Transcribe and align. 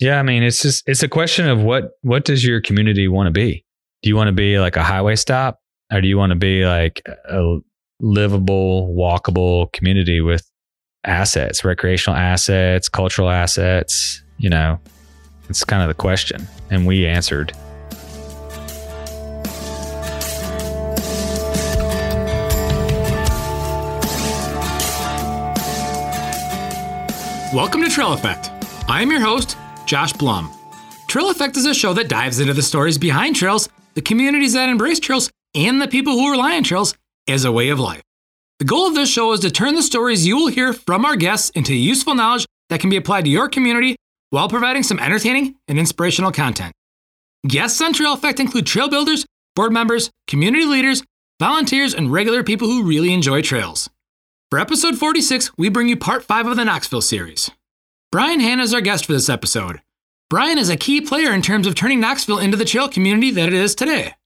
Yeah, 0.00 0.18
I 0.18 0.24
mean, 0.24 0.42
it's 0.42 0.60
just 0.60 0.82
it's 0.88 1.04
a 1.04 1.08
question 1.08 1.48
of 1.48 1.62
what 1.62 1.92
what 2.02 2.24
does 2.24 2.44
your 2.44 2.60
community 2.60 3.06
want 3.06 3.28
to 3.28 3.30
be? 3.30 3.64
Do 4.02 4.08
you 4.08 4.16
want 4.16 4.26
to 4.26 4.32
be 4.32 4.58
like 4.58 4.74
a 4.74 4.82
highway 4.82 5.14
stop, 5.14 5.60
or 5.92 6.00
do 6.00 6.08
you 6.08 6.18
want 6.18 6.30
to 6.30 6.36
be 6.36 6.66
like 6.66 7.00
a 7.30 7.58
livable, 8.00 8.92
walkable 8.92 9.72
community 9.72 10.20
with 10.20 10.50
assets, 11.04 11.64
recreational 11.64 12.18
assets, 12.18 12.88
cultural 12.88 13.30
assets? 13.30 14.20
You 14.38 14.50
know, 14.50 14.80
it's 15.48 15.62
kind 15.62 15.80
of 15.80 15.86
the 15.86 15.94
question, 15.94 16.44
and 16.70 16.88
we 16.88 17.06
answered. 17.06 17.52
Welcome 27.54 27.82
to 27.82 27.88
Trail 27.88 28.12
Effect. 28.12 28.50
I 28.88 29.00
am 29.00 29.12
your 29.12 29.20
host, 29.20 29.56
Josh 29.94 30.12
Blum. 30.12 30.50
Trail 31.06 31.30
Effect 31.30 31.56
is 31.56 31.66
a 31.66 31.72
show 31.72 31.92
that 31.94 32.08
dives 32.08 32.40
into 32.40 32.52
the 32.52 32.64
stories 32.64 32.98
behind 32.98 33.36
trails, 33.36 33.68
the 33.94 34.02
communities 34.02 34.54
that 34.54 34.68
embrace 34.68 34.98
trails, 34.98 35.30
and 35.54 35.80
the 35.80 35.86
people 35.86 36.14
who 36.14 36.32
rely 36.32 36.56
on 36.56 36.64
trails 36.64 36.96
as 37.28 37.44
a 37.44 37.52
way 37.52 37.68
of 37.68 37.78
life. 37.78 38.02
The 38.58 38.64
goal 38.64 38.88
of 38.88 38.96
this 38.96 39.08
show 39.08 39.30
is 39.34 39.38
to 39.38 39.52
turn 39.52 39.76
the 39.76 39.84
stories 39.84 40.26
you 40.26 40.36
will 40.36 40.48
hear 40.48 40.72
from 40.72 41.04
our 41.04 41.14
guests 41.14 41.50
into 41.50 41.76
useful 41.76 42.16
knowledge 42.16 42.44
that 42.70 42.80
can 42.80 42.90
be 42.90 42.96
applied 42.96 43.24
to 43.26 43.30
your 43.30 43.48
community 43.48 43.94
while 44.30 44.48
providing 44.48 44.82
some 44.82 44.98
entertaining 44.98 45.54
and 45.68 45.78
inspirational 45.78 46.32
content. 46.32 46.72
Guests 47.46 47.80
on 47.80 47.92
Trail 47.92 48.14
Effect 48.14 48.40
include 48.40 48.66
trail 48.66 48.88
builders, 48.88 49.24
board 49.54 49.72
members, 49.72 50.10
community 50.26 50.64
leaders, 50.64 51.04
volunteers, 51.38 51.94
and 51.94 52.10
regular 52.10 52.42
people 52.42 52.66
who 52.66 52.82
really 52.82 53.14
enjoy 53.14 53.42
trails. 53.42 53.88
For 54.50 54.58
episode 54.58 54.98
46, 54.98 55.52
we 55.56 55.68
bring 55.68 55.86
you 55.86 55.96
part 55.96 56.24
5 56.24 56.48
of 56.48 56.56
the 56.56 56.64
Knoxville 56.64 57.00
series. 57.00 57.48
Brian 58.10 58.40
Hann 58.40 58.58
is 58.58 58.74
our 58.74 58.80
guest 58.80 59.06
for 59.06 59.12
this 59.12 59.28
episode. 59.28 59.80
Brian 60.34 60.58
is 60.58 60.68
a 60.68 60.76
key 60.76 61.00
player 61.00 61.32
in 61.32 61.42
terms 61.42 61.64
of 61.64 61.76
turning 61.76 62.00
Knoxville 62.00 62.40
into 62.40 62.56
the 62.56 62.64
trail 62.64 62.88
community 62.88 63.30
that 63.30 63.46
it 63.46 63.52
is 63.52 63.72
today. 63.72 64.16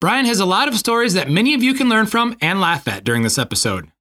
Brian 0.00 0.24
has 0.24 0.40
a 0.40 0.46
lot 0.46 0.66
of 0.66 0.78
stories 0.78 1.12
that 1.12 1.28
many 1.28 1.52
of 1.52 1.62
you 1.62 1.74
can 1.74 1.90
learn 1.90 2.06
from 2.06 2.34
and 2.40 2.58
laugh 2.58 2.88
at 2.88 3.04
during 3.04 3.22
this 3.22 3.36
episode. 3.36 3.92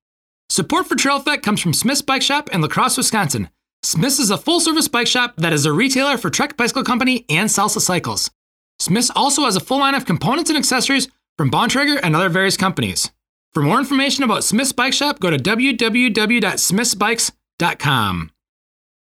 Support 0.50 0.88
for 0.88 0.96
Trail 0.96 1.20
comes 1.20 1.60
from 1.60 1.74
Smith's 1.74 2.02
Bike 2.02 2.22
Shop 2.22 2.50
in 2.54 2.62
La 2.62 2.70
Crosse, 2.70 2.96
Wisconsin. 2.96 3.50
Smith's 3.84 4.18
is 4.18 4.32
a 4.32 4.38
full 4.38 4.62
service 4.62 4.88
bike 4.88 5.08
shop 5.08 5.34
that 5.36 5.52
is 5.52 5.66
a 5.66 5.74
retailer 5.74 6.18
for 6.18 6.30
Trek 6.30 6.56
Bicycle 6.56 6.86
Company 6.86 7.26
and 7.30 7.50
Salsa 7.50 7.82
Cycles. 7.82 8.32
Smith's 8.80 9.12
also 9.14 9.44
has 9.44 9.58
a 9.58 9.60
full 9.60 9.80
line 9.80 9.94
of 9.94 10.06
components 10.06 10.50
and 10.50 10.58
accessories 10.58 11.10
from 11.38 11.52
Bontrager 11.52 12.00
and 12.02 12.16
other 12.16 12.30
various 12.30 12.56
companies. 12.56 13.12
For 13.54 13.62
more 13.62 13.80
information 13.80 14.24
about 14.24 14.46
Smith's 14.46 14.72
Bike 14.72 14.94
Shop, 14.94 15.20
go 15.20 15.32
to 15.32 15.38
www.smithsbikes.com. 15.38 18.32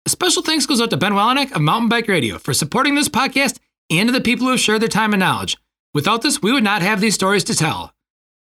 A 0.05 0.09
special 0.09 0.41
thanks 0.41 0.65
goes 0.65 0.81
out 0.81 0.89
to 0.89 0.97
Ben 0.97 1.13
Welnak 1.13 1.51
of 1.51 1.61
Mountain 1.61 1.89
Bike 1.89 2.07
Radio 2.07 2.39
for 2.39 2.55
supporting 2.55 2.95
this 2.95 3.07
podcast 3.07 3.59
and 3.91 4.09
to 4.09 4.13
the 4.13 4.19
people 4.19 4.45
who 4.45 4.51
have 4.51 4.59
shared 4.59 4.81
their 4.81 4.89
time 4.89 5.13
and 5.13 5.19
knowledge. 5.19 5.57
Without 5.93 6.23
this, 6.23 6.41
we 6.41 6.51
would 6.51 6.63
not 6.63 6.81
have 6.81 7.01
these 7.01 7.13
stories 7.13 7.43
to 7.43 7.53
tell. 7.53 7.93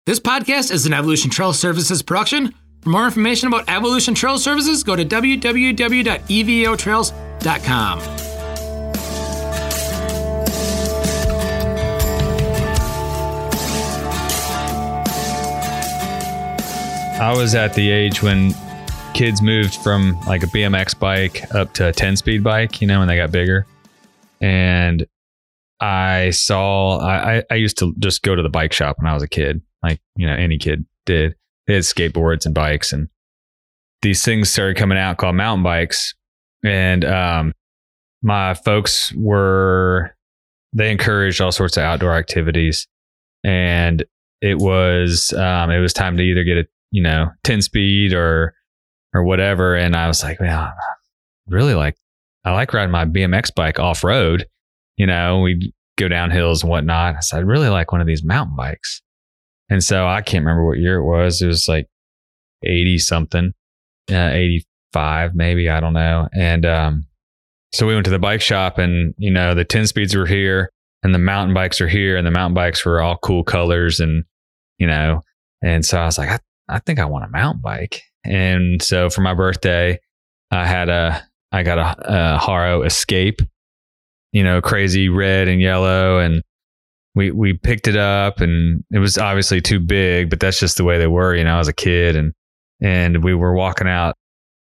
This 0.06 0.20
podcast 0.20 0.72
is 0.72 0.86
an 0.86 0.94
Evolution 0.94 1.31
Trail 1.31 1.53
Services 1.53 2.00
production. 2.00 2.55
For 2.81 2.88
more 2.88 3.05
information 3.05 3.48
about 3.48 3.69
Evolution 3.69 4.14
Trail 4.14 4.38
Services, 4.38 4.83
go 4.83 4.97
to 4.97 5.05
www.evotrails.com. 5.05 8.00
I 17.20 17.34
was 17.36 17.55
at 17.55 17.75
the 17.75 17.91
age 17.91 18.22
when 18.22 18.55
kids 19.21 19.43
moved 19.43 19.75
from 19.75 20.19
like 20.21 20.43
a 20.43 20.47
BMX 20.47 20.99
bike 20.99 21.45
up 21.55 21.75
to 21.75 21.89
a 21.89 21.93
10 21.93 22.17
speed 22.17 22.43
bike, 22.43 22.81
you 22.81 22.87
know, 22.87 23.01
when 23.01 23.09
they 23.09 23.17
got 23.17 23.31
bigger. 23.31 23.67
And 24.41 25.07
I 25.79 26.31
saw, 26.31 26.99
I, 27.01 27.43
I 27.51 27.57
used 27.57 27.77
to 27.81 27.95
just 27.99 28.23
go 28.23 28.35
to 28.35 28.43
the 28.43 28.49
bike 28.49 28.73
shop 28.73 28.97
when 28.99 29.07
I 29.07 29.12
was 29.12 29.23
a 29.23 29.29
kid, 29.29 29.61
like, 29.83 30.01
you 30.17 30.27
know, 30.27 30.33
any 30.33 30.57
kid 30.57 30.87
did. 31.05 31.34
They 31.67 31.75
had 31.75 31.83
skateboards 31.83 32.47
and 32.47 32.55
bikes, 32.55 32.94
and 32.94 33.09
these 34.00 34.25
things 34.25 34.49
started 34.49 34.78
coming 34.78 34.97
out 34.97 35.19
called 35.19 35.37
mountain 35.37 35.65
bikes. 35.65 36.15
And 36.65 37.05
um, 37.05 37.53
my 38.23 38.55
folks 38.55 39.12
were, 39.15 40.17
they 40.73 40.91
encouraged 40.91 41.43
all 41.43 41.53
sorts 41.53 41.77
of 41.77 41.83
outdoor 41.83 42.15
activities. 42.15 42.89
And 43.44 44.03
it 44.41 44.56
was, 44.56 45.31
um, 45.34 45.71
it 45.71 45.81
was 45.81 45.93
time 45.93 46.17
to 46.17 46.23
either 46.23 46.43
get 46.43 46.56
a, 46.56 46.65
you 46.91 47.03
know, 47.03 47.33
10 47.44 47.61
speed 47.61 48.15
or, 48.15 48.55
or 49.15 49.25
whatever. 49.25 49.75
And 49.76 49.97
I 49.97 50.06
was 50.06 50.22
like, 50.22 50.41
well, 50.41 50.72
really 51.47 51.75
like, 51.75 51.97
I 52.44 52.53
like 52.53 52.72
riding 52.72 52.91
my 52.91 53.04
BMX 53.04 53.54
bike 53.54 53.78
off 53.78 54.04
road. 54.04 54.47
You 54.97 55.06
know, 55.06 55.41
we 55.41 55.72
go 55.98 56.09
down 56.09 56.31
hills 56.31 56.62
and 56.62 56.71
whatnot. 56.71 57.16
I 57.16 57.20
said, 57.20 57.41
I'd 57.41 57.47
really 57.47 57.69
like 57.69 57.93
one 57.93 58.00
of 58.00 58.06
these 58.06 58.25
mountain 58.25 58.56
bikes. 58.56 59.03
And 59.69 59.82
so 59.84 60.06
I 60.06 60.22
can't 60.22 60.44
remember 60.44 60.66
what 60.66 60.78
year 60.78 60.97
it 60.97 61.04
was. 61.04 61.43
It 61.43 61.47
was 61.47 61.69
like 61.69 61.87
80 62.65 62.99
something, 62.99 63.53
uh, 64.10 64.31
85 64.32 65.34
maybe. 65.34 65.69
I 65.69 65.81
don't 65.81 65.93
know. 65.93 66.28
And, 66.34 66.66
um, 66.66 67.06
so 67.72 67.87
we 67.87 67.94
went 67.94 68.04
to 68.06 68.10
the 68.10 68.19
bike 68.19 68.41
shop 68.41 68.78
and, 68.78 69.15
you 69.16 69.31
know, 69.31 69.54
the 69.54 69.65
10 69.65 69.87
speeds 69.87 70.16
were 70.16 70.26
here 70.26 70.72
and 71.03 71.15
the 71.15 71.20
mountain 71.20 71.54
bikes 71.54 71.81
are 71.81 71.88
here 71.88 72.16
and 72.16 72.26
the 72.26 72.31
mountain 72.32 72.54
bikes 72.54 72.84
were 72.84 73.00
all 73.00 73.16
cool 73.19 73.44
colors 73.44 74.00
and, 74.00 74.25
you 74.78 74.88
know, 74.88 75.22
and 75.62 75.84
so 75.84 76.00
I 76.00 76.06
was 76.06 76.19
like, 76.19 76.31
I, 76.31 76.38
I 76.69 76.78
think 76.81 76.99
I 76.99 77.04
want 77.04 77.25
a 77.25 77.28
mountain 77.28 77.62
bike. 77.62 78.03
And 78.25 78.82
so 78.82 79.10
for 79.10 79.20
my 79.20 79.34
birthday, 79.34 79.98
I 80.50 80.66
had 80.66 80.88
a, 80.88 81.22
I 81.53 81.62
got 81.62 81.78
a, 81.78 82.34
a 82.34 82.38
Haro 82.38 82.82
Escape, 82.82 83.41
you 84.32 84.44
know, 84.44 84.60
crazy 84.60 85.08
red 85.08 85.48
and 85.48 85.60
yellow. 85.60 86.19
And 86.19 86.42
we, 87.14 87.31
we 87.31 87.54
picked 87.54 87.88
it 87.88 87.97
up 87.97 88.41
and 88.41 88.84
it 88.91 88.98
was 88.98 89.19
obviously 89.19 89.60
too 89.60 89.81
big, 89.81 90.31
but 90.31 90.41
that's 90.41 90.60
just 90.60 90.76
the 90.76 90.84
way 90.84 90.98
they 90.98 91.06
were, 91.06 91.34
you 91.34 91.44
know, 91.44 91.58
as 91.58 91.69
a 91.69 91.72
kid. 91.72 92.16
And, 92.16 92.32
and 92.81 93.25
we 93.25 93.34
were 93.34 93.54
walking 93.54 93.88
out 93.88 94.14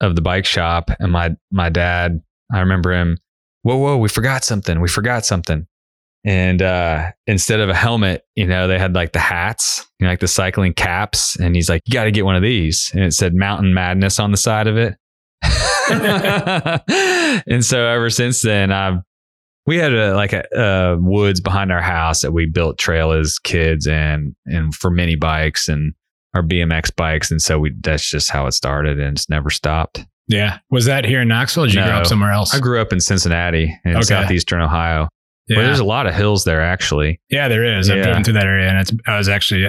of 0.02 0.16
the 0.16 0.22
bike 0.22 0.46
shop 0.46 0.92
and 1.00 1.12
my, 1.12 1.36
my 1.52 1.70
dad, 1.70 2.22
I 2.54 2.60
remember 2.60 2.94
him, 2.94 3.18
whoa, 3.64 3.78
whoa, 3.78 3.98
we 3.98 4.10
forgot 4.10 4.44
something. 4.44 4.80
We 4.80 4.88
forgot 4.88 5.26
something. 5.26 5.68
And 6.28 6.62
uh, 6.62 7.12
instead 7.26 7.62
of 7.62 7.70
a 7.70 7.74
helmet, 7.74 8.24
you 8.36 8.46
know, 8.46 8.68
they 8.68 8.78
had 8.78 8.94
like 8.94 9.14
the 9.14 9.20
hats, 9.20 9.88
you 9.98 10.04
know, 10.06 10.12
like 10.12 10.20
the 10.20 10.28
cycling 10.28 10.74
caps. 10.74 11.40
And 11.40 11.56
he's 11.56 11.70
like, 11.70 11.82
you 11.86 11.94
got 11.94 12.04
to 12.04 12.12
get 12.12 12.26
one 12.26 12.36
of 12.36 12.42
these. 12.42 12.92
And 12.94 13.02
it 13.02 13.14
said 13.14 13.34
Mountain 13.34 13.74
Madness 13.74 14.20
on 14.20 14.32
the 14.32 14.38
side 14.38 14.68
of 14.68 14.76
it. 14.76 14.96
and 17.48 17.64
so 17.64 17.80
ever 17.86 18.10
since 18.10 18.42
then, 18.42 18.74
I've 18.74 18.96
we 19.66 19.78
had 19.78 19.94
a 19.94 20.16
like 20.16 20.34
a, 20.34 20.44
a, 20.54 20.98
woods 21.00 21.40
behind 21.40 21.72
our 21.72 21.82
house 21.82 22.22
that 22.22 22.34
we 22.34 22.46
built 22.46 22.78
trail 22.78 23.14
as 23.14 23.40
kids 23.40 23.88
and 23.88 24.36
and 24.46 24.76
for 24.76 24.90
mini 24.90 25.16
bikes 25.16 25.70
and 25.70 25.94
our 26.36 26.44
BMX 26.44 26.94
bikes, 26.96 27.32
and 27.32 27.42
so 27.42 27.58
we 27.60 27.74
that's 27.82 28.10
just 28.10 28.30
how 28.30 28.48
it 28.48 28.52
started 28.54 29.00
and 29.00 29.18
it's 29.18 29.30
never 29.30 29.50
stopped. 29.50 30.06
Yeah, 30.28 30.60
was 30.70 30.86
that 30.86 31.06
here 31.06 31.22
in 31.22 31.30
Knoxville? 31.30 31.64
Or 31.64 31.68
did 31.68 31.76
you 31.76 31.82
No. 31.82 31.88
grow 31.88 31.98
up 32.00 32.06
somewhere 32.06 32.32
else? 32.32 32.54
I 32.54 32.60
grew 32.60 32.82
up 32.82 32.92
in 32.92 33.00
Cincinnati 33.00 33.80
in 33.86 33.92
Okay. 33.96 34.02
southeastern 34.04 34.62
Ohio, 34.62 35.08
yeah. 35.48 35.58
where 35.58 35.66
there's 35.66 35.80
a 35.80 35.84
lot 35.86 36.08
of 36.08 36.14
hills 36.14 36.44
there 36.44 36.62
actually. 36.62 37.20
yeah, 37.30 37.48
there 37.48 37.64
is. 37.78 37.90
I've 37.90 37.98
Yeah. 37.98 38.04
driven 38.04 38.24
through 38.24 38.34
that 38.36 38.46
area, 38.46 38.70
and 38.70 38.78
it's. 38.80 38.92
I 39.08 39.18
was 39.18 39.30
actually 39.30 39.68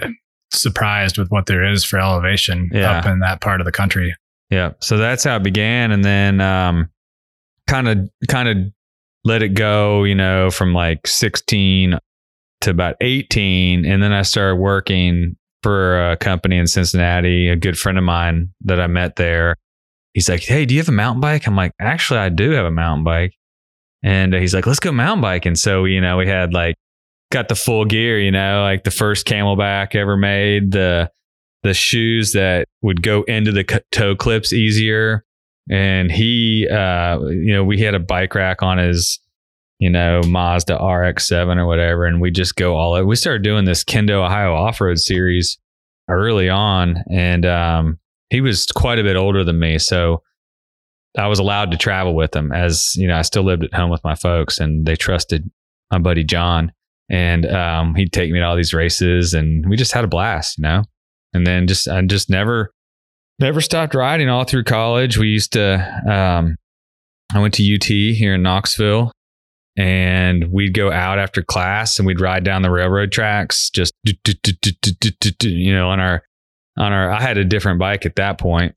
surprised 0.52 1.18
with 1.18 1.28
what 1.30 1.46
there 1.46 1.62
is 1.64 1.84
for 1.84 1.98
elevation 1.98 2.70
Yeah. 2.72 2.98
up 2.98 3.06
in 3.06 3.20
that 3.20 3.40
part 3.40 3.60
of 3.60 3.64
the 3.64 3.72
country. 3.72 4.14
Yeah. 4.50 4.72
So 4.80 4.96
that's 4.96 5.24
how 5.24 5.36
it 5.36 5.42
began. 5.42 5.92
And 5.92 6.02
then 6.04 6.40
um 6.40 6.88
kind 7.66 7.86
of 7.88 7.98
kind 8.28 8.48
of 8.48 8.56
let 9.24 9.42
it 9.42 9.50
go, 9.50 10.04
you 10.04 10.14
know, 10.14 10.50
from 10.50 10.72
like 10.72 11.06
16 11.06 11.98
to 12.62 12.70
about 12.70 12.96
18. 13.02 13.84
And 13.84 14.02
then 14.02 14.12
I 14.12 14.22
started 14.22 14.56
working 14.56 15.36
for 15.62 16.10
a 16.12 16.16
company 16.16 16.56
in 16.56 16.66
Cincinnati, 16.66 17.48
a 17.50 17.56
good 17.56 17.78
friend 17.78 17.98
of 17.98 18.04
mine 18.04 18.48
that 18.64 18.80
I 18.80 18.86
met 18.86 19.16
there. 19.16 19.54
He's 20.14 20.28
like, 20.30 20.42
Hey, 20.42 20.64
do 20.64 20.74
you 20.74 20.80
have 20.80 20.88
a 20.88 20.92
mountain 20.92 21.20
bike? 21.20 21.46
I'm 21.46 21.56
like, 21.56 21.72
actually 21.78 22.20
I 22.20 22.30
do 22.30 22.52
have 22.52 22.64
a 22.64 22.70
mountain 22.70 23.04
bike. 23.04 23.34
And 24.02 24.32
he's 24.34 24.54
like, 24.54 24.66
let's 24.66 24.80
go 24.80 24.92
mountain 24.92 25.22
biking. 25.22 25.54
So, 25.54 25.84
you 25.84 26.00
know, 26.00 26.16
we 26.16 26.26
had 26.26 26.54
like 26.54 26.76
got 27.30 27.48
the 27.48 27.54
full 27.54 27.84
gear, 27.84 28.20
you 28.20 28.30
know, 28.30 28.62
like 28.62 28.84
the 28.84 28.90
first 28.90 29.26
CamelBak 29.26 29.94
ever 29.94 30.16
made, 30.16 30.72
the 30.72 31.10
the 31.62 31.74
shoes 31.74 32.32
that 32.32 32.66
would 32.82 33.02
go 33.02 33.22
into 33.24 33.50
the 33.50 33.82
toe 33.90 34.14
clips 34.14 34.52
easier. 34.52 35.24
And 35.70 36.10
he, 36.10 36.66
uh, 36.68 37.18
you 37.26 37.52
know, 37.52 37.64
we 37.64 37.80
had 37.80 37.94
a 37.94 37.98
bike 37.98 38.34
rack 38.34 38.62
on 38.62 38.78
his, 38.78 39.18
you 39.78 39.90
know, 39.90 40.22
Mazda 40.22 40.74
RX-7 40.74 41.56
or 41.56 41.66
whatever, 41.66 42.06
and 42.06 42.20
we 42.20 42.30
just 42.30 42.56
go 42.56 42.76
all 42.76 42.94
out. 42.94 43.06
We 43.06 43.16
started 43.16 43.42
doing 43.42 43.64
this 43.64 43.84
Kenda 43.84 44.12
Ohio 44.12 44.54
off-road 44.54 44.98
series 44.98 45.58
early 46.08 46.48
on, 46.48 47.02
and 47.10 47.44
um, 47.44 47.98
he 48.30 48.40
was 48.40 48.66
quite 48.66 48.98
a 48.98 49.02
bit 49.02 49.16
older 49.16 49.44
than 49.44 49.58
me, 49.58 49.78
so 49.78 50.22
I 51.18 51.26
was 51.26 51.38
allowed 51.38 51.72
to 51.72 51.76
travel 51.76 52.14
with 52.14 52.30
them 52.30 52.52
As 52.52 52.94
you 52.94 53.08
know, 53.08 53.16
I 53.16 53.22
still 53.22 53.42
lived 53.42 53.64
at 53.64 53.74
home 53.74 53.90
with 53.90 54.04
my 54.04 54.14
folks, 54.14 54.58
and 54.58 54.86
they 54.86 54.96
trusted 54.96 55.50
my 55.90 55.98
buddy 55.98 56.24
John, 56.24 56.72
and 57.10 57.46
um, 57.46 57.94
he'd 57.94 58.12
take 58.12 58.30
me 58.30 58.38
to 58.38 58.44
all 58.44 58.56
these 58.56 58.74
races, 58.74 59.34
and 59.34 59.68
we 59.68 59.76
just 59.76 59.92
had 59.92 60.04
a 60.04 60.08
blast, 60.08 60.58
you 60.58 60.62
know? 60.62 60.84
And 61.34 61.46
then 61.46 61.66
just 61.66 61.88
I 61.88 62.00
just 62.02 62.30
never 62.30 62.72
never 63.38 63.60
stopped 63.60 63.94
riding 63.94 64.28
all 64.28 64.44
through 64.44 64.64
college. 64.64 65.18
We 65.18 65.28
used 65.28 65.52
to 65.52 65.74
um 66.10 66.56
I 67.34 67.40
went 67.40 67.54
to 67.54 67.74
UT 67.74 67.84
here 67.84 68.34
in 68.34 68.42
Knoxville 68.42 69.12
and 69.76 70.50
we'd 70.50 70.74
go 70.74 70.90
out 70.90 71.18
after 71.18 71.42
class 71.42 71.98
and 71.98 72.06
we'd 72.06 72.20
ride 72.20 72.42
down 72.42 72.62
the 72.62 72.70
railroad 72.70 73.12
tracks 73.12 73.70
just 73.70 73.92
you 74.04 75.74
know 75.74 75.90
on 75.90 76.00
our 76.00 76.22
on 76.76 76.92
our 76.92 77.10
I 77.10 77.20
had 77.20 77.38
a 77.38 77.44
different 77.44 77.78
bike 77.78 78.06
at 78.06 78.16
that 78.16 78.38
point 78.38 78.74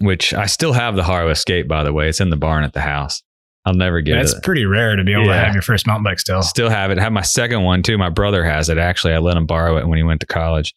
which 0.00 0.34
I 0.34 0.46
still 0.46 0.72
have 0.72 0.96
the 0.96 1.04
Haro 1.04 1.30
Escape 1.30 1.68
by 1.68 1.84
the 1.84 1.92
way. 1.92 2.08
It's 2.08 2.20
in 2.20 2.30
the 2.30 2.36
barn 2.36 2.64
at 2.64 2.72
the 2.72 2.80
house. 2.80 3.22
I'll 3.64 3.74
never 3.74 4.00
get 4.00 4.14
That's 4.14 4.32
it. 4.32 4.36
That's 4.36 4.44
pretty 4.44 4.64
rare 4.64 4.96
to 4.96 5.04
be 5.04 5.12
able 5.12 5.26
to 5.26 5.34
have 5.34 5.52
your 5.52 5.62
first 5.62 5.86
mountain 5.86 6.04
bike 6.04 6.18
still. 6.18 6.42
still 6.42 6.70
have 6.70 6.90
it. 6.90 6.98
Have 6.98 7.12
my 7.12 7.22
second 7.22 7.62
one 7.62 7.82
too. 7.82 7.98
My 7.98 8.08
brother 8.08 8.44
has 8.44 8.68
it. 8.68 8.78
Actually 8.78 9.12
I 9.12 9.18
let 9.18 9.36
him 9.36 9.46
borrow 9.46 9.76
it 9.76 9.86
when 9.86 9.98
he 9.98 10.02
went 10.02 10.20
to 10.20 10.26
college. 10.26 10.74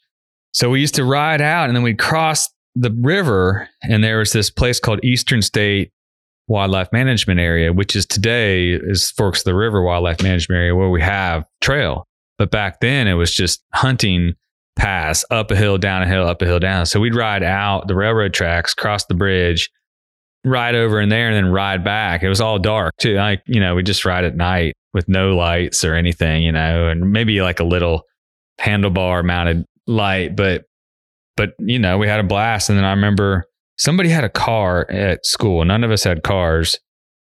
So 0.52 0.70
we 0.70 0.82
used 0.82 0.96
to 0.96 1.06
ride 1.06 1.42
out 1.42 1.70
and 1.70 1.76
then 1.76 1.84
we'd 1.84 1.98
cross 1.98 2.50
the 2.76 2.92
river 2.92 3.70
and 3.84 4.04
there 4.04 4.18
was 4.18 4.34
this 4.34 4.50
place 4.50 4.80
called 4.80 5.04
Eastern 5.04 5.42
State 5.42 5.92
Wildlife 6.48 6.92
Management 6.92 7.40
Area, 7.40 7.72
which 7.72 7.96
is 7.96 8.06
today 8.06 8.72
is 8.74 9.12
Forks 9.12 9.40
of 9.40 9.46
the 9.46 9.56
River 9.56 9.82
Wildlife 9.82 10.22
Management 10.22 10.58
Area 10.58 10.76
where 10.76 10.90
we 10.90 11.02
have 11.02 11.46
trail. 11.62 12.06
But 12.38 12.52
back 12.52 12.82
then 12.82 13.08
it 13.08 13.14
was 13.14 13.34
just 13.34 13.64
hunting 13.74 14.34
paths 14.76 15.26
up 15.30 15.52
a 15.52 15.56
hill, 15.56 15.78
down 15.78 16.02
a 16.04 16.08
hill, 16.08 16.28
up 16.28 16.42
a 16.42 16.46
hill, 16.46 16.60
down. 16.60 16.86
So 16.86 17.00
we'd 17.00 17.16
ride 17.16 17.44
out 17.44 17.88
the 17.88 17.96
railroad 17.96 18.34
tracks, 18.34 18.74
cross 18.74 19.06
the 19.06 19.14
bridge, 19.14 19.70
ride 20.46 20.76
over 20.76 21.00
in 21.00 21.10
there 21.10 21.30
and 21.30 21.36
then 21.36 21.52
ride 21.52 21.84
back. 21.84 22.24
It 22.24 22.30
was 22.30 22.42
all 22.42 22.60
dark 22.60 22.96
too. 22.98 23.16
Like, 23.16 23.42
you 23.46 23.60
know, 23.60 23.76
we 23.76 23.84
just 23.84 24.06
ride 24.06 24.26
at 24.26 24.36
night 24.36 24.74
with 24.94 25.08
no 25.08 25.36
lights 25.36 25.84
or 25.84 25.96
anything, 25.96 26.44
you 26.44 26.52
know, 26.52 26.88
and 26.88 27.12
maybe 27.12 27.42
like 27.42 27.60
a 27.60 27.64
little 27.64 28.04
handlebar 28.60 29.24
mounted 29.24 29.66
light, 29.88 30.36
but 30.36 30.64
but 31.36 31.54
you 31.60 31.80
know, 31.80 31.98
we 31.98 32.08
had 32.08 32.20
a 32.20 32.24
blast. 32.24 32.70
And 32.70 32.78
then 32.78 32.86
I 32.86 32.92
remember 32.92 33.46
somebody 33.78 34.10
had 34.10 34.24
a 34.24 34.30
car 34.30 34.90
at 34.92 35.26
school. 35.26 35.66
None 35.66 35.84
of 35.84 35.92
us 35.92 36.04
had 36.04 36.24
cars, 36.24 36.80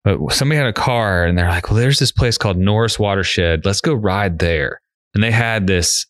but 0.04 0.18
somebody 0.32 0.58
had 0.58 0.68
a 0.68 0.74
car 0.74 1.26
and 1.26 1.38
they're 1.38 1.50
like, 1.50 1.70
well, 1.70 1.80
there's 1.80 2.00
this 2.00 2.12
place 2.12 2.38
called 2.38 2.58
Norris 2.58 2.98
Watershed. 2.98 3.66
Let's 3.66 3.82
go 3.82 3.94
ride 3.94 4.40
there. 4.40 4.80
And 5.14 5.24
they 5.24 5.32
had 5.32 5.68
this 5.68 6.08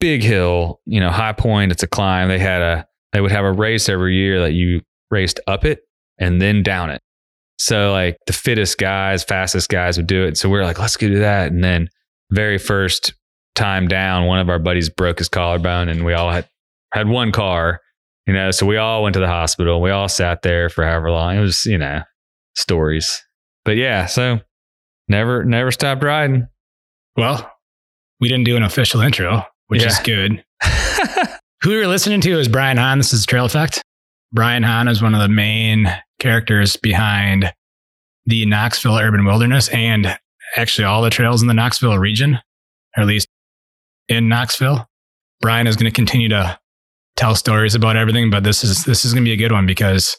big 0.00 0.22
hill, 0.22 0.80
you 0.86 1.00
know, 1.00 1.10
high 1.10 1.32
point. 1.32 1.72
It's 1.72 1.82
a 1.82 1.88
climb. 1.88 2.28
They 2.28 2.38
had 2.38 2.62
a, 2.62 2.86
they 3.12 3.20
would 3.20 3.32
have 3.32 3.44
a 3.44 3.52
race 3.52 3.88
every 3.88 4.16
year 4.16 4.40
that 4.40 4.52
you 4.52 4.80
raced 5.10 5.40
up 5.46 5.64
it 5.64 5.80
and 6.18 6.40
then 6.40 6.62
down 6.62 6.90
it. 6.90 7.00
So 7.58 7.92
like 7.92 8.18
the 8.26 8.32
fittest 8.32 8.78
guys, 8.78 9.22
fastest 9.22 9.68
guys 9.68 9.96
would 9.96 10.06
do 10.06 10.24
it. 10.24 10.36
So 10.36 10.48
we 10.48 10.58
are 10.58 10.64
like, 10.64 10.78
let's 10.78 10.96
go 10.96 11.08
do 11.08 11.20
that. 11.20 11.52
And 11.52 11.62
then 11.62 11.88
very 12.30 12.58
first 12.58 13.14
time 13.54 13.86
down, 13.86 14.26
one 14.26 14.40
of 14.40 14.48
our 14.48 14.58
buddies 14.58 14.88
broke 14.88 15.18
his 15.18 15.28
collarbone 15.28 15.88
and 15.88 16.04
we 16.04 16.12
all 16.12 16.30
had, 16.30 16.48
had 16.92 17.08
one 17.08 17.30
car, 17.32 17.80
you 18.26 18.34
know, 18.34 18.50
so 18.50 18.66
we 18.66 18.76
all 18.76 19.02
went 19.02 19.14
to 19.14 19.20
the 19.20 19.28
hospital. 19.28 19.80
We 19.80 19.90
all 19.90 20.08
sat 20.08 20.42
there 20.42 20.68
for 20.68 20.84
however 20.84 21.10
long. 21.10 21.36
It 21.36 21.40
was, 21.40 21.64
you 21.64 21.78
know, 21.78 22.02
stories. 22.56 23.22
But 23.64 23.76
yeah, 23.76 24.06
so 24.06 24.40
never, 25.08 25.44
never 25.44 25.70
stopped 25.70 26.02
riding. 26.02 26.48
Well, 27.16 27.50
we 28.20 28.28
didn't 28.28 28.44
do 28.44 28.56
an 28.56 28.62
official 28.62 29.00
intro, 29.00 29.44
which 29.68 29.84
is 29.84 29.98
good. 30.00 30.44
Who 31.62 31.70
you're 31.70 31.86
listening 31.86 32.20
to 32.22 32.38
is 32.38 32.48
Brian 32.48 32.76
Hann. 32.76 32.98
This 32.98 33.12
is 33.12 33.24
Trail 33.24 33.44
Effect. 33.44 33.82
Brian 34.32 34.62
Hann 34.62 34.88
is 34.88 35.02
one 35.02 35.14
of 35.14 35.20
the 35.20 35.28
main 35.28 35.86
characters 36.18 36.76
behind 36.76 37.52
the 38.26 38.46
Knoxville 38.46 38.98
Urban 38.98 39.24
Wilderness 39.24 39.68
and 39.68 40.18
actually 40.56 40.84
all 40.84 41.02
the 41.02 41.10
trails 41.10 41.42
in 41.42 41.48
the 41.48 41.54
Knoxville 41.54 41.98
region, 41.98 42.38
or 42.96 43.02
at 43.02 43.06
least 43.06 43.28
in 44.08 44.28
Knoxville. 44.28 44.86
Brian 45.40 45.66
is 45.66 45.76
going 45.76 45.90
to 45.90 45.94
continue 45.94 46.28
to 46.28 46.58
tell 47.16 47.34
stories 47.34 47.74
about 47.74 47.96
everything, 47.96 48.30
but 48.30 48.44
this 48.44 48.64
is 48.64 48.84
this 48.84 49.04
is 49.04 49.12
going 49.12 49.24
to 49.24 49.28
be 49.28 49.34
a 49.34 49.36
good 49.36 49.52
one 49.52 49.66
because 49.66 50.16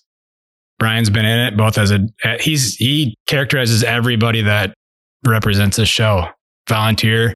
Brian's 0.80 1.10
been 1.10 1.26
in 1.26 1.40
it 1.40 1.58
both 1.58 1.78
as 1.78 1.92
a 1.92 2.08
he's 2.40 2.76
he 2.76 3.16
characterizes 3.28 3.84
everybody 3.84 4.42
that 4.42 4.74
represents 5.26 5.78
this 5.78 5.90
show 5.90 6.28
volunteer, 6.68 7.34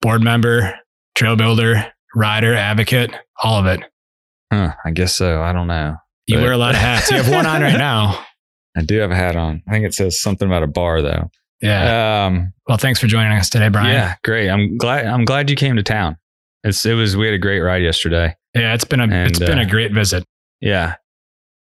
board 0.00 0.22
member, 0.22 0.78
trail 1.14 1.36
builder, 1.36 1.92
rider, 2.14 2.54
advocate, 2.54 3.10
all 3.42 3.58
of 3.58 3.66
it. 3.66 3.80
Huh, 4.52 4.72
I 4.84 4.90
guess 4.90 5.14
so. 5.16 5.42
I 5.42 5.52
don't 5.52 5.66
know. 5.66 5.96
You 6.26 6.36
But- 6.36 6.42
wear 6.42 6.52
a 6.52 6.56
lot 6.58 6.74
of 6.74 6.80
hats. 6.80 7.10
You 7.10 7.16
have 7.18 7.30
one 7.30 7.46
on 7.46 7.62
right 7.62 7.76
now. 7.78 8.24
I 8.76 8.82
do 8.82 8.98
have 8.98 9.10
a 9.10 9.16
hat 9.16 9.36
on. 9.36 9.62
I 9.68 9.72
think 9.72 9.84
it 9.86 9.94
says 9.94 10.20
something 10.20 10.46
about 10.48 10.62
a 10.62 10.66
bar 10.66 11.02
though. 11.02 11.30
Yeah. 11.60 12.26
Um, 12.26 12.52
Well, 12.66 12.78
thanks 12.78 12.98
for 13.00 13.06
joining 13.06 13.32
us 13.38 13.48
today, 13.50 13.68
Brian. 13.68 13.92
yeah, 13.92 14.14
great. 14.24 14.48
I'm 14.48 14.76
glad. 14.78 15.06
I'm 15.06 15.24
glad 15.24 15.48
you 15.50 15.56
came 15.56 15.76
to 15.76 15.82
town. 15.82 16.16
It's 16.64 16.84
it 16.86 16.94
was 16.94 17.16
we 17.16 17.26
had 17.26 17.34
a 17.34 17.38
great 17.38 17.60
ride 17.60 17.82
yesterday. 17.82 18.34
Yeah, 18.54 18.74
it's 18.74 18.84
been 18.84 19.00
a 19.00 19.04
it's 19.26 19.38
And, 19.38 19.46
been 19.48 19.58
uh, 19.58 19.62
a 19.62 19.66
great 19.66 19.92
visit. 19.92 20.24
Yeah. 20.60 20.94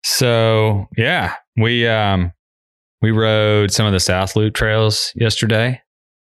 So 0.04 0.86
yeah, 0.96 1.34
we 1.56 1.86
um 1.86 2.32
we 3.02 3.10
rode 3.10 3.70
some 3.72 3.86
of 3.86 3.92
the 3.92 4.00
South 4.00 4.36
Loop 4.36 4.54
trails 4.54 5.12
yesterday. 5.14 5.80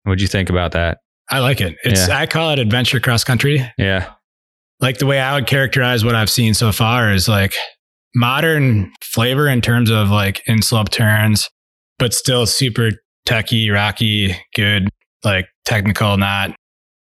What'd 0.04 0.20
you 0.22 0.28
think 0.28 0.50
about 0.50 0.72
that? 0.72 0.98
I 1.30 1.38
like 1.40 1.60
it. 1.60 1.76
It's 1.84 2.08
I 2.08 2.26
call 2.26 2.50
it 2.50 2.58
adventure 2.58 3.00
cross 3.00 3.24
country. 3.24 3.70
Yeah. 3.78 4.12
Like 4.80 4.98
the 4.98 5.06
way 5.06 5.20
I 5.20 5.34
would 5.34 5.46
characterize 5.46 6.04
what 6.04 6.14
I've 6.14 6.30
seen 6.30 6.54
so 6.54 6.72
far 6.72 7.12
is 7.12 7.28
like 7.28 7.54
modern 8.14 8.92
flavor 9.02 9.48
in 9.48 9.60
terms 9.60 9.90
of 9.90 10.08
like 10.08 10.42
in 10.46 10.62
slope 10.62 10.90
turns, 10.90 11.48
but 11.98 12.14
still 12.14 12.46
super 12.46 12.90
techy, 13.26 13.70
rocky, 13.70 14.34
good, 14.54 14.88
like 15.24 15.46
technical, 15.64 16.16
not 16.16 16.54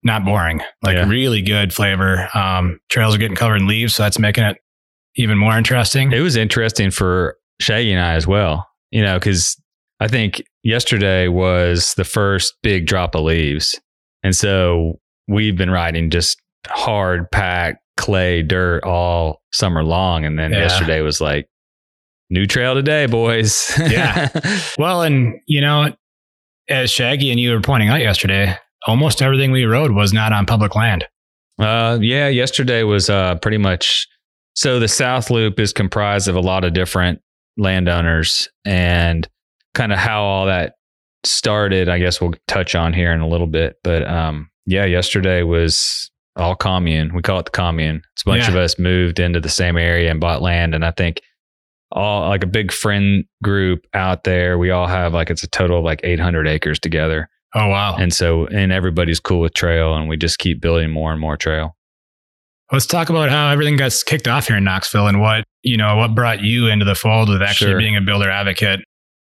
not 0.03 0.25
boring. 0.25 0.61
Like 0.81 0.95
Yeah. 0.95 1.07
really 1.07 1.41
good 1.43 1.73
flavor. 1.73 2.27
Um, 2.33 2.79
trails 2.89 3.13
are 3.15 3.19
getting 3.19 3.37
covered 3.37 3.57
in 3.61 3.67
leaves, 3.67 3.95
so 3.95 4.03
that's 4.03 4.17
making 4.17 4.43
it 4.43 4.57
even 5.15 5.37
more 5.37 5.55
interesting. 5.57 6.11
It 6.11 6.21
was 6.21 6.35
interesting 6.35 6.89
for 6.89 7.37
Shaggy 7.61 7.91
and 7.91 8.01
I 8.01 8.13
as 8.15 8.25
well. 8.25 8.67
You 8.89 9.03
know, 9.03 9.19
because 9.19 9.55
I 9.99 10.07
think 10.07 10.41
yesterday 10.63 11.27
was 11.27 11.93
the 11.93 12.03
first 12.03 12.55
big 12.63 12.87
drop 12.87 13.13
of 13.13 13.23
leaves. 13.23 13.79
And 14.23 14.35
so 14.35 14.99
we've 15.27 15.57
been 15.57 15.71
riding 15.71 16.09
just 16.09 16.37
hard 16.67 17.29
pack 17.31 17.79
clay 17.97 18.41
dirt 18.43 18.83
all 18.83 19.41
summer 19.53 19.83
long. 19.83 20.25
And 20.25 20.37
then 20.37 20.51
Yeah. 20.51 20.59
yesterday 20.59 21.01
was 21.01 21.19
like, 21.21 21.47
new 22.29 22.45
trail 22.45 22.73
today, 22.75 23.05
boys. 23.07 23.71
Yeah. 23.77 24.29
Well, 24.77 25.01
and 25.03 25.35
you 25.47 25.61
know, 25.61 25.93
as 26.69 26.89
Shaggy 26.91 27.29
and 27.31 27.39
you 27.39 27.51
were 27.51 27.61
pointing 27.61 27.89
out 27.89 27.99
yesterday, 27.99 28.55
almost 28.87 29.21
everything 29.21 29.51
we 29.51 29.65
rode 29.65 29.91
was 29.91 30.13
not 30.13 30.31
on 30.33 30.45
public 30.45 30.75
land. 30.75 31.05
Uh, 31.59 31.99
yeah, 32.01 32.27
yesterday 32.29 32.83
was 32.83 33.09
uh, 33.09 33.35
pretty 33.35 33.57
much. 33.57 34.07
So 34.55 34.79
the 34.79 34.87
South 34.87 35.29
Loop 35.29 35.59
is 35.59 35.73
comprised 35.73 36.27
of 36.27 36.35
a 36.35 36.39
lot 36.39 36.63
of 36.63 36.73
different 36.73 37.19
landowners, 37.57 38.49
and 38.65 39.27
kind 39.75 39.91
of 39.91 39.99
how 39.99 40.23
all 40.23 40.45
that 40.47 40.73
started. 41.23 41.89
I 41.89 41.99
guess 41.99 42.19
we'll 42.21 42.33
touch 42.47 42.75
on 42.75 42.93
here 42.93 43.11
in 43.11 43.19
a 43.21 43.27
little 43.27 43.47
bit, 43.47 43.77
but 43.83 44.07
um, 44.07 44.49
yeah, 44.65 44.85
yesterday 44.85 45.43
was 45.43 46.09
all 46.35 46.55
commune. 46.55 47.13
We 47.13 47.21
call 47.21 47.39
it 47.39 47.45
the 47.45 47.51
commune. 47.51 48.01
It's 48.13 48.23
a 48.23 48.25
bunch 48.29 48.43
Yeah. 48.43 48.49
of 48.49 48.55
us 48.55 48.79
moved 48.79 49.19
into 49.19 49.39
the 49.39 49.49
same 49.49 49.77
area 49.77 50.09
and 50.11 50.19
bought 50.19 50.41
land, 50.41 50.73
and 50.75 50.85
I 50.85 50.91
think 50.91 51.21
all 51.91 52.29
like 52.29 52.43
a 52.43 52.47
big 52.47 52.71
friend 52.71 53.25
group 53.43 53.85
out 53.93 54.23
there. 54.23 54.57
We 54.57 54.71
all 54.71 54.87
have 54.87 55.13
like 55.13 55.29
it's 55.29 55.43
a 55.43 55.49
total 55.49 55.79
of 55.79 55.83
like 55.83 55.99
800 56.03 56.47
acres 56.47 56.79
together. 56.79 57.27
Oh 57.53 57.67
wow. 57.67 57.97
And 57.97 58.13
so, 58.13 58.47
and 58.47 58.71
everybody's 58.71 59.19
cool 59.19 59.41
with 59.41 59.53
trail, 59.53 59.93
and 59.95 60.07
we 60.07 60.15
just 60.15 60.39
keep 60.39 60.61
building 60.61 60.89
more 60.89 61.11
and 61.11 61.19
more 61.19 61.35
trail. 61.35 61.75
Let's 62.71 62.85
talk 62.85 63.09
about 63.09 63.29
how 63.29 63.49
everything 63.49 63.75
got 63.75 63.91
kicked 64.05 64.29
off 64.29 64.47
here 64.47 64.55
in 64.55 64.63
Knoxville 64.63 65.07
and 65.07 65.19
what, 65.19 65.43
you 65.61 65.75
know, 65.75 65.97
what 65.97 66.15
brought 66.15 66.39
you 66.39 66.67
into 66.67 66.85
the 66.85 66.95
fold 66.95 67.27
with 67.27 67.41
actually 67.41 67.71
Sure. 67.71 67.77
being 67.79 67.97
a 67.97 68.01
builder 68.01 68.29
advocate 68.29 68.79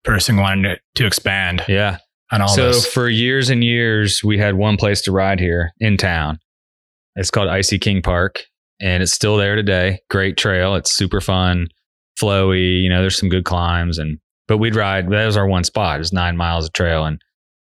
person 0.06 0.38
to, 0.38 0.78
to 0.96 1.06
expand 1.06 1.64
Yeah. 1.68 1.98
And 2.32 2.42
all 2.42 2.50
so 2.50 2.68
this. 2.68 2.88
for 2.88 3.08
years 3.08 3.50
and 3.50 3.64
years, 3.64 4.22
we 4.24 4.38
had 4.38 4.56
one 4.56 4.78
place 4.78 5.02
to 5.04 5.12
ride 5.12 5.40
here 5.40 5.72
in 5.80 5.98
town. 5.98 6.40
It's 7.16 7.30
called 7.30 7.50
I.C. 7.50 7.78
King 7.78 8.02
Park, 8.02 8.44
and 8.82 9.04
it's 9.04 9.14
still 9.14 9.38
there 9.38 9.56
today. 9.56 10.00
Great 10.10 10.36
trail. 10.36 10.76
It's 10.76 10.94
super 10.94 11.22
fun, 11.22 11.68
flowy. 12.20 12.82
You 12.82 12.90
know, 12.90 13.02
there's 13.02 13.18
some 13.18 13.30
good 13.30 13.46
climbs, 13.46 14.00
and 14.00 14.18
but 14.48 14.58
we'd 14.58 14.76
ride. 14.76 15.10
That 15.12 15.26
was 15.26 15.38
our 15.38 15.48
one 15.48 15.64
spot. 15.64 15.98
It 15.98 16.00
was 16.00 16.14
nine 16.14 16.36
miles 16.36 16.66
of 16.66 16.74
trail, 16.74 17.06
and 17.06 17.22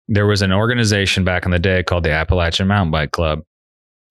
there 0.08 0.26
was 0.26 0.40
an 0.40 0.50
organization 0.50 1.25
back 1.25 1.44
in 1.44 1.50
the 1.50 1.58
day 1.58 1.82
called 1.82 2.04
the 2.04 2.11
Appalachian 2.11 2.66
Mountain 2.66 2.90
Bike 2.90 3.12
Club 3.12 3.40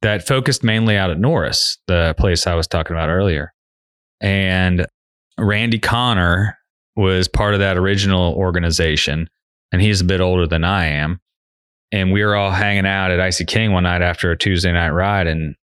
that 0.02 0.28
focused 0.28 0.64
mainly 0.64 0.96
out 0.96 1.10
at 1.10 1.20
Norris, 1.20 1.80
the 1.88 2.14
place 2.18 2.46
I 2.46 2.54
was 2.54 2.68
talking 2.68 2.96
about 2.96 3.10
earlier. 3.10 3.52
And 4.22 4.86
Randy 5.40 5.80
Connor 5.80 6.58
was 6.98 7.28
part 7.28 7.54
of 7.54 7.60
that 7.60 7.78
original 7.78 8.34
organization, 8.34 9.30
and 9.72 9.82
he's 9.82 10.02
a 10.02 10.06
bit 10.06 10.20
older 10.20 10.48
than 10.48 10.64
I 10.64 10.88
am. 10.88 11.22
And 11.92 12.12
we 12.12 12.24
were 12.24 12.36
all 12.36 12.52
hanging 12.52 12.86
out 12.86 13.12
at 13.12 13.22
I.C. 13.22 13.46
King 13.46 13.72
one 13.72 13.84
night 13.84 14.02
after 14.02 14.32
a 14.32 14.38
Tuesday 14.38 14.74
night 14.74 14.90
ride, 14.90 15.28
and 15.28 15.56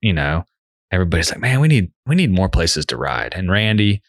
you 0.00 0.12
know, 0.12 0.44
everybody's 0.92 1.30
like, 1.30 1.40
"Man, 1.40 1.60
we 1.60 1.68
need 1.68 1.90
we 2.06 2.14
need 2.14 2.30
more 2.30 2.48
places 2.48 2.86
to 2.86 2.96
ride." 2.96 3.34
And 3.34 3.50
Randy 3.50 4.02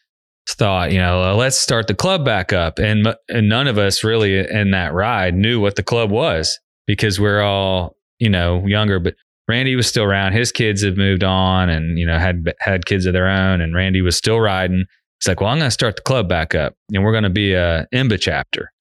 thought, 0.47 0.91
you 0.91 0.99
know, 0.99 1.23
"Uh, 1.23 1.35
let's 1.35 1.59
start 1.59 1.87
the 1.87 1.95
club 1.95 2.23
back 2.23 2.53
up. 2.53 2.77
And, 2.77 3.15
and 3.29 3.49
none 3.49 3.67
of 3.67 3.79
us 3.79 4.03
really 4.03 4.37
in 4.37 4.71
that 4.71 4.93
ride 4.93 5.33
knew 5.33 5.59
what 5.59 5.75
the 5.75 5.83
club 5.83 6.11
was 6.11 6.59
because 6.85 7.19
we're 7.19 7.41
all, 7.41 7.95
you 8.19 8.29
know, 8.29 8.63
younger. 8.65 8.99
But 8.99 9.15
Randy 9.47 9.75
was 9.75 9.87
still 9.87 10.03
around. 10.03 10.33
His 10.33 10.51
kids 10.51 10.83
had 10.83 10.97
moved 10.97 11.23
on 11.23 11.69
and, 11.69 11.97
you 11.97 12.05
know, 12.05 12.19
had 12.19 12.53
had 12.59 12.85
kids 12.85 13.05
of 13.05 13.13
their 13.13 13.27
own. 13.27 13.61
And 13.61 13.75
Randy 13.75 14.01
was 14.01 14.15
still 14.15 14.39
riding. 14.39 14.85
He's 15.25 15.31
like, 15.31 15.41
well, 15.41 15.49
I'm 15.49 15.57
going 15.57 15.67
to 15.67 15.71
start 15.71 15.95
the 15.95 16.03
club 16.03 16.29
back 16.29 16.53
up 16.53 16.75
and 16.93 17.03
we're 17.03 17.11
going 17.11 17.23
to 17.23 17.31
be 17.31 17.53
a 17.53 17.87
IMBA 17.91 18.19
chapter. 18.19 18.71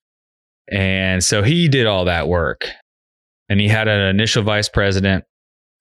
And 0.70 1.24
so 1.24 1.42
he 1.42 1.68
did 1.68 1.86
all 1.86 2.04
that 2.04 2.28
work. 2.28 2.66
And 3.48 3.58
he 3.60 3.66
had 3.66 3.88
an 3.88 4.02
initial 4.02 4.42
vice 4.42 4.68
president 4.68 5.24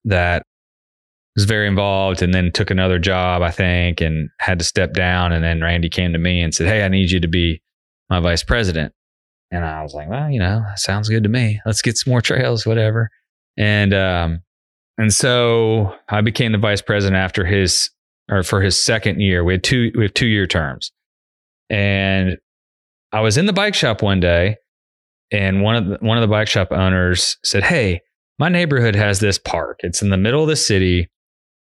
that 0.06 0.44
was 1.36 1.44
very 1.44 1.68
involved 1.68 2.22
and 2.22 2.34
then 2.34 2.50
took 2.54 2.72
another 2.72 2.98
job, 2.98 3.42
I 3.42 3.52
think, 3.52 4.00
and 4.00 4.30
had 4.40 4.58
to 4.60 4.64
step 4.64 4.94
down. 4.94 5.34
And 5.34 5.44
then 5.44 5.60
Randy 5.60 5.90
came 5.90 6.14
to 6.14 6.20
me 6.20 6.42
and 6.42 6.54
said, 6.54 6.68
Hey, 6.68 6.86
I 6.86 6.88
need 6.88 7.12
you 7.12 7.20
to 7.20 7.28
be 7.28 7.62
my 8.10 8.22
vice 8.22 8.44
president. 8.44 8.94
And 9.52 9.66
I 9.66 9.84
was 9.84 9.94
like, 9.94 10.08
Well, 10.10 10.30
you 10.30 10.40
know, 10.40 10.64
sounds 10.76 11.10
good 11.10 11.24
to 11.24 11.30
me. 11.30 11.60
Let's 11.66 11.82
get 11.82 11.98
some 11.98 12.12
more 12.12 12.22
trails, 12.22 12.66
whatever. 12.66 13.10
And 13.58 13.94
um, 13.94 14.44
and 14.98 15.14
so 15.14 15.94
I 16.08 16.22
became 16.22 16.54
the 16.54 16.58
vice 16.58 16.82
president 16.82 17.18
after 17.18 17.44
his 17.44 17.90
or 18.30 18.44
for 18.44 18.62
his 18.62 18.82
second 18.82 19.20
year. 19.20 19.44
We 19.44 19.54
had 19.54 19.64
two 19.64 19.92
we 19.96 20.04
have 20.04 20.14
two 20.14 20.28
year 20.28 20.48
terms. 20.48 20.92
And 21.70 22.38
I 23.12 23.22
was 23.22 23.38
in 23.38 23.46
the 23.46 23.54
bike 23.54 23.76
shop 23.76 24.02
one 24.02 24.20
day 24.20 24.58
and 25.34 25.62
one 25.62 25.76
of 25.76 25.86
the, 25.88 25.98
one 26.06 26.18
of 26.18 26.22
the 26.22 26.28
bike 26.28 26.48
shop 26.48 26.72
owners 26.72 27.38
said, 27.44 27.64
"Hey, 27.64 28.02
my 28.40 28.50
neighborhood 28.50 28.96
has 28.96 29.20
this 29.20 29.40
park. 29.40 29.80
It's 29.82 30.02
in 30.02 30.10
the 30.10 30.18
middle 30.18 30.44
of 30.44 30.48
the 30.48 30.56
city. 30.56 31.10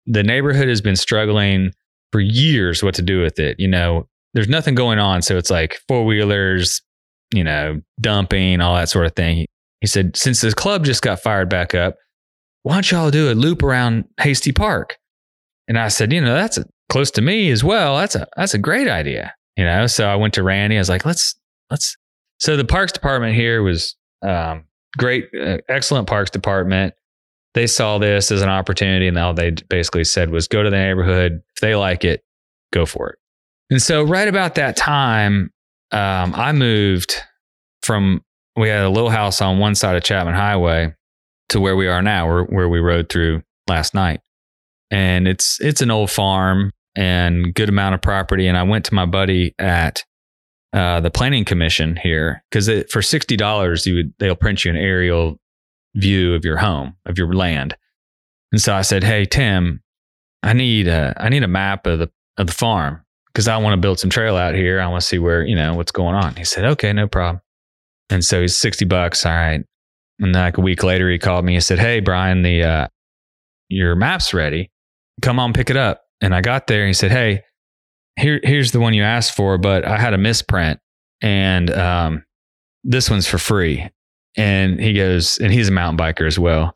The 0.06 0.22
neighborhood 0.22 0.68
has 0.68 0.80
been 0.80 0.96
struggling 0.96 1.72
for 2.12 2.20
years 2.20 2.82
what 2.82 2.94
to 2.96 3.02
do 3.02 3.20
with 3.20 3.38
it. 3.38 3.58
You 3.58 3.68
know, 3.68 4.08
there's 4.34 4.48
nothing 4.48 4.74
going 4.74 4.98
on, 4.98 5.22
so 5.22 5.38
it's 5.38 5.50
like 5.50 5.78
four-wheelers, 5.88 6.82
you 7.32 7.44
know, 7.44 7.80
dumping, 8.00 8.60
all 8.60 8.76
that 8.76 8.90
sort 8.90 9.06
of 9.06 9.14
thing." 9.14 9.46
He 9.80 9.86
said, 9.86 10.16
"Since 10.16 10.42
the 10.42 10.52
club 10.52 10.84
just 10.84 11.02
got 11.02 11.20
fired 11.20 11.48
back 11.48 11.74
up, 11.74 11.96
why 12.62 12.74
don't 12.74 12.90
y'all 12.90 13.10
do 13.10 13.32
a 13.32 13.34
loop 13.34 13.62
around 13.62 14.04
Hastie 14.20 14.52
Park?" 14.52 14.96
And 15.72 15.78
I 15.78 15.88
said, 15.88 16.12
"You 16.12 16.20
know, 16.20 16.34
that's 16.34 16.58
a, 16.58 16.66
close 16.90 17.10
to 17.12 17.22
me 17.22 17.50
as 17.50 17.64
well. 17.64 17.96
That's 17.96 18.14
a 18.14 18.26
that's 18.36 18.52
a 18.52 18.58
great 18.58 18.88
idea." 18.88 19.32
You 19.56 19.64
know, 19.64 19.86
so 19.86 20.06
I 20.06 20.16
went 20.16 20.34
to 20.34 20.42
Randy. 20.42 20.76
I 20.76 20.80
was 20.80 20.90
like, 20.90 21.06
"Let's 21.06 21.34
let's 21.70 21.96
so 22.38 22.58
the 22.58 22.64
parks 22.66 22.92
department 22.92 23.34
here 23.34 23.62
was 23.62 23.96
um, 24.20 24.66
great, 24.98 25.30
uh, 25.34 25.56
excellent 25.70 26.08
parks 26.08 26.30
department. 26.30 26.92
They 27.54 27.66
saw 27.66 27.96
this 27.96 28.30
as 28.30 28.42
an 28.42 28.50
opportunity, 28.50 29.08
and 29.08 29.16
all 29.16 29.32
they 29.32 29.52
basically 29.70 30.04
said 30.04 30.28
was 30.28 30.46
go 30.46 30.62
to 30.62 30.68
the 30.68 30.76
neighborhood. 30.76 31.40
If 31.56 31.62
they 31.62 31.74
like 31.74 32.04
it, 32.04 32.22
go 32.70 32.84
for 32.84 33.08
it. 33.08 33.18
And 33.70 33.80
so, 33.80 34.02
right 34.02 34.28
about 34.28 34.56
that 34.56 34.76
time, 34.76 35.54
um, 35.90 36.34
I 36.34 36.52
moved 36.52 37.14
from 37.80 38.20
we 38.56 38.68
had 38.68 38.82
a 38.82 38.90
little 38.90 39.08
house 39.08 39.40
on 39.40 39.58
one 39.58 39.74
side 39.74 39.96
of 39.96 40.02
Chapman 40.02 40.34
Highway 40.34 40.94
to 41.48 41.60
where 41.60 41.76
we 41.76 41.88
are 41.88 42.02
now, 42.02 42.26
where, 42.26 42.44
where 42.44 42.68
we 42.68 42.78
rode 42.78 43.08
through 43.08 43.42
last 43.66 43.94
night. 43.94 44.20
And 44.92 45.26
it's 45.26 45.58
it's 45.60 45.80
an 45.80 45.90
old 45.90 46.10
farm 46.10 46.70
and 46.94 47.54
good 47.54 47.70
amount 47.70 47.94
of 47.94 48.02
property. 48.02 48.46
And 48.46 48.56
I 48.56 48.62
went 48.62 48.84
to 48.84 48.94
my 48.94 49.06
buddy 49.06 49.54
at 49.58 50.04
uh, 50.72 51.00
the 51.00 51.10
planning 51.10 51.44
commission 51.44 51.96
here 51.96 52.44
because 52.50 52.70
for 52.90 53.02
sixty 53.02 53.36
dollars 53.36 53.86
you 53.86 53.94
would 53.96 54.14
they'll 54.18 54.36
print 54.36 54.64
you 54.64 54.70
an 54.70 54.76
aerial 54.76 55.40
view 55.94 56.34
of 56.34 56.44
your 56.44 56.58
home 56.58 56.94
of 57.06 57.18
your 57.18 57.32
land. 57.32 57.76
And 58.52 58.60
so 58.60 58.74
I 58.74 58.82
said, 58.82 59.02
"Hey 59.02 59.24
Tim, 59.24 59.82
I 60.42 60.52
need 60.52 60.88
a 60.88 61.14
I 61.16 61.30
need 61.30 61.42
a 61.42 61.48
map 61.48 61.86
of 61.86 61.98
the 61.98 62.10
of 62.36 62.46
the 62.46 62.52
farm 62.52 63.02
because 63.32 63.48
I 63.48 63.56
want 63.56 63.74
to 63.74 63.80
build 63.80 63.98
some 63.98 64.10
trail 64.10 64.36
out 64.36 64.54
here. 64.54 64.78
I 64.78 64.86
want 64.88 65.00
to 65.00 65.06
see 65.06 65.18
where 65.18 65.44
you 65.44 65.56
know 65.56 65.74
what's 65.74 65.92
going 65.92 66.14
on." 66.14 66.36
He 66.36 66.44
said, 66.44 66.64
"Okay, 66.64 66.92
no 66.92 67.08
problem." 67.08 67.40
And 68.10 68.22
so 68.22 68.42
he's 68.42 68.56
sixty 68.56 68.84
bucks. 68.84 69.24
All 69.24 69.32
right. 69.32 69.64
And 70.20 70.34
like 70.34 70.58
a 70.58 70.60
week 70.60 70.82
later, 70.82 71.10
he 71.10 71.18
called 71.18 71.46
me 71.46 71.54
and 71.54 71.64
said, 71.64 71.78
"Hey 71.78 72.00
Brian, 72.00 72.42
the 72.42 72.62
uh, 72.62 72.88
your 73.68 73.94
map's 73.94 74.34
ready. 74.34 74.70
Come 75.20 75.38
on, 75.38 75.52
pick 75.52 75.70
it 75.70 75.76
up." 75.76 76.02
And 76.20 76.34
I 76.34 76.40
got 76.40 76.66
there 76.66 76.82
and 76.82 76.88
he 76.88 76.94
said, 76.94 77.10
"Hey." 77.10 77.42
here 78.16 78.40
here's 78.42 78.72
the 78.72 78.80
one 78.80 78.94
you 78.94 79.02
asked 79.02 79.34
for, 79.34 79.58
but 79.58 79.86
I 79.86 79.98
had 79.98 80.14
a 80.14 80.18
misprint 80.18 80.78
and 81.22 81.70
um, 81.70 82.24
this 82.84 83.08
one's 83.08 83.26
for 83.26 83.38
free. 83.38 83.88
And 84.36 84.80
he 84.80 84.94
goes, 84.94 85.38
and 85.38 85.52
he's 85.52 85.68
a 85.68 85.72
mountain 85.72 85.98
biker 85.98 86.26
as 86.26 86.38
well. 86.38 86.72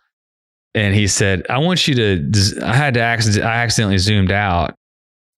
And 0.75 0.95
he 0.95 1.07
said, 1.07 1.45
I 1.49 1.59
want 1.59 1.89
you 1.89 1.95
to, 1.95 2.61
I 2.63 2.75
had 2.75 2.95
to 2.95 3.01
accident, 3.01 3.45
I 3.45 3.63
accidentally 3.63 3.99
zoomed 3.99 4.31
out. 4.31 4.75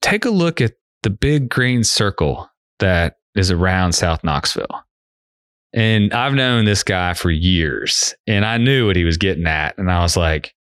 Take 0.02 0.24
a 0.24 0.30
look 0.30 0.60
at 0.60 0.72
the 1.04 1.10
big 1.10 1.48
green 1.48 1.84
circle 1.84 2.50
that 2.80 3.16
is 3.36 3.50
around 3.50 3.92
South 3.92 4.24
Knoxville. 4.24 4.82
And 5.72 6.12
I've 6.12 6.34
known 6.34 6.64
this 6.64 6.82
guy 6.82 7.14
for 7.14 7.30
years 7.30 8.14
and 8.26 8.44
I 8.44 8.56
knew 8.56 8.86
what 8.86 8.96
he 8.96 9.04
was 9.04 9.16
getting 9.16 9.46
at. 9.46 9.78
And 9.78 9.90
I 9.90 10.02
was 10.02 10.16
like, 10.16 10.54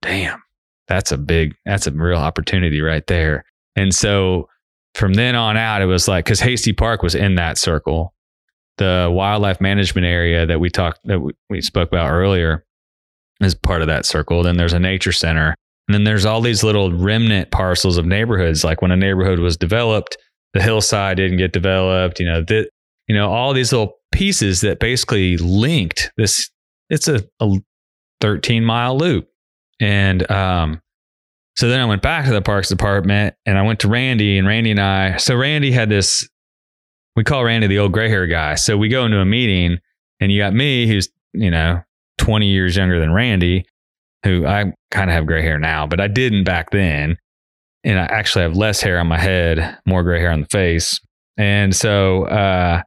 damn, 0.00 0.43
that's 0.88 1.12
a 1.12 1.18
big, 1.18 1.54
that's 1.64 1.86
a 1.86 1.90
real 1.92 2.18
opportunity 2.18 2.80
right 2.80 3.06
there. 3.06 3.44
And 3.76 3.94
so 3.94 4.48
from 4.94 5.14
then 5.14 5.34
on 5.34 5.56
out, 5.56 5.82
it 5.82 5.86
was 5.86 6.08
like 6.08 6.24
because 6.24 6.40
Hastie 6.40 6.72
Park 6.72 7.02
was 7.02 7.14
in 7.14 7.34
that 7.34 7.58
circle, 7.58 8.14
the 8.78 9.10
wildlife 9.12 9.60
management 9.60 10.06
area 10.06 10.46
that 10.46 10.60
we 10.60 10.70
talked 10.70 11.00
that 11.04 11.20
we, 11.20 11.32
we 11.50 11.60
spoke 11.60 11.88
about 11.88 12.10
earlier 12.10 12.64
is 13.40 13.54
part 13.54 13.82
of 13.82 13.88
that 13.88 14.06
circle. 14.06 14.42
Then 14.42 14.56
there's 14.56 14.72
a 14.72 14.78
nature 14.78 15.12
center, 15.12 15.54
and 15.88 15.94
then 15.94 16.04
there's 16.04 16.24
all 16.24 16.40
these 16.40 16.62
little 16.62 16.92
remnant 16.92 17.50
parcels 17.50 17.96
of 17.96 18.06
neighborhoods. 18.06 18.64
Like 18.64 18.82
when 18.82 18.90
a 18.90 18.96
neighborhood 18.96 19.40
was 19.40 19.56
developed, 19.56 20.16
the 20.54 20.62
hillside 20.62 21.16
didn't 21.16 21.38
get 21.38 21.52
developed. 21.52 22.20
You 22.20 22.26
know 22.26 22.42
that 22.42 22.70
you 23.08 23.14
know 23.14 23.30
all 23.30 23.52
these 23.52 23.72
little 23.72 23.98
pieces 24.12 24.60
that 24.60 24.78
basically 24.78 25.36
linked 25.36 26.12
this. 26.16 26.50
It's 26.90 27.08
a, 27.08 27.24
a 27.40 27.56
13 28.20 28.64
mile 28.64 28.96
loop, 28.96 29.28
and 29.80 30.30
um, 30.30 30.80
so 31.56 31.68
then 31.68 31.80
I 31.80 31.84
went 31.84 32.02
back 32.02 32.24
to 32.24 32.32
the 32.32 32.42
parks 32.42 32.68
department 32.68 33.34
and 33.46 33.56
I 33.56 33.62
went 33.62 33.80
to 33.80 33.88
Randy 33.88 34.38
and 34.38 34.46
Randy 34.46 34.72
and 34.72 34.80
I. 34.80 35.16
So 35.18 35.36
Randy 35.36 35.70
had 35.70 35.88
this, 35.88 36.28
we 37.14 37.22
call 37.22 37.44
Randy 37.44 37.68
the 37.68 37.78
old 37.78 37.92
gray 37.92 38.08
hair 38.08 38.26
guy. 38.26 38.56
So 38.56 38.76
we 38.76 38.88
go 38.88 39.04
into 39.04 39.20
a 39.20 39.24
meeting 39.24 39.78
and 40.20 40.32
you 40.32 40.40
got 40.40 40.52
me, 40.52 40.86
who's, 40.88 41.08
you 41.32 41.50
know, 41.50 41.82
20 42.18 42.46
years 42.48 42.76
younger 42.76 42.98
than 42.98 43.12
Randy, 43.12 43.66
who 44.24 44.46
I 44.46 44.72
kind 44.90 45.10
of 45.10 45.14
have 45.14 45.26
gray 45.26 45.42
hair 45.42 45.58
now, 45.58 45.86
but 45.86 46.00
I 46.00 46.08
didn't 46.08 46.44
back 46.44 46.70
then. 46.70 47.18
And 47.84 48.00
I 48.00 48.04
actually 48.04 48.42
have 48.42 48.56
less 48.56 48.80
hair 48.80 48.98
on 48.98 49.06
my 49.06 49.18
head, 49.18 49.78
more 49.86 50.02
gray 50.02 50.18
hair 50.18 50.32
on 50.32 50.40
the 50.40 50.46
face. 50.46 50.98
And 51.36 51.74
so, 51.74 52.24
uh, 52.24 52.82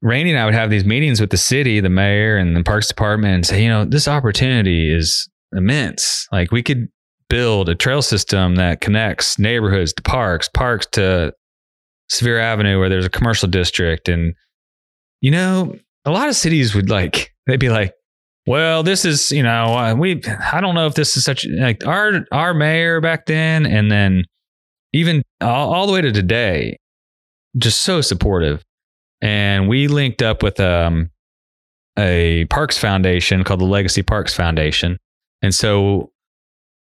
Randy 0.00 0.30
and 0.30 0.38
I 0.38 0.44
would 0.44 0.54
have 0.54 0.70
these 0.70 0.84
meetings 0.84 1.20
with 1.20 1.30
the 1.30 1.36
city, 1.36 1.80
the 1.80 1.88
mayor, 1.88 2.36
and 2.36 2.54
the 2.54 2.62
parks 2.62 2.86
department 2.86 3.34
and 3.34 3.46
say, 3.46 3.62
you 3.64 3.68
know, 3.68 3.84
this 3.84 4.06
opportunity 4.06 4.94
is 4.94 5.28
immense. 5.52 6.26
Like 6.32 6.50
we 6.50 6.62
could 6.62 6.88
build 7.28 7.68
a 7.68 7.74
trail 7.74 8.02
system 8.02 8.56
that 8.56 8.80
connects 8.80 9.38
neighborhoods 9.38 9.92
to 9.94 10.02
parks, 10.02 10.48
parks 10.48 10.86
to 10.92 11.32
Sevier 12.10 12.38
Avenue 12.38 12.78
where 12.78 12.88
there's 12.88 13.04
a 13.04 13.10
commercial 13.10 13.48
district. 13.48 14.08
And, 14.08 14.34
you 15.20 15.30
know, 15.30 15.76
a 16.04 16.10
lot 16.10 16.28
of 16.28 16.36
cities 16.36 16.74
would 16.74 16.88
like, 16.88 17.34
they'd 17.46 17.60
be 17.60 17.68
like, 17.68 17.92
well, 18.46 18.82
this 18.82 19.04
is, 19.04 19.30
you 19.30 19.42
know, 19.42 19.76
uh, 19.76 19.94
we, 19.94 20.22
I 20.52 20.60
don't 20.60 20.74
know 20.74 20.86
if 20.86 20.94
this 20.94 21.16
is 21.18 21.24
such 21.24 21.46
like 21.46 21.86
our, 21.86 22.24
our 22.32 22.54
mayor 22.54 23.00
back 23.00 23.26
then. 23.26 23.66
And 23.66 23.90
then 23.90 24.24
even 24.94 25.22
all, 25.42 25.74
all 25.74 25.86
the 25.86 25.92
way 25.92 26.00
to 26.00 26.12
today, 26.12 26.78
just 27.58 27.82
so 27.82 28.00
supportive. 28.00 28.62
And 29.20 29.68
we 29.68 29.86
linked 29.86 30.22
up 30.22 30.42
with, 30.42 30.60
um, 30.60 31.10
a 31.98 32.44
parks 32.46 32.78
foundation 32.78 33.42
called 33.42 33.60
the 33.60 33.64
Legacy 33.64 34.02
Parks 34.02 34.32
Foundation. 34.32 34.98
And 35.42 35.54
so 35.54 36.12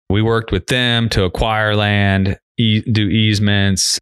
we 0.09 0.21
worked 0.21 0.51
with 0.51 0.67
them 0.67 1.09
to 1.09 1.24
acquire 1.24 1.75
land, 1.75 2.38
e- 2.57 2.81
do 2.81 3.07
easements, 3.07 4.00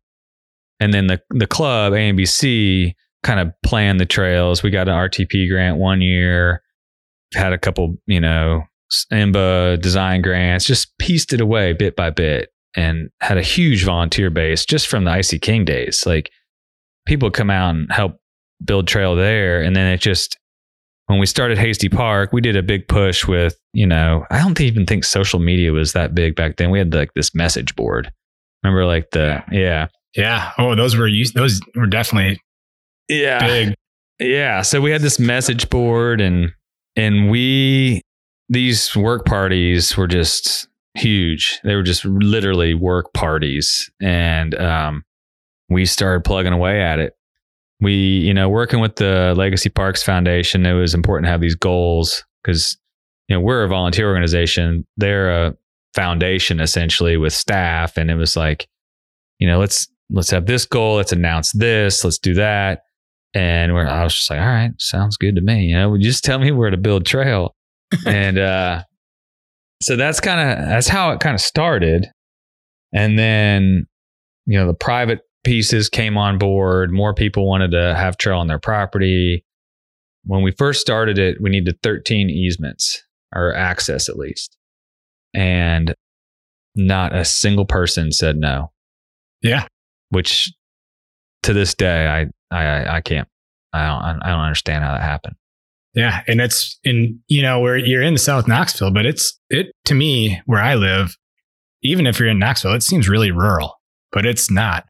and 0.79 0.93
then 0.93 1.07
the 1.07 1.21
the 1.29 1.47
club 1.47 1.93
AMBC 1.93 2.93
kind 3.23 3.39
of 3.39 3.53
planned 3.63 3.99
the 3.99 4.05
trails. 4.05 4.63
We 4.63 4.69
got 4.69 4.89
an 4.89 4.95
RTP 4.95 5.49
grant 5.49 5.77
one 5.77 6.01
year, 6.01 6.61
had 7.33 7.53
a 7.53 7.57
couple, 7.57 7.95
you 8.05 8.19
know, 8.19 8.63
IMBA 9.11 9.81
design 9.81 10.21
grants, 10.21 10.65
just 10.65 10.97
pieced 10.99 11.33
it 11.33 11.41
away 11.41 11.73
bit 11.73 11.95
by 11.95 12.09
bit, 12.09 12.49
and 12.75 13.09
had 13.21 13.37
a 13.37 13.41
huge 13.41 13.85
volunteer 13.85 14.29
base 14.29 14.65
just 14.65 14.87
from 14.87 15.05
the 15.05 15.11
I.C. 15.11 15.39
King 15.39 15.65
days. 15.65 16.05
Like 16.05 16.29
people 17.05 17.31
come 17.31 17.49
out 17.49 17.75
and 17.75 17.91
help 17.91 18.19
build 18.63 18.87
trail 18.87 19.15
there, 19.15 19.61
and 19.61 19.75
then 19.75 19.87
it 19.87 20.01
just 20.01 20.37
when 21.13 21.19
we 21.19 21.27
started 21.27 21.59
Hastie 21.59 21.89
Park, 21.89 22.33
we 22.33 22.41
did 22.41 22.55
a 22.55 22.63
big 22.63 22.87
push 22.87 23.27
with, 23.27 23.55
you 23.71 23.85
know, 23.85 24.25
I 24.31 24.39
don't 24.39 24.59
even 24.59 24.87
think 24.87 25.03
social 25.03 25.39
media 25.39 25.71
was 25.71 25.93
that 25.93 26.15
big 26.15 26.35
back 26.35 26.57
then. 26.57 26.71
We 26.71 26.79
had 26.79 26.91
like 26.91 27.13
this 27.13 27.35
message 27.35 27.75
board. 27.75 28.11
Remember 28.63 28.83
like 28.87 29.11
the 29.11 29.43
yeah. 29.51 29.89
Yeah. 30.15 30.53
Oh, 30.57 30.73
those 30.73 30.95
were 30.97 31.07
those 31.35 31.61
were 31.75 31.85
definitely 31.85 32.41
yeah. 33.09 33.45
big. 33.45 33.75
Yeah. 34.19 34.63
So 34.63 34.81
we 34.81 34.89
had 34.89 35.01
this 35.03 35.19
message 35.19 35.69
board 35.69 36.19
and 36.19 36.51
and 36.95 37.29
we 37.29 38.01
these 38.49 38.95
work 38.95 39.23
parties 39.23 39.95
were 39.95 40.07
just 40.07 40.67
huge. 40.95 41.59
They 41.63 41.75
were 41.75 41.83
just 41.83 42.05
literally 42.05 42.73
work 42.73 43.13
parties. 43.13 43.87
And 44.01 44.55
um 44.55 45.03
we 45.69 45.85
started 45.85 46.23
plugging 46.23 46.53
away 46.53 46.81
at 46.81 46.97
it 46.97 47.13
we, 47.79 47.93
you 47.93 48.33
know, 48.33 48.49
working 48.49 48.79
with 48.79 48.95
the 48.95 49.33
Legacy 49.35 49.69
Parks 49.69 50.03
Foundation, 50.03 50.65
it 50.65 50.73
was 50.73 50.93
important 50.93 51.25
to 51.25 51.31
have 51.31 51.41
these 51.41 51.55
goals 51.55 52.23
because, 52.43 52.77
you 53.27 53.35
know, 53.35 53.41
we're 53.41 53.63
a 53.63 53.67
volunteer 53.67 54.07
organization. 54.07 54.85
They're 54.97 55.47
a 55.47 55.55
foundation 55.93 56.59
essentially 56.59 57.17
with 57.17 57.33
staff. 57.33 57.97
And 57.97 58.09
it 58.09 58.15
was 58.15 58.35
like, 58.35 58.67
you 59.39 59.47
know, 59.47 59.59
let's, 59.59 59.87
let's 60.09 60.29
have 60.31 60.45
this 60.45 60.65
goal. 60.65 60.95
Let's 60.95 61.11
announce 61.11 61.51
this. 61.51 62.03
Let's 62.03 62.19
do 62.19 62.33
that. 62.35 62.83
And 63.33 63.73
we're, 63.73 63.87
I 63.87 64.03
was 64.03 64.13
just 64.13 64.29
like, 64.29 64.39
all 64.39 64.45
right, 64.45 64.71
sounds 64.77 65.17
good 65.17 65.35
to 65.35 65.41
me. 65.41 65.65
You 65.65 65.75
know, 65.75 65.97
just 65.97 66.23
tell 66.23 66.39
me 66.39 66.51
where 66.51 66.69
to 66.69 66.77
build 66.77 67.05
trail. 67.05 67.55
and 68.05 68.37
uh, 68.37 68.83
so 69.81 69.95
that's 69.95 70.19
kind 70.19 70.39
of 70.39 70.65
that's 70.67 70.87
how 70.87 71.11
it 71.11 71.19
kind 71.19 71.33
of 71.33 71.41
started. 71.41 72.07
And 72.93 73.17
then, 73.17 73.87
you 74.45 74.57
know, 74.57 74.67
the 74.67 74.73
private 74.73 75.21
pieces 75.43 75.89
came 75.89 76.17
on 76.17 76.37
board. 76.37 76.91
More 76.91 77.13
people 77.13 77.47
wanted 77.47 77.71
to 77.71 77.95
have 77.95 78.17
trail 78.17 78.39
on 78.39 78.47
their 78.47 78.59
property. 78.59 79.45
When 80.25 80.41
we 80.41 80.51
first 80.51 80.81
started 80.81 81.19
it, 81.19 81.37
we 81.41 81.49
needed 81.49 81.81
13 81.83 82.29
easements 82.29 83.03
or 83.35 83.53
access 83.53 84.09
at 84.09 84.17
least. 84.17 84.57
And 85.33 85.93
not 86.75 87.15
a 87.15 87.25
single 87.25 87.65
person 87.65 88.11
said 88.11 88.37
no. 88.37 88.71
Yeah. 89.41 89.67
Which 90.09 90.51
to 91.43 91.53
this 91.53 91.73
day, 91.73 92.07
I, 92.07 92.55
I, 92.55 92.97
I 92.97 93.01
can't, 93.01 93.27
I 93.73 93.87
don't, 93.87 94.21
I 94.23 94.29
don't 94.29 94.39
understand 94.39 94.83
how 94.83 94.93
that 94.93 95.01
happened. 95.01 95.35
Yeah. 95.93 96.21
And 96.27 96.41
it's 96.41 96.79
in, 96.83 97.19
you 97.27 97.41
know, 97.41 97.59
where 97.59 97.77
you're 97.77 98.01
in 98.01 98.17
South 98.17 98.47
Knoxville, 98.47 98.91
but 98.91 99.05
it's, 99.05 99.39
it 99.49 99.71
to 99.85 99.93
me, 99.93 100.41
where 100.45 100.61
I 100.61 100.75
live, 100.75 101.17
even 101.83 102.07
if 102.07 102.19
you're 102.19 102.29
in 102.29 102.39
Knoxville, 102.39 102.73
it 102.73 102.83
seems 102.83 103.09
really 103.09 103.31
rural, 103.31 103.79
but 104.11 104.25
it's 104.25 104.49
not. 104.49 104.85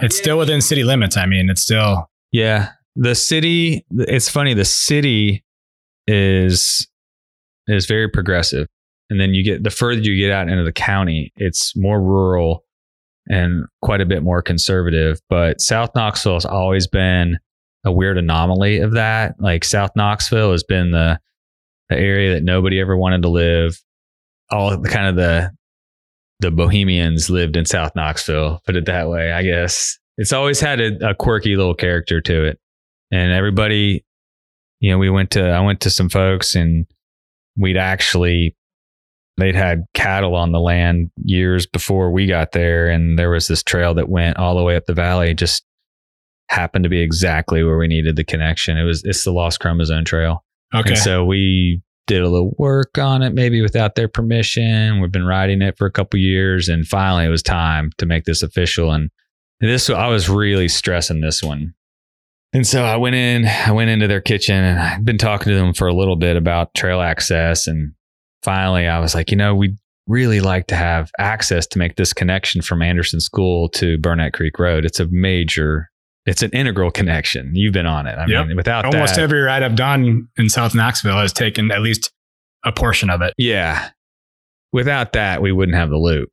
It's 0.00 0.16
still 0.16 0.38
within 0.38 0.60
city 0.60 0.84
limits. 0.84 1.16
I 1.16 1.26
mean, 1.26 1.50
it's 1.50 1.62
still. 1.62 2.10
Yeah. 2.32 2.70
The 2.96 3.14
city, 3.14 3.84
it's 3.90 4.28
funny, 4.28 4.54
the 4.54 4.64
city 4.64 5.44
is, 6.06 6.88
is 7.66 7.86
very 7.86 8.08
progressive. 8.08 8.66
And 9.10 9.20
then 9.20 9.34
you 9.34 9.44
get, 9.44 9.62
the 9.62 9.70
further 9.70 10.00
you 10.00 10.16
get 10.16 10.32
out 10.32 10.48
into 10.48 10.64
the 10.64 10.72
county, 10.72 11.32
it's 11.36 11.74
more 11.76 12.00
rural 12.00 12.64
and 13.28 13.66
quite 13.82 14.00
a 14.00 14.06
bit 14.06 14.22
more 14.22 14.42
conservative. 14.42 15.20
But 15.28 15.60
South 15.60 15.90
Knoxville 15.94 16.34
has 16.34 16.44
always 16.44 16.86
been 16.86 17.38
a 17.84 17.92
weird 17.92 18.18
anomaly 18.18 18.78
of 18.78 18.92
that. 18.92 19.36
Like 19.38 19.64
South 19.64 19.90
Knoxville 19.94 20.52
has 20.52 20.64
been 20.64 20.90
the, 20.90 21.20
the 21.88 21.96
area 21.96 22.34
that 22.34 22.42
nobody 22.42 22.80
ever 22.80 22.96
wanted 22.96 23.22
to 23.22 23.28
live. 23.28 23.80
All 24.50 24.76
the 24.76 24.88
kind 24.88 25.06
of 25.06 25.16
the 25.16 25.52
the 26.40 26.50
Bohemians 26.50 27.28
lived 27.30 27.56
in 27.56 27.64
South 27.64 27.92
Knoxville, 27.96 28.60
put 28.64 28.76
it 28.76 28.86
that 28.86 29.08
way, 29.08 29.32
I 29.32 29.42
guess. 29.42 29.98
It's 30.16 30.32
always 30.32 30.60
had 30.60 30.80
a, 30.80 31.10
a 31.10 31.14
quirky 31.14 31.56
little 31.56 31.74
character 31.74 32.20
to 32.20 32.44
it. 32.44 32.58
And 33.10 33.32
everybody, 33.32 34.04
you 34.80 34.90
know, 34.90 34.98
we 34.98 35.10
went 35.10 35.30
to 35.32 35.48
I 35.50 35.60
went 35.60 35.80
to 35.82 35.90
some 35.90 36.08
folks 36.08 36.54
and 36.54 36.86
we'd 37.56 37.76
actually 37.76 38.54
they'd 39.36 39.54
had 39.54 39.84
cattle 39.94 40.34
on 40.34 40.52
the 40.52 40.60
land 40.60 41.10
years 41.16 41.66
before 41.66 42.10
we 42.10 42.26
got 42.26 42.52
there 42.52 42.88
and 42.88 43.18
there 43.18 43.30
was 43.30 43.46
this 43.48 43.62
trail 43.62 43.94
that 43.94 44.08
went 44.08 44.36
all 44.36 44.56
the 44.56 44.62
way 44.62 44.76
up 44.76 44.86
the 44.86 44.94
valley 44.94 45.32
just 45.32 45.64
happened 46.48 46.82
to 46.82 46.88
be 46.88 47.00
exactly 47.00 47.62
where 47.62 47.78
we 47.78 47.86
needed 47.86 48.16
the 48.16 48.24
connection 48.24 48.76
it 48.76 48.82
was 48.82 49.02
it's 49.04 49.22
the 49.24 49.30
lost 49.30 49.60
chromosome 49.60 50.04
trail 50.04 50.44
Okay. 50.74 50.90
and 50.90 50.98
so 50.98 51.24
we 51.24 51.80
did 52.08 52.22
a 52.22 52.28
little 52.28 52.54
work 52.58 52.98
on 52.98 53.22
it 53.22 53.32
maybe 53.34 53.62
without 53.62 53.94
their 53.94 54.08
permission 54.08 55.00
we've 55.00 55.12
been 55.12 55.26
riding 55.26 55.62
it 55.62 55.78
for 55.78 55.86
a 55.86 55.92
couple 55.92 56.18
years 56.18 56.68
and 56.68 56.86
finally 56.86 57.24
it 57.24 57.30
was 57.30 57.42
time 57.42 57.90
to 57.98 58.06
make 58.06 58.24
this 58.24 58.42
official 58.42 58.90
and 58.90 59.10
this 59.60 59.88
i 59.88 60.08
was 60.08 60.28
really 60.28 60.68
stressing 60.68 61.20
this 61.20 61.42
one 61.42 61.74
and 62.52 62.66
so 62.66 62.82
I 62.84 62.96
went 62.96 63.14
in, 63.14 63.46
I 63.46 63.72
went 63.72 63.90
into 63.90 64.06
their 64.06 64.20
kitchen 64.20 64.56
and 64.56 64.80
I'd 64.80 65.04
been 65.04 65.18
talking 65.18 65.52
to 65.52 65.58
them 65.58 65.74
for 65.74 65.86
a 65.86 65.94
little 65.94 66.16
bit 66.16 66.36
about 66.36 66.74
trail 66.74 67.00
access. 67.00 67.66
And 67.66 67.92
finally 68.42 68.86
I 68.86 68.98
was 69.00 69.14
like, 69.14 69.30
you 69.30 69.36
know, 69.36 69.54
we'd 69.54 69.76
really 70.06 70.40
like 70.40 70.66
to 70.68 70.74
have 70.74 71.10
access 71.18 71.66
to 71.66 71.78
make 71.78 71.96
this 71.96 72.14
connection 72.14 72.62
from 72.62 72.80
Anderson 72.80 73.20
School 73.20 73.68
to 73.70 73.98
Burnett 73.98 74.32
Creek 74.32 74.58
Road. 74.58 74.86
It's 74.86 75.00
a 75.00 75.06
major, 75.10 75.90
it's 76.28 76.42
an 76.42 76.50
integral 76.52 76.90
connection. 76.90 77.50
You've 77.54 77.72
been 77.72 77.86
on 77.86 78.06
it. 78.06 78.18
I 78.18 78.26
Yep. 78.26 78.46
mean, 78.48 78.56
without 78.56 78.84
Almost 78.84 79.16
that, 79.16 79.22
every 79.22 79.40
ride 79.40 79.62
I've 79.62 79.76
done 79.76 80.28
in 80.36 80.48
South 80.48 80.74
Knoxville 80.74 81.16
has 81.18 81.32
taken 81.32 81.70
at 81.70 81.80
least 81.80 82.12
a 82.64 82.72
portion 82.72 83.08
of 83.10 83.22
it. 83.22 83.32
yeah, 83.38 83.90
without 84.72 85.12
that, 85.14 85.40
we 85.42 85.52
wouldn't 85.52 85.76
have 85.76 85.90
the 85.90 85.96
loop. 85.96 86.28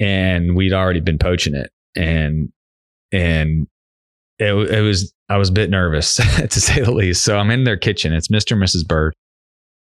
And 0.00 0.54
we'd 0.56 0.72
already 0.72 1.00
been 1.00 1.18
poaching 1.18 1.54
it. 1.54 1.70
And, 1.96 2.50
and 3.12 3.66
it, 4.38 4.52
it 4.52 4.80
was, 4.82 5.12
I 5.28 5.36
was 5.38 5.48
a 5.48 5.52
bit 5.52 5.70
nervous 5.70 6.14
to 6.36 6.48
say 6.60 6.82
the 6.82 6.92
least. 6.92 7.24
So 7.24 7.38
I'm 7.38 7.50
in 7.50 7.64
their 7.64 7.76
kitchen. 7.78 8.12
It's 8.12 8.28
Mr. 8.28 8.52
and 8.52 8.62
Mrs. 8.62 8.86
Bird. 8.86 9.14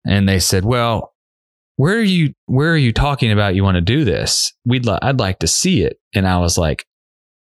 And 0.07 0.29
they 0.29 0.39
said, 0.39 0.65
well, 0.65 1.13
where 1.77 1.97
are 1.97 2.03
you, 2.03 2.33
where 2.47 2.73
are 2.73 2.77
you 2.77 2.93
talking 2.93 3.33
about? 3.33 3.55
You 3.57 3.65
want 3.65 3.75
to 3.77 3.81
do 3.81 4.05
this? 4.05 4.53
We'd, 4.65 4.87
li- 4.87 4.99
I'd 5.03 5.19
like 5.19 5.41
to 5.41 5.49
see 5.49 5.83
it. 5.83 5.99
And 6.15 6.27
I 6.29 6.39
was 6.39 6.57
like, 6.57 6.85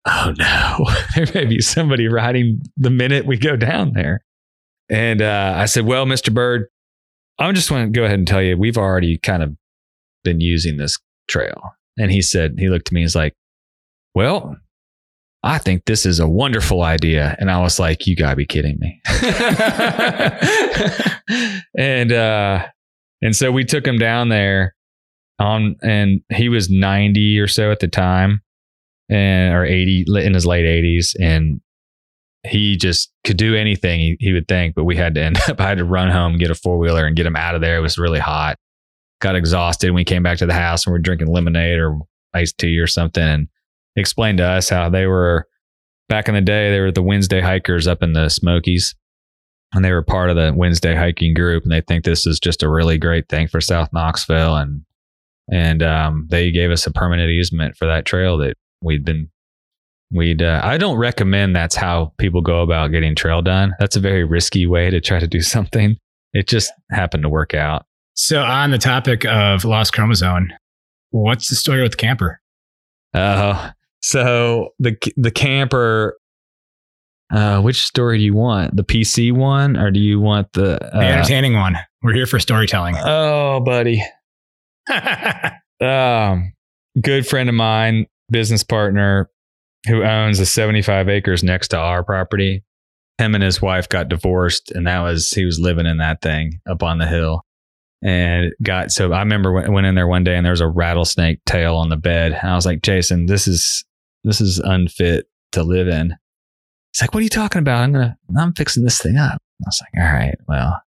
oh 0.06 0.32
no, 0.38 0.86
there 1.16 1.26
may 1.34 1.44
be 1.44 1.60
somebody 1.60 2.08
riding 2.08 2.62
the 2.76 2.90
minute 2.90 3.26
we 3.26 3.36
go 3.36 3.56
down 3.56 3.92
there. 3.92 4.22
And 4.88 5.20
uh, 5.20 5.54
I 5.56 5.66
said, 5.66 5.84
well, 5.84 6.06
Mr. 6.06 6.32
Bird, 6.32 6.68
I'm 7.38 7.54
just 7.54 7.68
going 7.68 7.92
to 7.92 7.98
go 7.98 8.04
ahead 8.04 8.18
and 8.18 8.26
tell 8.26 8.40
you, 8.40 8.56
we've 8.56 8.78
already 8.78 9.18
kind 9.18 9.42
of 9.42 9.56
been 10.22 10.40
using 10.40 10.76
this 10.76 10.96
trail. 11.28 11.72
And 11.98 12.12
he 12.12 12.22
said, 12.22 12.54
he 12.58 12.68
looked 12.68 12.88
at 12.88 12.92
me, 12.92 13.00
he's 13.00 13.16
like, 13.16 13.34
well, 14.14 14.56
I 15.42 15.58
think 15.58 15.84
this 15.84 16.06
is 16.06 16.20
a 16.20 16.28
wonderful 16.28 16.82
idea. 16.82 17.36
And 17.38 17.50
I 17.50 17.60
was 17.60 17.78
like, 17.78 18.06
you 18.06 18.16
gotta 18.16 18.36
be 18.36 18.46
kidding 18.46 18.78
me. 18.78 19.00
and, 21.76 22.12
uh, 22.12 22.66
and 23.22 23.34
so 23.34 23.50
we 23.50 23.64
took 23.64 23.86
him 23.86 23.98
down 23.98 24.28
there 24.28 24.74
on, 25.38 25.76
and 25.82 26.20
he 26.32 26.48
was 26.48 26.70
90 26.70 27.38
or 27.38 27.48
so 27.48 27.70
at 27.70 27.80
the 27.80 27.88
time 27.88 28.42
and, 29.08 29.54
or 29.54 29.64
80 29.64 30.06
in 30.22 30.34
his 30.34 30.46
late 30.46 30.64
80s. 30.64 31.14
And 31.20 31.60
he 32.44 32.76
just 32.76 33.12
could 33.24 33.36
do 33.36 33.54
anything 33.54 34.00
he, 34.00 34.16
he 34.20 34.32
would 34.32 34.48
think, 34.48 34.74
but 34.74 34.84
we 34.84 34.96
had 34.96 35.14
to 35.14 35.22
end 35.22 35.38
up, 35.48 35.60
I 35.60 35.68
had 35.68 35.78
to 35.78 35.84
run 35.84 36.10
home, 36.10 36.38
get 36.38 36.50
a 36.50 36.54
four 36.54 36.78
wheeler 36.78 37.06
and 37.06 37.16
get 37.16 37.26
him 37.26 37.36
out 37.36 37.54
of 37.54 37.60
there. 37.60 37.76
It 37.76 37.82
was 37.82 37.98
really 37.98 38.20
hot. 38.20 38.56
Got 39.20 39.36
exhausted. 39.36 39.88
and 39.88 39.96
We 39.96 40.04
came 40.04 40.22
back 40.22 40.38
to 40.38 40.46
the 40.46 40.54
house 40.54 40.86
and 40.86 40.92
we're 40.92 40.98
drinking 40.98 41.28
lemonade 41.28 41.78
or 41.78 41.98
iced 42.34 42.58
tea 42.58 42.78
or 42.78 42.86
something 42.86 43.22
and 43.22 43.48
explained 43.96 44.38
to 44.38 44.44
us 44.44 44.68
how 44.68 44.90
they 44.90 45.06
were 45.06 45.46
back 46.08 46.28
in 46.28 46.34
the 46.34 46.40
day, 46.40 46.70
they 46.70 46.80
were 46.80 46.92
the 46.92 47.02
Wednesday 47.02 47.40
hikers 47.40 47.86
up 47.86 48.02
in 48.02 48.12
the 48.12 48.28
Smokies. 48.28 48.94
And 49.72 49.84
they 49.84 49.92
were 49.92 50.02
part 50.02 50.30
of 50.30 50.36
the 50.36 50.52
Wednesday 50.54 50.94
hiking 50.94 51.34
group. 51.34 51.64
And 51.64 51.72
they 51.72 51.80
think 51.80 52.04
this 52.04 52.26
is 52.26 52.38
just 52.38 52.62
a 52.62 52.70
really 52.70 52.98
great 52.98 53.28
thing 53.28 53.48
for 53.48 53.60
South 53.60 53.88
Knoxville. 53.92 54.56
And 54.56 54.82
and 55.52 55.82
um, 55.82 56.26
they 56.30 56.50
gave 56.50 56.70
us 56.70 56.86
a 56.86 56.92
permanent 56.92 57.30
easement 57.30 57.76
for 57.76 57.86
that 57.86 58.04
trail 58.04 58.36
that 58.38 58.56
we'd 58.82 59.04
been 59.04 59.28
we'd 60.10 60.40
uh, 60.42 60.60
i 60.62 60.76
don't 60.78 60.96
recommend 60.98 61.54
that's 61.56 61.74
how 61.74 62.12
people 62.18 62.40
go 62.40 62.62
about 62.62 62.90
getting 62.92 63.14
trail 63.14 63.42
done 63.42 63.74
that's 63.80 63.96
a 63.96 64.00
very 64.00 64.24
risky 64.24 64.66
way 64.66 64.88
to 64.90 65.00
try 65.00 65.18
to 65.18 65.26
do 65.26 65.40
something 65.54 65.96
it 66.32 66.46
just 66.46 66.72
happened 66.90 67.22
to 67.22 67.28
work 67.28 67.54
out 67.54 67.84
So, 68.14 68.42
on 68.42 68.70
the 68.70 68.78
topic 68.78 69.24
of 69.26 69.64
lost 69.64 69.92
chromosome, 69.92 70.48
what's 71.10 71.48
the 71.48 71.54
story 71.56 71.82
with 71.82 71.96
camper? 71.96 72.40
uh, 73.14 73.70
so 74.02 74.70
the 74.78 74.96
the 75.16 75.30
camper 75.30 76.16
uh, 77.32 77.60
which 77.60 77.84
story 77.84 78.18
do 78.18 78.24
you 78.24 78.34
want 78.34 78.76
the 78.76 78.84
pc 78.84 79.32
one 79.32 79.76
or 79.76 79.90
do 79.90 79.98
you 79.98 80.20
want 80.20 80.52
the 80.52 80.78
The 80.80 80.96
uh, 80.98 81.00
entertaining 81.00 81.54
one. 81.54 81.76
We're 82.02 82.12
here 82.14 82.26
for 82.26 82.38
storytelling. 82.38 82.94
oh 82.98 83.58
buddy 83.60 84.04
um, 85.80 86.52
good 87.00 87.26
friend 87.26 87.48
of 87.48 87.54
mine, 87.54 88.06
business 88.30 88.62
partner 88.62 89.30
who 89.86 90.02
owns 90.02 90.38
the 90.38 90.46
75 90.46 91.08
acres 91.08 91.42
next 91.42 91.68
to 91.68 91.78
our 91.78 92.02
property. 92.02 92.64
Him 93.18 93.34
and 93.34 93.42
his 93.42 93.62
wife 93.62 93.88
got 93.88 94.08
divorced, 94.08 94.70
and 94.72 94.86
that 94.86 95.00
was 95.00 95.30
he 95.30 95.44
was 95.44 95.58
living 95.58 95.86
in 95.86 95.98
that 95.98 96.20
thing 96.20 96.60
up 96.68 96.82
on 96.82 96.98
the 96.98 97.06
hill. 97.06 97.42
And 98.02 98.52
got 98.62 98.90
so 98.90 99.12
I 99.12 99.20
remember 99.20 99.52
when, 99.52 99.72
went 99.72 99.86
in 99.86 99.94
there 99.94 100.06
one 100.06 100.22
day 100.22 100.36
and 100.36 100.44
there 100.44 100.52
was 100.52 100.60
a 100.60 100.68
rattlesnake 100.68 101.38
tail 101.46 101.76
on 101.76 101.88
the 101.88 101.96
bed. 101.96 102.32
And 102.32 102.50
I 102.50 102.54
was 102.54 102.66
like, 102.66 102.82
Jason, 102.82 103.26
this 103.26 103.48
is 103.48 103.84
this 104.22 104.40
is 104.40 104.58
unfit 104.58 105.26
to 105.52 105.62
live 105.62 105.88
in. 105.88 106.14
He's 106.92 107.00
like, 107.00 107.14
What 107.14 107.20
are 107.20 107.24
you 107.24 107.30
talking 107.30 107.60
about? 107.60 107.82
I'm 107.82 107.92
gonna 107.92 108.18
I'm 108.38 108.52
fixing 108.52 108.84
this 108.84 109.00
thing 109.00 109.16
up. 109.16 109.38
I 109.62 109.64
was 109.64 109.80
like, 109.80 110.04
All 110.04 110.12
right, 110.12 110.36
well, 110.46 110.82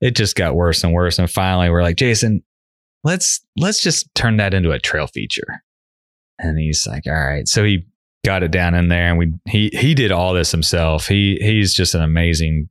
it 0.00 0.16
just 0.16 0.34
got 0.34 0.56
worse 0.56 0.82
and 0.82 0.92
worse. 0.92 1.18
And 1.18 1.30
finally 1.30 1.70
we're 1.70 1.82
like, 1.82 1.96
Jason, 1.96 2.42
let's 3.04 3.40
let's 3.56 3.82
just 3.82 4.12
turn 4.16 4.38
that 4.38 4.52
into 4.52 4.72
a 4.72 4.80
trail 4.80 5.06
feature. 5.06 5.62
And 6.38 6.58
he's 6.58 6.86
like, 6.86 7.04
all 7.06 7.12
right. 7.12 7.48
So 7.48 7.64
he 7.64 7.86
got 8.24 8.42
it 8.42 8.50
down 8.50 8.74
in 8.74 8.88
there 8.88 9.08
and 9.08 9.18
we 9.18 9.32
he 9.46 9.70
he 9.72 9.94
did 9.94 10.12
all 10.12 10.34
this 10.34 10.50
himself. 10.50 11.06
He 11.06 11.38
he's 11.40 11.74
just 11.74 11.94
an 11.94 12.02
amazing 12.02 12.68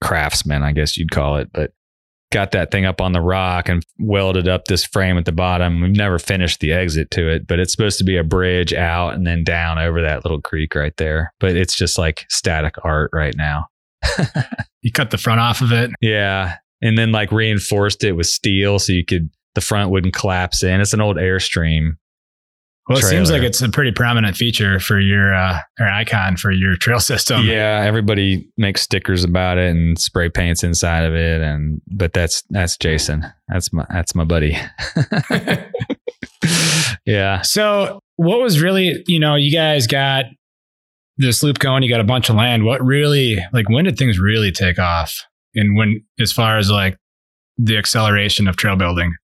craftsman, 0.00 0.62
I 0.62 0.72
guess 0.72 0.96
you'd 0.96 1.10
call 1.10 1.36
it, 1.36 1.50
but 1.52 1.72
got 2.34 2.50
that 2.50 2.70
thing 2.70 2.84
up 2.84 3.00
on 3.00 3.12
the 3.12 3.20
rock 3.20 3.68
and 3.68 3.84
welded 3.98 4.48
up 4.48 4.64
this 4.64 4.84
frame 4.84 5.16
at 5.16 5.24
the 5.24 5.32
bottom. 5.32 5.80
We've 5.80 5.96
never 5.96 6.18
finished 6.18 6.60
the 6.60 6.72
exit 6.72 7.10
to 7.12 7.28
it, 7.28 7.46
but 7.46 7.60
it's 7.60 7.72
supposed 7.72 7.98
to 7.98 8.04
be 8.04 8.16
a 8.16 8.24
bridge 8.24 8.74
out 8.74 9.14
and 9.14 9.24
then 9.24 9.44
down 9.44 9.78
over 9.78 10.02
that 10.02 10.24
little 10.24 10.40
creek 10.40 10.74
right 10.74 10.96
there. 10.96 11.32
But 11.38 11.56
it's 11.56 11.76
just 11.76 11.96
like 11.96 12.26
static 12.28 12.74
art 12.82 13.10
right 13.12 13.36
now. 13.36 13.68
you 14.82 14.90
cut 14.92 15.10
the 15.10 15.18
front 15.18 15.40
off 15.40 15.60
of 15.60 15.70
it. 15.72 15.90
Yeah. 16.00 16.56
And 16.82 16.98
then 16.98 17.12
like 17.12 17.30
reinforced 17.30 18.02
it 18.02 18.12
with 18.12 18.26
steel 18.26 18.78
so 18.80 18.92
you 18.92 19.04
could, 19.04 19.30
the 19.54 19.60
front 19.60 19.90
wouldn't 19.90 20.14
collapse 20.14 20.64
in. 20.64 20.80
It's 20.80 20.92
an 20.92 21.00
old 21.00 21.16
Airstream 21.16 21.92
Well, 22.88 22.98
it 22.98 23.02
seems 23.02 23.30
like 23.30 23.42
it's 23.42 23.62
a 23.62 23.70
pretty 23.70 23.92
prominent 23.92 24.36
feature 24.36 24.78
for 24.78 25.00
your 25.00 25.32
uh, 25.34 25.58
or 25.80 25.86
icon 25.86 26.36
for 26.36 26.50
your 26.50 26.76
trail 26.80 27.00
system. 27.00 27.46
yeah, 27.46 27.82
everybody 27.84 28.46
makes 28.58 28.82
stickers 28.82 29.24
about 29.24 29.56
it 29.56 29.70
and 29.70 29.98
spray 29.98 30.28
paints 30.28 30.62
inside 30.62 31.04
of 31.04 31.14
it, 31.14 31.40
and 31.40 31.80
but 31.86 32.12
that's 32.12 32.42
that's 32.50 32.76
Jason. 32.76 33.24
That's 33.48 33.72
my 33.72 33.86
that's 33.88 34.14
my 34.14 34.24
buddy. 34.24 34.58
yeah. 37.06 37.40
So, 37.42 38.00
what 38.16 38.40
was 38.40 38.60
really, 38.60 39.02
you 39.06 39.18
know, 39.18 39.34
you 39.34 39.50
guys 39.52 39.86
got 39.86 40.26
this 41.16 41.42
loop 41.42 41.58
going, 41.58 41.82
you 41.82 41.88
got 41.88 42.00
a 42.00 42.04
bunch 42.04 42.28
of 42.28 42.36
land. 42.36 42.64
What 42.64 42.84
really, 42.84 43.38
like, 43.52 43.68
when 43.68 43.84
did 43.84 43.96
things 43.96 44.18
really 44.18 44.52
take 44.52 44.78
off? 44.78 45.24
And 45.54 45.76
when, 45.76 46.04
as 46.18 46.32
far 46.32 46.58
as 46.58 46.70
like 46.70 46.96
the 47.56 47.76
acceleration 47.76 48.48
of 48.48 48.56
trail 48.56 48.76
building? 48.76 49.14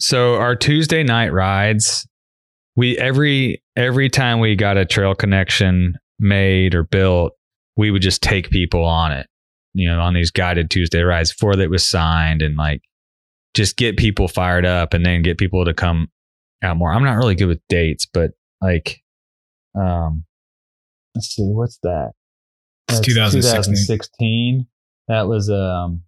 So 0.00 0.36
our 0.36 0.56
Tuesday 0.56 1.02
night 1.02 1.32
rides, 1.32 2.06
we 2.78 2.96
every 2.96 3.60
every 3.74 4.08
time 4.08 4.38
we 4.38 4.54
got 4.54 4.76
a 4.76 4.86
trail 4.86 5.12
connection 5.12 5.98
made 6.20 6.76
or 6.76 6.84
built, 6.84 7.32
we 7.76 7.90
would 7.90 8.02
just 8.02 8.22
take 8.22 8.50
people 8.50 8.84
on 8.84 9.10
it. 9.10 9.26
You 9.74 9.88
know, 9.88 10.00
on 10.00 10.14
these 10.14 10.30
guided 10.30 10.70
Tuesday 10.70 11.02
rides 11.02 11.32
before 11.32 11.56
that 11.56 11.70
was 11.70 11.84
signed 11.84 12.40
and 12.40 12.56
like 12.56 12.80
just 13.52 13.76
get 13.76 13.96
people 13.96 14.28
fired 14.28 14.64
up 14.64 14.94
and 14.94 15.04
then 15.04 15.22
get 15.22 15.38
people 15.38 15.64
to 15.64 15.74
come 15.74 16.06
out 16.62 16.76
more. 16.76 16.92
I'm 16.92 17.02
not 17.02 17.16
really 17.16 17.34
good 17.34 17.48
with 17.48 17.60
dates, 17.68 18.06
but 18.06 18.30
like 18.62 19.00
um 19.74 20.24
let's 21.16 21.34
see, 21.34 21.42
what's 21.42 21.78
that? 21.82 22.12
It's 22.88 23.00
That's 23.00 23.08
2016. 23.08 23.74
2016. 23.74 24.66
That 25.08 25.26
was 25.26 25.50
um 25.50 26.02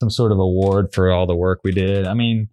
some 0.00 0.08
sort 0.08 0.32
of 0.32 0.38
award 0.38 0.94
for 0.94 1.10
all 1.10 1.26
the 1.26 1.36
work 1.36 1.60
we 1.62 1.72
did. 1.72 2.06
I 2.06 2.14
mean, 2.14 2.48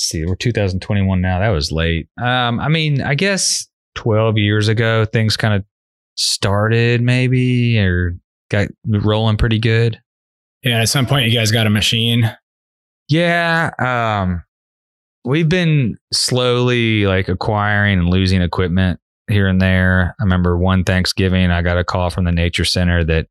see, 0.00 0.24
we're 0.24 0.36
2021 0.36 1.20
now. 1.20 1.40
That 1.40 1.48
was 1.50 1.72
late. 1.72 2.08
Um, 2.20 2.60
I 2.60 2.68
mean, 2.68 3.02
I 3.02 3.14
guess 3.14 3.68
12 3.94 4.38
years 4.38 4.68
ago, 4.68 5.04
things 5.04 5.36
kind 5.36 5.54
of 5.54 5.64
started 6.16 7.00
maybe 7.00 7.78
or 7.78 8.16
got 8.50 8.68
rolling 8.86 9.36
pretty 9.36 9.58
good. 9.58 10.00
Yeah. 10.62 10.80
At 10.80 10.88
some 10.88 11.06
point, 11.06 11.26
you 11.26 11.32
guys 11.32 11.50
got 11.50 11.66
a 11.66 11.70
machine. 11.70 12.36
Yeah. 13.08 13.70
Um, 13.78 14.42
we've 15.24 15.48
been 15.48 15.96
slowly 16.12 17.06
like 17.06 17.28
acquiring 17.28 17.98
and 17.98 18.10
losing 18.10 18.42
equipment 18.42 19.00
here 19.28 19.48
and 19.48 19.60
there. 19.60 20.14
I 20.20 20.24
remember 20.24 20.56
one 20.56 20.84
Thanksgiving, 20.84 21.50
I 21.50 21.62
got 21.62 21.78
a 21.78 21.84
call 21.84 22.10
from 22.10 22.24
the 22.24 22.32
nature 22.32 22.64
center 22.64 23.04
that 23.04 23.26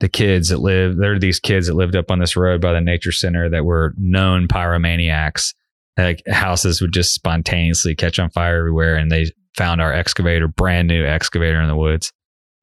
the 0.00 0.08
kids 0.08 0.50
that 0.50 0.58
live, 0.58 0.96
there 0.96 1.14
are 1.14 1.18
these 1.18 1.40
kids 1.40 1.66
that 1.66 1.74
lived 1.74 1.96
up 1.96 2.10
on 2.10 2.20
this 2.20 2.36
road 2.36 2.60
by 2.60 2.72
the 2.72 2.80
nature 2.80 3.12
center 3.12 3.48
that 3.48 3.64
were 3.64 3.94
known 3.98 4.46
pyromaniacs. 4.46 5.54
Like 5.98 6.22
houses 6.28 6.80
would 6.80 6.92
just 6.92 7.12
spontaneously 7.12 7.94
catch 7.94 8.18
on 8.18 8.30
fire 8.30 8.58
everywhere. 8.58 8.96
And 8.96 9.10
they 9.10 9.26
found 9.56 9.80
our 9.80 9.92
excavator, 9.92 10.48
brand 10.48 10.88
new 10.88 11.04
excavator 11.04 11.60
in 11.60 11.68
the 11.68 11.76
woods 11.76 12.12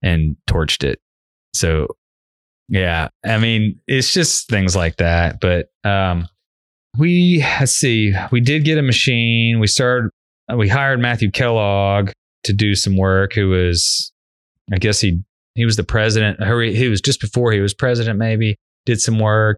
and 0.01 0.37
torched 0.49 0.83
it. 0.83 0.99
So 1.53 1.87
yeah, 2.69 3.09
I 3.23 3.37
mean, 3.37 3.79
it's 3.87 4.13
just 4.13 4.47
things 4.47 4.75
like 4.75 4.97
that. 4.97 5.39
But, 5.39 5.67
um, 5.83 6.27
we 6.97 7.45
let's 7.59 7.73
see 7.73 8.13
we 8.31 8.39
did 8.39 8.63
get 8.63 8.77
a 8.77 8.81
machine 8.81 9.59
we 9.59 9.67
started 9.67 10.09
uh, 10.51 10.55
we 10.55 10.67
hired 10.67 10.99
matthew 10.99 11.29
kellogg 11.31 12.11
to 12.43 12.53
do 12.53 12.75
some 12.75 12.97
work 12.97 13.33
who 13.33 13.49
was 13.49 14.11
i 14.73 14.77
guess 14.77 15.01
he 15.01 15.19
he 15.55 15.65
was 15.65 15.75
the 15.75 15.83
president 15.83 16.41
he 16.43 16.87
was 16.87 17.01
just 17.01 17.19
before 17.19 17.51
he 17.51 17.59
was 17.59 17.73
president 17.73 18.17
maybe 18.17 18.55
did 18.85 19.01
some 19.01 19.19
work 19.19 19.57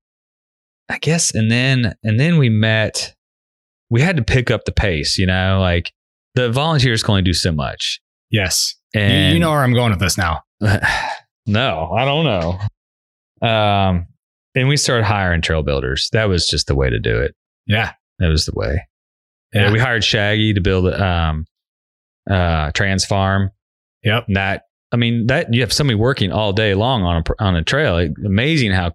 i 0.89 0.97
guess 0.97 1.33
and 1.33 1.51
then 1.51 1.93
and 2.03 2.19
then 2.19 2.37
we 2.37 2.49
met 2.49 3.13
we 3.89 4.01
had 4.01 4.17
to 4.17 4.23
pick 4.23 4.49
up 4.51 4.65
the 4.65 4.71
pace 4.71 5.17
you 5.17 5.25
know 5.25 5.59
like 5.61 5.91
the 6.35 6.51
volunteers 6.51 7.01
can 7.03 7.11
only 7.13 7.21
do 7.23 7.33
so 7.33 7.51
much 7.51 7.99
Yes. 8.29 8.75
You, 8.93 9.01
and 9.01 9.33
you 9.33 9.39
know 9.39 9.51
where 9.51 9.63
I'm 9.63 9.73
going 9.73 9.91
with 9.91 9.99
this 9.99 10.17
now. 10.17 10.41
no 11.49 11.91
i 11.97 12.03
don't 12.03 12.25
know 12.25 13.47
um 13.47 14.05
and 14.55 14.67
we 14.67 14.75
started 14.75 15.05
hiring 15.05 15.41
trail 15.41 15.63
builders 15.63 16.09
that 16.11 16.25
was 16.25 16.47
just 16.47 16.67
the 16.67 16.75
way 16.75 16.89
to 16.89 16.99
do 16.99 17.19
it 17.21 17.35
Yeah. 17.67 17.91
that 18.19 18.27
was 18.27 18.45
the 18.45 18.53
way. 18.55 18.85
Yeah, 19.53 19.71
we 19.71 19.79
hired 19.79 20.03
Shaggy 20.03 20.53
to 20.53 20.61
build 20.61 20.93
um 20.93 21.45
uh 22.29 22.71
trans 22.71 23.05
farm. 23.05 23.51
Yep. 24.03 24.25
And 24.27 24.35
that 24.35 24.63
I 24.91 24.97
mean 24.97 25.27
that 25.27 25.53
you 25.53 25.61
have 25.61 25.71
somebody 25.71 25.95
working 25.95 26.31
all 26.33 26.51
day 26.53 26.73
long 26.73 27.03
on 27.03 27.23
a 27.25 27.43
on 27.43 27.55
a 27.55 27.63
trail. 27.63 27.97
It- 27.97 28.11
amazing 28.25 28.71
how 28.71 28.91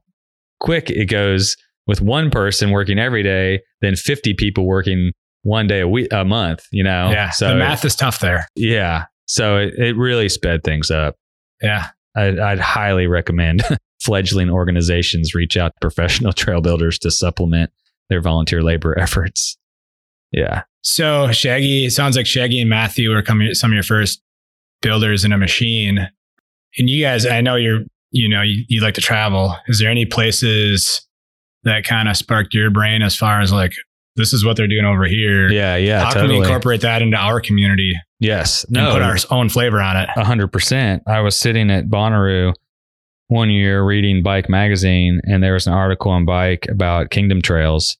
quick 0.61 0.91
it 0.91 1.07
goes 1.07 1.57
with 1.87 2.01
one 2.01 2.31
person 2.31 2.71
working 2.71 2.99
every 2.99 3.23
day, 3.23 3.61
than 3.81 3.97
50 3.97 4.35
people 4.35 4.67
working 4.67 5.13
one 5.43 5.67
day 5.67 5.81
a 5.81 5.89
week 5.89 6.09
a 6.13 6.25
month, 6.25 6.67
you 6.71 6.85
know. 6.85 7.11
yeah. 7.11 7.31
So 7.31 7.49
the 7.49 7.57
math 7.57 7.85
is 7.85 7.97
tough 7.97 8.21
there. 8.21 8.47
yeah. 8.55 9.07
So 9.27 9.57
it, 9.57 9.75
it 9.79 9.97
really 9.97 10.29
sped 10.29 10.63
things 10.63 10.91
up. 10.91 11.17
Yeah. 11.63 11.89
I'd, 12.15 12.39
I'd 12.39 12.61
highly 12.61 13.07
recommend 13.07 13.63
fledgling 14.03 14.51
organizations 14.51 15.35
reach 15.35 15.57
out 15.57 15.73
to 15.73 15.79
professional 15.81 16.33
trail 16.35 16.61
builders 16.61 16.99
to 17.01 17.11
supplement 17.11 17.71
their 18.09 18.21
volunteer 18.21 18.63
labor 18.63 18.99
efforts. 18.99 19.57
Yeah. 20.33 20.63
So 20.83 21.31
Shaggy, 21.33 21.87
it 21.87 21.93
sounds 21.93 22.17
like 22.17 22.27
Shaggy 22.27 22.61
and 22.61 22.69
Matthew 22.69 23.13
are 23.13 23.23
coming 23.23 23.55
some 23.55 23.71
of 23.71 23.75
your 23.75 23.83
first 23.83 24.21
builders 24.81 25.25
in 25.25 25.33
a 25.33 25.39
machine. 25.39 26.09
And 26.79 26.91
you 26.91 27.03
guys, 27.05 27.25
I 27.27 27.41
know 27.41 27.57
you're, 27.57 27.81
you 28.11 28.29
know, 28.29 28.43
you, 28.43 28.65
you 28.69 28.81
like 28.81 28.95
to 28.95 29.01
travel. 29.01 29.57
Is 29.69 29.79
there 29.79 29.91
any 29.91 30.05
places 30.05 31.07
that 31.65 31.85
kind 31.85 32.09
of 32.09 32.17
sparked 32.17 32.55
your 32.55 32.71
brain 32.71 33.03
as 33.03 33.17
far 33.17 33.41
as 33.41 33.53
like, 33.53 33.73
this 34.17 34.33
is 34.33 34.45
what 34.45 34.57
they're 34.57 34.69
doing 34.69 34.85
over 34.85 35.05
here? 35.05 35.49
Yeah. 35.49 35.77
Yeah. 35.77 36.05
How 36.05 36.13
can 36.13 36.29
we 36.29 36.37
incorporate 36.39 36.83
that 36.83 37.01
into 37.03 37.17
our 37.17 37.41
community 37.41 37.93
yes. 38.21 38.65
and 38.65 38.75
No. 38.75 38.93
put 38.93 39.03
our 39.03 39.17
own 39.31 39.49
flavor 39.49 39.81
on 39.81 39.97
it? 39.97 40.09
A 40.17 40.25
hundred 40.25 40.49
percent. 40.53 41.03
I 41.07 41.21
was 41.21 41.37
sitting 41.37 41.71
at 41.71 41.89
Bonnaroo 41.89 42.53
one 43.29 43.49
year 43.49 43.83
reading 43.83 44.23
Bike 44.23 44.51
Magazine, 44.51 45.21
and 45.25 45.43
there 45.43 45.55
was 45.55 45.67
an 45.67 45.73
article 45.73 46.11
on 46.11 46.27
bike 46.27 46.67
about 46.69 47.11
Kingdom 47.11 47.41
Trails 47.41 47.97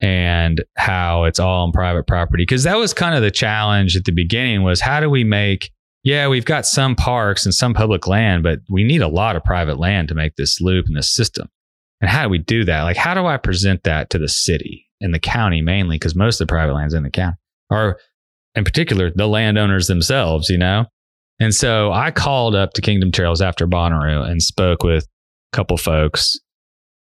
and 0.00 0.64
how 0.76 1.24
it's 1.24 1.38
all 1.38 1.66
on 1.66 1.72
private 1.72 2.06
property. 2.06 2.44
Because 2.44 2.62
that 2.62 2.78
was 2.78 2.94
kind 2.94 3.14
of 3.14 3.20
the 3.20 3.30
challenge 3.30 3.96
at 3.96 4.06
the 4.06 4.12
beginning 4.12 4.62
was 4.62 4.80
how 4.80 5.00
do 5.00 5.10
we 5.10 5.24
make 5.24 5.70
yeah, 6.02 6.28
we've 6.28 6.46
got 6.46 6.64
some 6.64 6.96
parks 6.96 7.44
and 7.44 7.54
some 7.54 7.74
public 7.74 8.06
land, 8.06 8.42
but 8.42 8.60
we 8.70 8.84
need 8.84 9.02
a 9.02 9.08
lot 9.08 9.36
of 9.36 9.44
private 9.44 9.78
land 9.78 10.08
to 10.08 10.14
make 10.14 10.36
this 10.36 10.58
loop 10.58 10.86
and 10.86 10.96
this 10.96 11.14
system. 11.14 11.48
And 12.00 12.10
how 12.10 12.22
do 12.22 12.28
we 12.28 12.38
do 12.38 12.64
that? 12.64 12.82
Like, 12.82 12.96
how 12.96 13.14
do 13.14 13.26
I 13.26 13.36
present 13.36 13.82
that 13.84 14.10
to 14.10 14.18
the 14.18 14.28
city 14.28 14.86
and 15.00 15.12
the 15.12 15.18
county 15.18 15.60
mainly? 15.60 15.96
Because 15.96 16.16
most 16.16 16.40
of 16.40 16.46
the 16.46 16.50
private 16.50 16.74
land's 16.74 16.94
in 16.94 17.02
the 17.02 17.10
county, 17.10 17.36
or 17.70 17.98
in 18.54 18.64
particular, 18.64 19.10
the 19.14 19.28
landowners 19.28 19.86
themselves, 19.86 20.48
you 20.48 20.58
know? 20.58 20.86
And 21.40 21.54
so 21.54 21.92
I 21.92 22.10
called 22.10 22.54
up 22.54 22.72
to 22.74 22.82
Kingdom 22.82 23.12
Trails 23.12 23.40
after 23.40 23.66
Bonnaroo 23.66 24.28
and 24.28 24.42
spoke 24.42 24.82
with 24.82 25.04
a 25.04 25.56
couple 25.56 25.76
folks, 25.76 26.38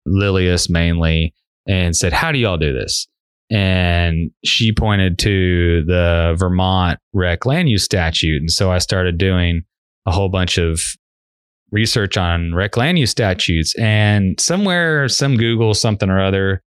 Lilias 0.06 0.70
mainly, 0.70 1.34
and 1.68 1.94
said, 1.94 2.12
How 2.12 2.32
do 2.32 2.38
y'all 2.38 2.56
do 2.56 2.72
this? 2.72 3.06
And 3.50 4.30
she 4.44 4.72
pointed 4.72 5.18
to 5.20 5.84
the 5.84 6.34
Vermont 6.38 6.98
rec 7.12 7.44
land 7.44 7.68
use 7.68 7.84
statute. 7.84 8.40
And 8.40 8.50
so 8.50 8.72
I 8.72 8.78
started 8.78 9.18
doing 9.18 9.62
a 10.06 10.12
whole 10.12 10.30
bunch 10.30 10.56
of 10.56 10.80
research 11.72 12.16
on 12.16 12.54
rec 12.54 12.76
land 12.76 12.98
use 12.98 13.10
statutes. 13.10 13.74
And 13.76 14.38
somewhere, 14.38 15.08
some 15.08 15.36
Google 15.36 15.74
something 15.74 16.08
or 16.08 16.22
other 16.22 16.62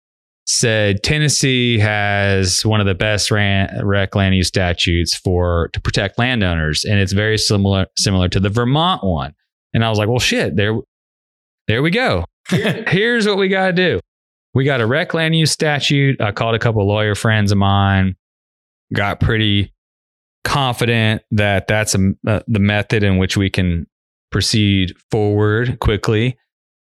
said 0.47 1.03
Tennessee 1.03 1.79
has 1.79 2.65
one 2.65 2.81
of 2.81 2.87
the 2.87 2.95
best 2.95 3.31
ran, 3.31 3.85
rec 3.85 4.15
land 4.15 4.35
use 4.35 4.49
statutes 4.49 5.17
for 5.17 5.71
to 5.73 5.81
protect 5.81 6.19
landowners, 6.19 6.85
and 6.85 6.99
it's 6.99 7.13
very 7.13 7.39
similar 7.39 7.87
similar 7.97 8.29
to 8.29 8.41
the 8.41 8.49
Vermont 8.49 9.05
one. 9.05 9.33
And 9.73 9.85
I 9.85 9.89
was 9.89 9.99
like, 9.99 10.09
well, 10.09 10.19
shit, 10.19 10.57
there, 10.57 10.75
there 11.69 11.83
we 11.83 11.91
go. 11.91 12.25
Here's 12.49 13.27
what 13.27 13.39
we 13.39 13.49
got 13.49 13.69
to 13.69 13.73
do. 13.73 14.01
We 14.53 14.65
got 14.65 14.81
a 14.81 14.87
rec 14.87 15.15
land 15.15 15.37
use 15.37 15.53
statute. 15.53 16.21
I 16.21 16.33
called 16.33 16.57
a 16.57 16.59
couple 16.59 16.83
of 16.83 16.89
lawyer 16.89 17.15
friends 17.15 17.53
of 17.53 17.59
mine. 17.59 18.17
Got 18.93 19.21
pretty 19.21 19.73
confident 20.43 21.23
that 21.31 21.69
that's 21.69 21.95
a, 21.95 22.13
uh, 22.27 22.41
the 22.49 22.59
method 22.59 23.05
in 23.05 23.19
which 23.19 23.37
we 23.37 23.49
can 23.49 23.87
proceed 24.31 24.95
forward 25.11 25.79
quickly, 25.81 26.39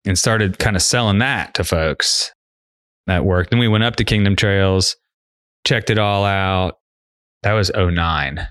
and 0.06 0.18
started 0.18 0.60
kind 0.60 0.76
of 0.76 0.82
selling 0.82 1.20
that 1.20 1.54
to 1.56 1.64
folks 1.64 2.34
that 3.08 3.26
worked. 3.26 3.52
Then 3.52 3.60
we 3.60 3.68
went 3.68 3.84
up 3.84 3.96
to 3.98 4.04
Kingdom 4.04 4.36
Trails, 4.36 4.96
checked 5.66 5.90
it 5.90 5.98
all 5.98 6.26
out. 6.26 6.80
That 7.44 7.54
was 7.54 7.72
09. 7.76 8.48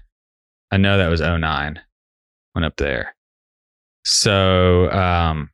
I 0.70 0.76
know 0.76 0.98
that 0.98 1.08
was 1.08 1.20
09. 1.20 1.80
Went 2.54 2.64
up 2.64 2.76
there. 2.76 3.14
So, 4.04 4.90
um, 4.90 5.50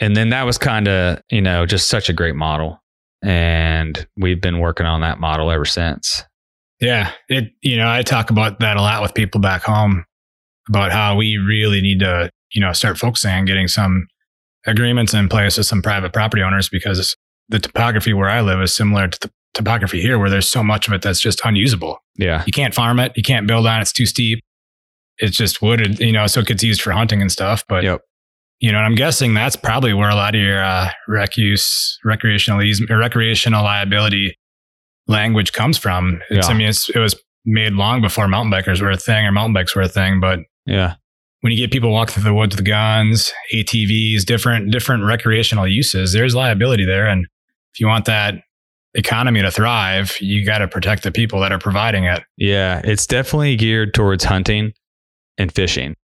and 0.00 0.16
then 0.16 0.30
that 0.30 0.44
was 0.44 0.58
kind 0.58 0.88
of, 0.88 1.22
you 1.30 1.42
know, 1.42 1.66
just 1.66 1.88
such 1.88 2.08
a 2.08 2.12
great 2.12 2.34
model. 2.34 2.82
And 3.22 4.06
we've 4.16 4.40
been 4.40 4.60
working 4.60 4.86
on 4.86 5.02
that 5.02 5.20
model 5.20 5.50
ever 5.50 5.66
since. 5.66 6.24
Yeah. 6.80 7.12
It, 7.28 7.52
you 7.60 7.76
know, 7.76 7.90
I 7.90 8.02
talk 8.02 8.30
about 8.30 8.60
that 8.60 8.78
a 8.78 8.80
lot 8.80 9.02
with 9.02 9.14
people 9.14 9.40
back 9.40 9.62
home 9.62 10.06
about 10.68 10.92
how 10.92 11.16
we 11.16 11.36
really 11.36 11.82
need 11.82 12.00
to, 12.00 12.30
you 12.52 12.60
know, 12.60 12.72
start 12.72 12.98
focusing 12.98 13.30
on 13.32 13.44
getting 13.44 13.68
some 13.68 14.06
agreements 14.66 15.14
in 15.14 15.28
place 15.28 15.56
with 15.56 15.66
some 15.66 15.82
private 15.82 16.12
property 16.12 16.42
owners 16.42 16.68
because 16.68 17.16
the 17.48 17.58
topography 17.58 18.12
where 18.12 18.28
I 18.28 18.40
live 18.40 18.60
is 18.60 18.74
similar 18.74 19.08
to 19.08 19.18
the 19.20 19.30
topography 19.54 20.00
here 20.00 20.18
where 20.18 20.30
there's 20.30 20.48
so 20.48 20.62
much 20.62 20.86
of 20.86 20.94
it 20.94 21.02
that's 21.02 21.20
just 21.20 21.40
unusable. 21.44 21.98
Yeah. 22.16 22.44
You 22.46 22.52
can't 22.52 22.74
farm 22.74 23.00
it. 23.00 23.12
You 23.16 23.22
can't 23.22 23.46
build 23.46 23.66
on 23.66 23.78
it. 23.78 23.82
It's 23.82 23.92
too 23.92 24.06
steep. 24.06 24.40
It's 25.18 25.36
just 25.36 25.60
wooded, 25.60 25.98
you 26.00 26.12
know, 26.12 26.26
so 26.26 26.40
it 26.40 26.46
gets 26.46 26.62
used 26.62 26.80
for 26.82 26.92
hunting 26.92 27.20
and 27.20 27.30
stuff. 27.32 27.64
But, 27.68 27.82
Yep. 27.84 28.00
you 28.60 28.70
know, 28.72 28.78
and 28.78 28.86
I'm 28.86 28.94
guessing 28.94 29.34
that's 29.34 29.56
probably 29.56 29.92
where 29.92 30.08
a 30.08 30.14
lot 30.14 30.34
of 30.34 30.40
your 30.40 30.62
uh, 30.62 30.90
rec 31.08 31.36
use, 31.36 31.98
recreational 32.04 32.62
easement, 32.62 32.90
recreational 32.90 33.64
liability 33.64 34.34
language 35.08 35.52
comes 35.52 35.76
from. 35.78 36.20
It's, 36.30 36.48
I 36.48 36.54
mean, 36.54 36.68
it's, 36.68 36.88
it 36.88 36.98
was 36.98 37.16
made 37.44 37.72
long 37.72 38.00
before 38.00 38.28
mountain 38.28 38.52
bikers 38.52 38.80
were 38.80 38.90
a 38.90 38.96
thing 38.96 39.26
or 39.26 39.32
mountain 39.32 39.54
bikes 39.54 39.74
were 39.74 39.82
a 39.82 39.88
thing. 39.88 40.20
But 40.20 40.40
Yeah. 40.66 40.94
When 41.40 41.52
you 41.52 41.58
get 41.58 41.70
people 41.70 41.90
walking 41.90 42.14
through 42.14 42.24
the 42.24 42.34
woods 42.34 42.56
with 42.56 42.64
guns, 42.64 43.32
ATVs, 43.52 44.24
different 44.24 44.70
different 44.70 45.04
recreational 45.04 45.66
uses, 45.66 46.12
there's 46.12 46.34
liability 46.34 46.84
there. 46.84 47.06
And 47.06 47.26
if 47.72 47.80
you 47.80 47.86
want 47.86 48.04
that 48.06 48.34
economy 48.94 49.40
to 49.42 49.50
thrive, 49.50 50.16
you 50.20 50.44
got 50.44 50.58
to 50.58 50.68
protect 50.68 51.02
the 51.02 51.12
people 51.12 51.40
that 51.40 51.52
are 51.52 51.58
providing 51.58 52.04
it. 52.04 52.22
Yeah. 52.36 52.80
It's 52.84 53.06
definitely 53.06 53.56
geared 53.56 53.94
towards 53.94 54.24
hunting 54.24 54.72
and 55.38 55.52
fishing. 55.52 55.94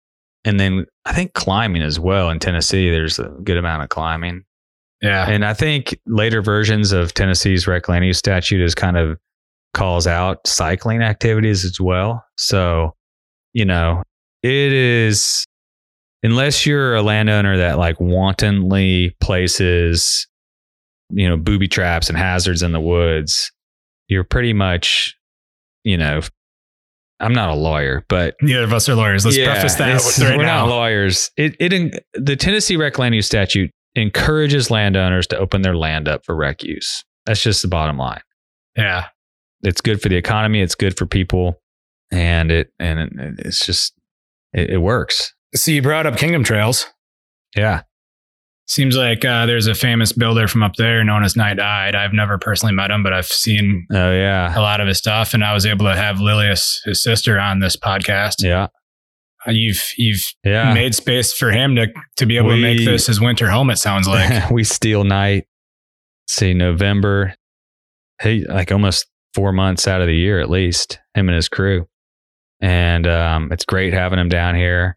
And 0.45 0.61
then 0.61 0.87
I 1.05 1.13
think 1.13 1.35
climbing 1.35 1.83
as 1.83 1.99
well 1.99 2.31
in 2.31 2.39
Tennessee. 2.39 2.91
There's 2.91 3.19
a 3.19 3.29
good 3.43 3.57
amount 3.57 3.83
of 3.83 3.89
climbing. 3.89 4.45
Yeah. 5.03 5.29
And 5.29 5.45
I 5.45 5.53
think 5.53 5.99
later 6.07 6.41
versions 6.41 6.93
of 6.93 7.13
Tennessee's 7.13 7.67
rec 7.67 7.89
land 7.89 8.05
use 8.05 8.19
statute 8.19 8.63
is 8.63 8.75
kind 8.75 8.97
of 8.97 9.19
calls 9.75 10.07
out 10.07 10.47
cycling 10.47 11.03
activities 11.03 11.65
as 11.65 11.81
well. 11.81 12.25
So, 12.39 12.95
you 13.53 13.65
know, 13.65 14.03
it 14.47 14.73
is 14.73 15.47
unless 16.23 16.67
you're 16.67 16.95
a 16.95 17.03
landowner 17.03 17.57
that 17.59 17.79
like 17.79 18.01
wantonly 18.01 19.17
places, 19.21 20.27
you 21.11 21.29
know, 21.29 21.37
booby 21.37 21.69
traps 21.69 22.09
and 22.09 22.19
hazards 22.19 22.63
in 22.63 22.73
the 22.73 22.81
woods, 22.81 23.53
you're 24.09 24.25
pretty 24.25 24.53
much, 24.53 25.17
you 25.85 25.97
know, 25.97 26.21
I'm 27.21 27.33
not 27.33 27.49
a 27.49 27.55
lawyer, 27.55 28.05
but 28.09 28.35
Neither 28.43 28.65
of 28.65 28.73
us 28.73 28.89
are 28.89 28.95
lawyers. 28.95 29.25
Let's 29.25 29.37
yeah, 29.39 29.53
preface 29.53 29.77
that 29.77 30.21
right 30.21 30.37
we're 30.37 30.45
now. 30.45 30.67
not 30.67 30.69
lawyers. 30.69 31.31
It 31.37 31.57
it 31.59 32.05
the 32.15 32.37
Tennessee 32.37 32.77
rec 32.77 32.99
land 32.99 33.15
use 33.15 33.27
statute 33.27 33.71
encourages 33.95 34.71
landowners 34.71 35.27
to 35.29 35.39
open 35.39 35.63
their 35.63 35.77
land 35.77 36.09
up 36.09 36.25
for 36.27 36.35
rec 36.37 36.63
use. 36.63 37.05
That's 37.25 37.43
just 37.43 37.63
the 37.63 37.69
bottom 37.69 37.97
line. 37.99 38.21
yeah. 38.77 39.07
It's 39.63 39.81
good 39.81 40.03
for 40.03 40.11
the 40.11 40.17
economy. 40.17 40.61
It's 40.61 40.75
good 40.75 40.97
for 40.99 41.07
people, 41.07 41.59
and 42.13 42.51
it 42.53 42.71
and 42.79 43.01
it, 43.01 43.35
it's 43.47 43.65
just 43.65 43.95
it, 44.53 44.71
it 44.71 44.79
works. 44.79 45.35
So 45.55 45.71
you 45.71 45.83
brought 45.83 46.07
up 46.07 46.17
Kingdom 46.17 46.45
Trails. 46.45 46.87
Yeah, 47.57 47.83
Seems 48.69 48.97
like 48.97 49.25
uh, 49.25 49.47
there's 49.47 49.69
a 49.69 49.75
famous 49.77 50.13
builder 50.13 50.49
from 50.49 50.65
up 50.65 50.75
there 50.75 51.05
known 51.05 51.23
as 51.23 51.37
Knight 51.37 51.61
Ide. 51.61 51.95
I've 51.95 52.13
never 52.13 52.37
personally 52.37 52.75
met 52.75 52.91
him, 52.91 53.05
but 53.05 53.13
I've 53.13 53.27
seen 53.27 53.87
oh 53.93 54.13
yeah, 54.13 54.53
a 54.59 54.61
lot 54.61 54.81
of 54.81 54.89
his 54.89 54.99
stuff, 54.99 55.35
and 55.35 55.45
I 55.45 55.55
was 55.55 55.65
able 55.65 55.87
to 55.87 55.95
have 55.95 56.17
Lilias, 56.17 56.79
his 56.85 57.01
sister, 57.01 57.39
on 57.39 57.61
this 57.61 57.77
podcast. 57.77 58.43
yeah, 58.43 58.67
Uh, 59.47 59.53
You've 59.53 59.93
you've 59.97 60.25
yeah. 60.43 60.75
made 60.75 60.97
space 60.97 61.33
for 61.33 61.53
him 61.53 61.77
to 61.77 61.87
to 62.17 62.27
be 62.27 62.37
able 62.39 62.51
to 62.51 62.57
make 62.61 62.85
this 62.85 63.07
his 63.07 63.21
winter 63.21 63.49
home. 63.49 63.71
It 63.71 63.77
sounds 63.79 64.09
like. 64.09 64.51
we 64.51 64.65
steal 64.65 65.05
Knight. 65.05 65.47
See 66.29 66.53
November. 66.53 67.35
He 68.21 68.45
like 68.47 68.73
almost 68.73 69.07
four 69.33 69.53
months 69.53 69.87
out 69.87 70.01
of 70.01 70.09
the 70.09 70.17
year 70.17 70.41
at 70.41 70.51
least. 70.51 70.99
Him 71.15 71.29
and 71.29 71.37
his 71.37 71.49
crew, 71.49 71.87
and 72.61 73.07
um, 73.07 73.53
it's 73.53 73.65
great 73.65 73.93
having 73.93 74.19
him 74.19 74.29
down 74.29 74.55
here. 74.55 74.97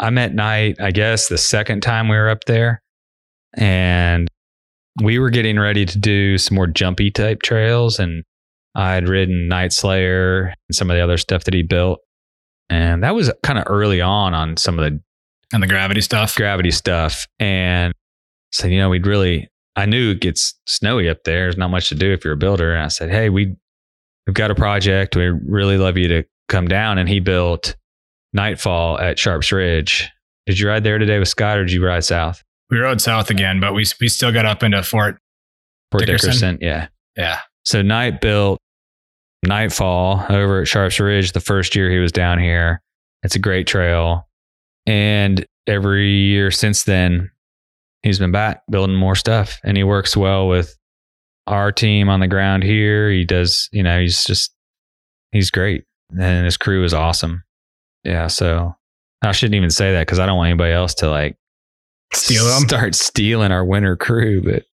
I 0.00 0.10
met 0.10 0.34
Knight, 0.34 0.76
I 0.80 0.90
guess, 0.90 1.28
the 1.28 1.38
second 1.38 1.82
time 1.82 2.08
we 2.08 2.16
were 2.16 2.28
up 2.28 2.44
there, 2.44 2.82
and 3.56 4.28
we 5.02 5.18
were 5.18 5.30
getting 5.30 5.58
ready 5.58 5.86
to 5.86 5.98
do 5.98 6.38
some 6.38 6.56
more 6.56 6.66
jumpy 6.66 7.10
type 7.10 7.42
trails, 7.42 7.98
and 7.98 8.24
I 8.74 8.94
had 8.94 9.08
ridden 9.08 9.48
Night 9.48 9.72
Slayer 9.72 10.54
and 10.68 10.74
some 10.74 10.90
of 10.90 10.96
the 10.96 11.02
other 11.02 11.18
stuff 11.18 11.44
that 11.44 11.54
he 11.54 11.62
built, 11.62 12.00
and 12.68 13.02
that 13.02 13.14
was 13.14 13.32
kind 13.42 13.58
of 13.58 13.64
early 13.68 14.00
on 14.00 14.34
on 14.34 14.56
some 14.56 14.78
of 14.78 14.84
the 14.84 15.00
and 15.52 15.62
the 15.62 15.66
gravity 15.68 16.00
stuff. 16.00 16.34
gravity 16.34 16.72
stuff 16.72 17.26
and 17.38 17.94
said, 18.52 18.72
you 18.72 18.78
know, 18.78 18.88
we'd 18.88 19.06
really, 19.06 19.48
I 19.76 19.86
knew 19.86 20.10
it 20.10 20.20
gets 20.20 20.54
snowy 20.66 21.08
up 21.08 21.24
there. 21.24 21.44
There's 21.44 21.56
not 21.56 21.70
much 21.70 21.88
to 21.90 21.94
do 21.94 22.12
if 22.12 22.24
you're 22.24 22.34
a 22.34 22.36
builder. 22.36 22.74
And 22.74 22.84
I 22.84 22.88
said, 22.88 23.10
hey, 23.10 23.30
we, 23.30 23.54
we've 24.26 24.34
got 24.34 24.50
a 24.50 24.54
project. 24.54 25.16
We'd 25.16 25.38
really 25.46 25.78
love 25.78 25.96
you 25.96 26.08
to 26.08 26.24
come 26.48 26.68
down. 26.68 26.98
And 26.98 27.08
he 27.08 27.20
built 27.20 27.76
Nightfall 28.32 28.98
at 28.98 29.18
Sharps 29.18 29.52
Ridge. 29.52 30.08
Did 30.46 30.58
you 30.58 30.68
ride 30.68 30.84
there 30.84 30.98
today 30.98 31.18
with 31.18 31.28
Scott 31.28 31.58
or 31.58 31.64
did 31.64 31.72
you 31.72 31.84
ride 31.84 32.04
south? 32.04 32.42
We 32.70 32.78
rode 32.78 33.00
south 33.00 33.30
again, 33.30 33.60
but 33.60 33.72
we 33.74 33.84
we 34.00 34.08
still 34.08 34.32
got 34.32 34.46
up 34.46 34.62
into 34.62 34.82
Fort. 34.82 35.18
Fort 35.90 36.06
Dickerson? 36.06 36.30
Dickerson. 36.30 36.58
Yeah. 36.60 36.88
Yeah, 37.16 37.38
So 37.64 37.80
Knight 37.80 38.20
built 38.20 38.58
Nightfall 39.46 40.26
over 40.28 40.62
at 40.62 40.68
Sharps 40.68 40.98
Ridge 40.98 41.30
the 41.32 41.40
first 41.40 41.76
year 41.76 41.90
he 41.90 41.98
was 41.98 42.10
down 42.10 42.40
here. 42.40 42.82
It's 43.22 43.36
a 43.36 43.38
great 43.38 43.66
trail. 43.68 44.28
And 44.86 45.46
every 45.66 46.10
year 46.10 46.50
since 46.50 46.84
then, 46.84 47.30
he's 48.02 48.18
been 48.18 48.32
back 48.32 48.62
building 48.68 48.96
more 48.96 49.14
stuff. 49.14 49.60
And 49.62 49.76
he 49.76 49.84
works 49.84 50.16
well 50.16 50.48
with 50.48 50.76
our 51.46 51.70
team 51.70 52.08
on 52.08 52.20
the 52.20 52.26
ground 52.26 52.64
here. 52.64 53.10
He 53.10 53.24
does, 53.24 53.68
you 53.70 53.82
know, 53.82 54.00
he's 54.00 54.24
just, 54.24 54.52
he's 55.30 55.50
great. 55.50 55.84
And 56.10 56.44
his 56.44 56.56
crew 56.56 56.84
is 56.84 56.94
awesome. 56.94 57.44
Yeah. 58.04 58.26
So 58.28 58.74
I 59.22 59.32
shouldn't 59.32 59.54
even 59.56 59.70
say 59.70 59.92
that 59.92 60.00
because 60.02 60.18
I 60.18 60.26
don't 60.26 60.36
want 60.36 60.48
anybody 60.50 60.72
else 60.72 60.94
to 60.96 61.10
like 61.10 61.36
steal 62.12 62.44
them. 62.46 62.68
start 62.68 62.94
stealing 62.94 63.52
our 63.52 63.64
winter 63.64 63.96
crew. 63.96 64.42
But 64.42 64.64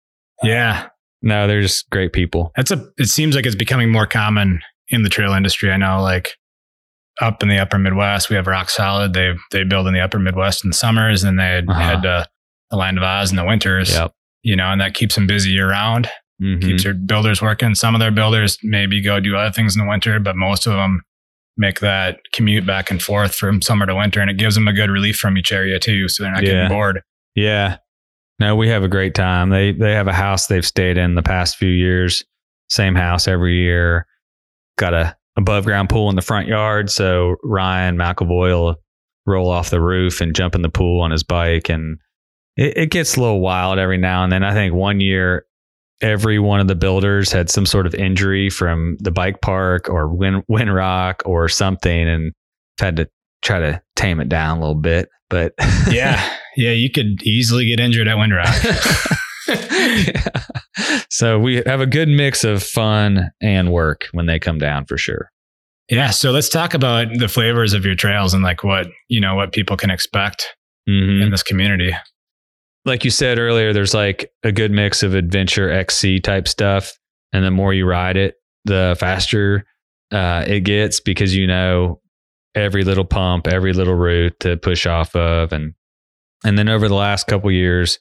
Yeah, 0.42 0.88
no, 1.22 1.46
they're 1.46 1.62
just 1.62 1.88
great 1.90 2.12
people. 2.12 2.52
that's 2.56 2.70
a. 2.70 2.84
It 2.98 3.06
seems 3.08 3.36
like 3.36 3.46
it's 3.46 3.54
becoming 3.54 3.90
more 3.90 4.06
common 4.06 4.60
in 4.88 5.02
the 5.02 5.08
trail 5.08 5.32
industry. 5.32 5.70
I 5.70 5.76
know, 5.76 6.02
like 6.02 6.30
up 7.20 7.42
in 7.42 7.48
the 7.48 7.58
Upper 7.58 7.78
Midwest, 7.78 8.28
we 8.30 8.36
have 8.36 8.46
Rock 8.46 8.70
Solid. 8.70 9.12
They 9.14 9.34
they 9.52 9.62
build 9.64 9.86
in 9.86 9.94
the 9.94 10.00
Upper 10.00 10.18
Midwest 10.18 10.64
in 10.64 10.70
the 10.70 10.76
summers, 10.76 11.22
and 11.22 11.38
they 11.38 11.62
Uh-huh. 11.66 11.78
head 11.80 12.02
to 12.02 12.26
the 12.70 12.76
Land 12.76 12.98
of 12.98 13.04
Oz 13.04 13.30
in 13.30 13.36
the 13.36 13.44
winters. 13.44 13.92
Yep. 13.92 14.12
You 14.42 14.56
know, 14.56 14.66
and 14.72 14.80
that 14.80 14.94
keeps 14.94 15.14
them 15.14 15.26
busy 15.26 15.50
year 15.50 15.70
round. 15.70 16.08
Mhm. 16.42 16.62
keeps 16.62 16.84
their 16.84 16.94
builders 16.94 17.42
working. 17.42 17.74
Some 17.74 17.94
of 17.94 18.00
their 18.00 18.10
builders 18.10 18.56
maybe 18.62 19.02
go 19.02 19.20
do 19.20 19.36
other 19.36 19.52
things 19.52 19.76
in 19.76 19.82
the 19.84 19.88
winter, 19.88 20.18
but 20.18 20.36
most 20.36 20.66
of 20.66 20.72
them 20.72 21.02
make 21.56 21.80
that 21.80 22.20
commute 22.32 22.66
back 22.66 22.90
and 22.90 23.02
forth 23.02 23.34
from 23.34 23.60
summer 23.62 23.86
to 23.86 23.94
winter, 23.94 24.20
and 24.20 24.30
it 24.30 24.38
gives 24.38 24.54
them 24.54 24.68
a 24.68 24.72
good 24.72 24.90
relief 24.90 25.16
from 25.16 25.36
each 25.36 25.52
area 25.52 25.78
too, 25.78 26.08
so 26.08 26.22
they're 26.22 26.32
not 26.32 26.42
Yeah. 26.42 26.50
getting 26.52 26.68
bored. 26.68 27.02
Yeah. 27.34 27.76
No, 28.38 28.56
we 28.56 28.68
have 28.68 28.82
a 28.82 28.88
great 28.88 29.14
time. 29.14 29.50
They 29.50 29.72
they 29.72 29.92
have 29.92 30.08
a 30.08 30.12
house 30.14 30.46
they've 30.46 30.64
stayed 30.66 30.96
in 30.96 31.14
the 31.14 31.22
past 31.22 31.56
few 31.56 31.68
years. 31.68 32.24
Same 32.70 32.94
house 32.94 33.28
every 33.28 33.56
year. 33.56 34.06
Got 34.78 34.94
a 34.94 35.16
above 35.36 35.64
ground 35.64 35.88
pool 35.90 36.08
in 36.08 36.16
the 36.16 36.22
front 36.22 36.48
yard. 36.48 36.90
So 36.90 37.36
Ryan 37.44 37.96
McAvoy 37.98 38.28
will 38.50 38.76
roll 39.26 39.50
off 39.50 39.70
the 39.70 39.80
roof 39.80 40.20
and 40.20 40.34
jump 40.34 40.54
in 40.54 40.62
the 40.62 40.70
pool 40.70 41.02
on 41.02 41.10
his 41.10 41.22
bike. 41.22 41.68
And 41.68 41.98
it, 42.56 42.76
it 42.76 42.90
gets 42.90 43.16
a 43.16 43.20
little 43.20 43.40
wild 43.40 43.78
every 43.78 43.98
now 43.98 44.24
and 44.24 44.32
then. 44.32 44.42
I 44.42 44.52
think 44.54 44.74
one 44.74 45.00
year 45.00 45.44
every 46.02 46.38
one 46.38 46.60
of 46.60 46.68
the 46.68 46.74
builders 46.74 47.30
had 47.32 47.50
some 47.50 47.66
sort 47.66 47.86
of 47.86 47.94
injury 47.94 48.48
from 48.50 48.96
the 49.00 49.10
bike 49.10 49.40
park 49.42 49.88
or 49.88 50.08
wind, 50.08 50.42
Windrock 50.50 51.16
or 51.24 51.48
something 51.48 52.08
and 52.08 52.32
had 52.78 52.96
to 52.96 53.08
try 53.42 53.58
to 53.58 53.80
tame 53.96 54.20
it 54.20 54.28
down 54.28 54.58
a 54.58 54.60
little 54.60 54.74
bit. 54.74 55.08
But 55.28 55.52
Yeah, 55.90 56.20
yeah, 56.56 56.72
you 56.72 56.90
could 56.90 57.22
easily 57.22 57.66
get 57.66 57.80
injured 57.80 58.08
at 58.08 58.16
Windrock. 58.16 58.64
Yeah. 59.48 60.22
So 61.10 61.38
we 61.38 61.62
have 61.66 61.80
a 61.80 61.86
good 61.86 62.08
mix 62.08 62.44
of 62.44 62.62
fun 62.62 63.30
and 63.42 63.72
work 63.72 64.06
when 64.12 64.26
they 64.26 64.38
come 64.38 64.58
down 64.58 64.86
for 64.86 64.96
sure. 64.96 65.30
yeah, 65.90 66.10
so 66.10 66.30
let's 66.30 66.48
talk 66.48 66.72
about 66.72 67.08
the 67.18 67.26
flavors 67.28 67.72
of 67.74 67.84
your 67.84 67.94
trails 67.96 68.32
and 68.32 68.42
like 68.44 68.62
what 68.64 68.86
you 69.08 69.20
know 69.20 69.34
what 69.34 69.52
people 69.52 69.76
can 69.76 69.90
expect 69.90 70.54
Mhm. 70.88 71.22
in 71.22 71.30
this 71.30 71.42
community. 71.42 71.92
Like 72.84 73.04
you 73.04 73.10
said 73.10 73.38
earlier, 73.38 73.72
there's 73.72 73.94
like 73.94 74.32
a 74.42 74.52
good 74.52 74.70
mix 74.70 75.02
of 75.02 75.14
adventure 75.14 75.70
XC 75.70 76.20
type 76.20 76.48
stuff. 76.48 76.98
And 77.32 77.44
the 77.44 77.50
more 77.50 77.74
you 77.74 77.86
ride 77.86 78.16
it, 78.16 78.36
the 78.64 78.96
faster 78.98 79.64
uh, 80.10 80.44
it 80.46 80.60
gets 80.60 81.00
because 81.00 81.34
you 81.34 81.46
know 81.46 82.00
every 82.54 82.82
little 82.82 83.04
pump, 83.04 83.46
every 83.46 83.72
little 83.72 83.94
route 83.94 84.38
to 84.40 84.56
push 84.56 84.86
off 84.86 85.14
of. 85.14 85.52
And 85.52 85.74
and 86.44 86.58
then 86.58 86.68
over 86.68 86.88
the 86.88 86.94
last 86.94 87.26
couple 87.26 87.50
years, 87.50 87.98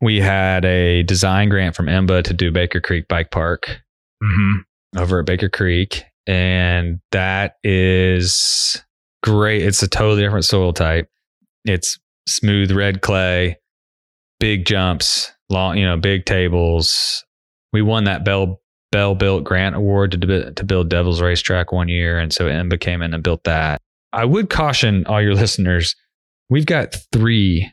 we 0.00 0.20
had 0.20 0.64
a 0.64 1.02
design 1.04 1.48
grant 1.48 1.74
from 1.76 1.86
IMBA 1.86 2.24
to 2.24 2.34
do 2.34 2.50
Baker 2.50 2.80
Creek 2.80 3.08
Bike 3.08 3.30
Park. 3.30 3.80
hmm 4.22 4.56
over 4.96 5.20
at 5.20 5.26
Baker 5.26 5.48
Creek. 5.48 6.04
And 6.26 7.00
that 7.12 7.56
is 7.62 8.82
great. 9.22 9.62
It's 9.62 9.82
a 9.82 9.88
totally 9.88 10.22
different 10.22 10.44
soil 10.44 10.72
type. 10.72 11.08
It's 11.64 11.98
smooth 12.26 12.72
red 12.72 13.02
clay, 13.02 13.58
big 14.40 14.66
jumps, 14.66 15.32
long, 15.48 15.78
you 15.78 15.84
know, 15.84 15.96
big 15.96 16.24
tables. 16.24 17.24
We 17.72 17.82
won 17.82 18.04
that 18.04 18.24
Bell 18.24 18.60
Bell 18.92 19.14
Built 19.14 19.44
Grant 19.44 19.76
Award 19.76 20.12
to, 20.12 20.52
to 20.52 20.64
build 20.64 20.88
Devil's 20.88 21.20
Racetrack 21.20 21.72
one 21.72 21.88
year. 21.88 22.18
And 22.18 22.32
so 22.32 22.46
IMBA 22.46 22.80
came 22.80 23.02
in 23.02 23.12
and 23.12 23.22
built 23.22 23.44
that. 23.44 23.80
I 24.12 24.24
would 24.24 24.48
caution 24.48 25.04
all 25.06 25.20
your 25.20 25.34
listeners 25.34 25.94
we've 26.48 26.66
got 26.66 26.96
three 27.12 27.70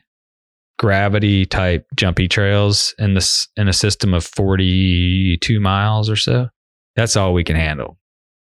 gravity 0.78 1.46
type 1.46 1.86
jumpy 1.94 2.26
trails 2.28 2.94
in 2.98 3.14
this 3.14 3.46
in 3.56 3.68
a 3.68 3.72
system 3.72 4.12
of 4.12 4.24
42 4.24 5.60
miles 5.60 6.10
or 6.10 6.16
so 6.16 6.48
That's 6.96 7.16
all 7.16 7.32
we 7.32 7.44
can 7.44 7.56
handle. 7.56 7.98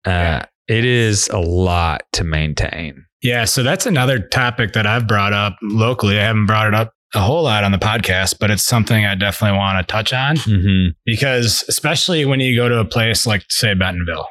Uh, 0.05 0.09
Yeah. 0.09 0.45
It 0.67 0.83
is 0.83 1.27
a 1.27 1.37
lot 1.37 2.05
to 2.13 2.23
maintain. 2.23 3.05
Yeah, 3.21 3.45
so 3.45 3.61
that's 3.61 3.85
another 3.85 4.19
topic 4.19 4.73
that 4.73 4.87
I've 4.87 5.07
brought 5.07 5.31
up 5.31 5.55
locally. 5.61 6.19
I 6.19 6.23
haven't 6.23 6.47
brought 6.47 6.67
it 6.67 6.73
up 6.73 6.91
a 7.15 7.21
whole 7.21 7.43
lot 7.43 7.63
on 7.63 7.71
the 7.71 7.77
podcast, 7.77 8.37
but 8.39 8.51
it's 8.51 8.63
something 8.63 9.05
I 9.05 9.15
definitely 9.15 9.57
want 9.57 9.79
to 9.85 9.91
touch 9.91 10.13
on 10.13 10.37
Mm-hmm. 10.37 10.91
because, 11.05 11.63
especially 11.67 12.25
when 12.25 12.39
you 12.39 12.55
go 12.55 12.69
to 12.69 12.79
a 12.79 12.85
place 12.85 13.25
like, 13.25 13.43
say, 13.49 13.73
Bentonville, 13.73 14.27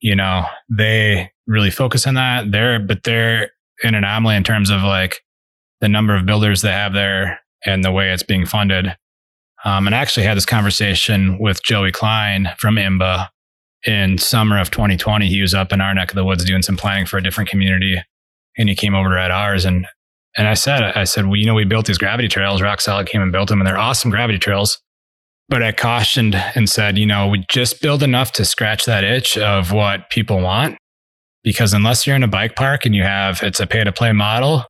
you 0.00 0.14
know, 0.16 0.44
they 0.68 1.30
really 1.46 1.70
focus 1.70 2.06
on 2.06 2.14
that. 2.14 2.50
They're, 2.52 2.78
but 2.80 3.04
they're 3.04 3.50
an 3.82 3.94
anomaly 3.94 4.36
in 4.36 4.44
terms 4.44 4.70
of 4.70 4.82
like 4.82 5.20
the 5.80 5.88
number 5.88 6.14
of 6.14 6.26
builders 6.26 6.62
they 6.62 6.72
have 6.72 6.92
there 6.92 7.40
and 7.64 7.84
the 7.84 7.92
way 7.92 8.10
it's 8.10 8.22
being 8.22 8.46
funded. 8.46 8.96
Um, 9.64 9.86
and 9.86 9.94
I 9.94 9.98
actually 9.98 10.24
had 10.26 10.36
this 10.36 10.46
conversation 10.46 11.38
with 11.38 11.62
Joey 11.62 11.92
Klein 11.92 12.50
from 12.58 12.76
IMBA 12.76 13.28
in 13.86 14.18
summer 14.18 14.58
of 14.58 14.70
2020. 14.70 15.28
He 15.28 15.42
was 15.42 15.54
up 15.54 15.72
in 15.72 15.80
our 15.80 15.94
neck 15.94 16.10
of 16.10 16.14
the 16.16 16.24
woods 16.24 16.44
doing 16.44 16.62
some 16.62 16.76
planning 16.76 17.06
for 17.06 17.18
a 17.18 17.22
different 17.22 17.50
community, 17.50 17.96
and 18.56 18.68
he 18.68 18.74
came 18.74 18.94
over 18.94 19.10
to 19.10 19.20
at 19.20 19.30
ours. 19.30 19.64
And 19.64 19.86
and 20.36 20.46
I 20.46 20.54
said, 20.54 20.82
I 20.82 21.04
said, 21.04 21.26
well, 21.26 21.36
you 21.36 21.46
know, 21.46 21.54
we 21.54 21.64
built 21.64 21.86
these 21.86 21.98
gravity 21.98 22.28
trails. 22.28 22.62
Rock 22.62 22.80
Solid 22.80 23.08
came 23.08 23.22
and 23.22 23.32
built 23.32 23.48
them, 23.48 23.60
and 23.60 23.66
they're 23.66 23.78
awesome 23.78 24.10
gravity 24.10 24.38
trails. 24.38 24.80
But 25.48 25.62
I 25.62 25.72
cautioned 25.72 26.36
and 26.36 26.68
said, 26.68 26.96
you 26.96 27.06
know, 27.06 27.26
we 27.26 27.44
just 27.50 27.82
build 27.82 28.02
enough 28.04 28.30
to 28.32 28.44
scratch 28.44 28.84
that 28.84 29.02
itch 29.02 29.36
of 29.36 29.72
what 29.72 30.08
people 30.10 30.40
want, 30.40 30.78
because 31.42 31.74
unless 31.74 32.06
you're 32.06 32.16
in 32.16 32.22
a 32.22 32.28
bike 32.28 32.54
park 32.54 32.86
and 32.86 32.94
you 32.94 33.02
have 33.02 33.42
it's 33.42 33.58
a 33.58 33.66
pay 33.66 33.82
to 33.82 33.92
play 33.92 34.12
model, 34.12 34.64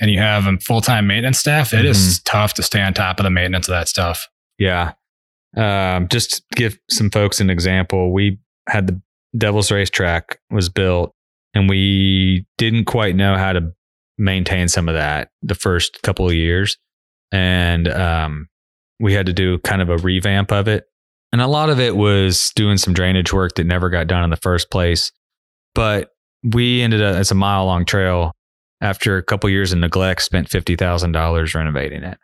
and 0.00 0.10
you 0.10 0.18
have 0.18 0.46
a 0.46 0.56
full 0.58 0.80
time 0.80 1.06
maintenance 1.06 1.38
staff, 1.38 1.74
it 1.74 1.84
is 1.84 2.20
tough 2.22 2.54
to 2.54 2.62
stay 2.62 2.80
on 2.80 2.94
top 2.94 3.20
of 3.20 3.24
the 3.24 3.30
maintenance 3.30 3.68
of 3.68 3.72
that 3.72 3.88
stuff. 3.88 4.26
Yeah. 4.58 4.92
Um, 5.56 6.08
just 6.08 6.36
to 6.36 6.42
give 6.56 6.78
some 6.90 7.10
folks 7.10 7.38
an 7.40 7.50
example, 7.50 8.12
we 8.12 8.38
had 8.68 8.86
the 8.86 9.00
Devil's 9.36 9.70
Racetrack 9.70 10.38
was 10.50 10.68
built, 10.68 11.12
and 11.54 11.68
we 11.68 12.46
didn't 12.56 12.86
quite 12.86 13.14
know 13.14 13.36
how 13.36 13.52
to 13.52 13.72
maintain 14.18 14.68
some 14.68 14.88
of 14.88 14.94
that 14.94 15.30
the 15.42 15.54
first 15.54 16.02
couple 16.02 16.26
of 16.26 16.34
years, 16.34 16.76
and 17.32 17.88
um, 17.88 18.48
we 19.00 19.12
had 19.12 19.26
to 19.26 19.32
do 19.32 19.58
kind 19.58 19.82
of 19.82 19.88
a 19.88 19.98
revamp 19.98 20.52
of 20.52 20.68
it, 20.68 20.84
and 21.32 21.40
a 21.40 21.46
lot 21.46 21.70
of 21.70 21.80
it 21.80 21.96
was 21.96 22.52
doing 22.54 22.76
some 22.76 22.94
drainage 22.94 23.32
work 23.32 23.54
that 23.56 23.64
never 23.64 23.90
got 23.90 24.06
done 24.06 24.24
in 24.24 24.30
the 24.30 24.36
first 24.36 24.70
place. 24.70 25.10
But 25.74 26.10
we 26.42 26.82
ended 26.82 27.02
up 27.02 27.16
it's 27.16 27.30
a 27.30 27.34
mile 27.34 27.66
long 27.66 27.84
trail. 27.84 28.32
After 28.80 29.16
a 29.16 29.22
couple 29.22 29.48
years 29.48 29.72
of 29.72 29.78
neglect, 29.78 30.22
spent 30.22 30.50
fifty 30.50 30.76
thousand 30.76 31.12
dollars 31.12 31.54
renovating 31.54 32.02
it. 32.02 32.18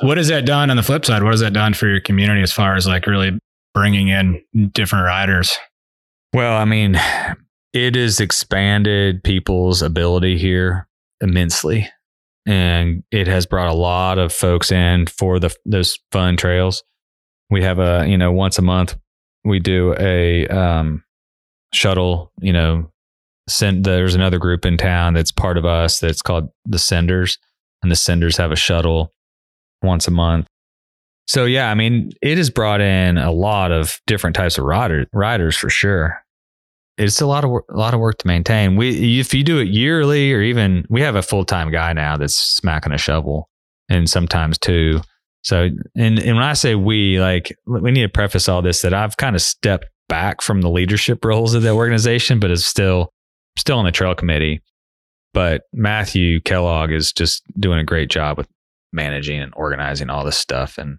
What 0.00 0.16
has 0.16 0.28
that 0.28 0.46
done 0.46 0.70
on 0.70 0.76
the 0.76 0.82
flip 0.82 1.04
side? 1.04 1.22
What 1.22 1.32
has 1.32 1.40
that 1.40 1.52
done 1.52 1.74
for 1.74 1.86
your 1.86 2.00
community 2.00 2.40
as 2.40 2.52
far 2.52 2.76
as 2.76 2.86
like 2.86 3.06
really 3.06 3.38
bringing 3.74 4.08
in 4.08 4.42
different 4.72 5.04
riders? 5.04 5.52
Well, 6.32 6.56
I 6.56 6.64
mean, 6.64 6.98
it 7.74 7.94
has 7.94 8.20
expanded 8.20 9.22
people's 9.22 9.82
ability 9.82 10.38
here 10.38 10.88
immensely. 11.22 11.88
And 12.44 13.04
it 13.10 13.28
has 13.28 13.46
brought 13.46 13.68
a 13.68 13.74
lot 13.74 14.18
of 14.18 14.32
folks 14.32 14.72
in 14.72 15.06
for 15.06 15.38
the 15.38 15.54
those 15.64 15.98
fun 16.10 16.36
trails. 16.36 16.82
We 17.50 17.62
have 17.62 17.78
a, 17.78 18.04
you 18.06 18.18
know, 18.18 18.32
once 18.32 18.58
a 18.58 18.62
month 18.62 18.96
we 19.44 19.58
do 19.58 19.94
a 19.98 20.46
um, 20.48 21.02
shuttle, 21.74 22.32
you 22.40 22.52
know, 22.52 22.90
send 23.48 23.84
there's 23.84 24.14
another 24.14 24.38
group 24.38 24.64
in 24.64 24.76
town 24.76 25.14
that's 25.14 25.32
part 25.32 25.58
of 25.58 25.64
us 25.64 25.98
that's 25.98 26.22
called 26.22 26.48
the 26.64 26.78
Senders. 26.78 27.38
And 27.82 27.90
the 27.90 27.96
Senders 27.96 28.36
have 28.36 28.52
a 28.52 28.56
shuttle 28.56 29.12
once 29.82 30.06
a 30.06 30.12
month. 30.12 30.46
So 31.26 31.44
yeah, 31.44 31.70
I 31.70 31.74
mean, 31.74 32.12
it 32.20 32.38
has 32.38 32.50
brought 32.50 32.80
in 32.80 33.18
a 33.18 33.32
lot 33.32 33.72
of 33.72 34.00
different 34.06 34.36
types 34.36 34.58
of 34.58 34.64
rider, 34.64 35.06
riders 35.12 35.56
for 35.56 35.70
sure. 35.70 36.22
It's 36.98 37.20
a 37.20 37.26
lot 37.26 37.44
of 37.44 37.50
work, 37.50 37.64
a 37.70 37.76
lot 37.76 37.94
of 37.94 38.00
work 38.00 38.18
to 38.18 38.26
maintain. 38.26 38.76
We 38.76 39.18
if 39.18 39.32
you 39.32 39.42
do 39.42 39.58
it 39.58 39.68
yearly 39.68 40.32
or 40.32 40.42
even 40.42 40.84
we 40.90 41.00
have 41.00 41.16
a 41.16 41.22
full 41.22 41.44
time 41.44 41.70
guy 41.70 41.92
now 41.92 42.16
that's 42.16 42.36
smacking 42.36 42.92
a 42.92 42.98
shovel 42.98 43.48
and 43.88 44.08
sometimes 44.08 44.58
two. 44.58 45.00
So 45.42 45.70
and 45.96 46.18
and 46.18 46.36
when 46.36 46.44
I 46.44 46.52
say 46.52 46.74
we, 46.74 47.20
like 47.20 47.56
we 47.66 47.90
need 47.90 48.02
to 48.02 48.08
preface 48.08 48.48
all 48.48 48.62
this 48.62 48.82
that 48.82 48.94
I've 48.94 49.16
kind 49.16 49.34
of 49.34 49.42
stepped 49.42 49.86
back 50.08 50.42
from 50.42 50.60
the 50.60 50.70
leadership 50.70 51.24
roles 51.24 51.54
of 51.54 51.62
the 51.62 51.70
organization, 51.70 52.38
but 52.38 52.50
is 52.50 52.66
still 52.66 53.12
still 53.58 53.78
on 53.78 53.84
the 53.84 53.92
trail 53.92 54.14
committee. 54.14 54.60
But 55.34 55.62
Matthew 55.72 56.40
Kellogg 56.40 56.90
is 56.90 57.12
just 57.12 57.42
doing 57.58 57.78
a 57.78 57.84
great 57.84 58.10
job 58.10 58.36
with 58.36 58.46
managing 58.92 59.40
and 59.40 59.52
organizing 59.56 60.10
all 60.10 60.24
this 60.24 60.36
stuff. 60.36 60.76
And 60.76 60.98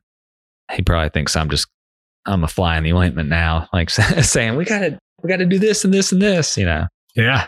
he 0.72 0.82
probably 0.82 1.10
thinks 1.10 1.36
I'm 1.36 1.50
just 1.50 1.68
I'm 2.26 2.44
a 2.44 2.48
fly 2.48 2.78
in 2.78 2.84
the 2.84 2.94
ointment 2.94 3.30
now, 3.30 3.68
like 3.74 3.90
saying 3.90 4.56
we 4.56 4.66
gotta 4.66 4.98
we 5.24 5.30
gotta 5.30 5.46
do 5.46 5.58
this 5.58 5.86
and 5.86 5.94
this 5.94 6.12
and 6.12 6.22
this, 6.22 6.58
you 6.58 6.66
know. 6.66 6.88
Yeah. 7.16 7.48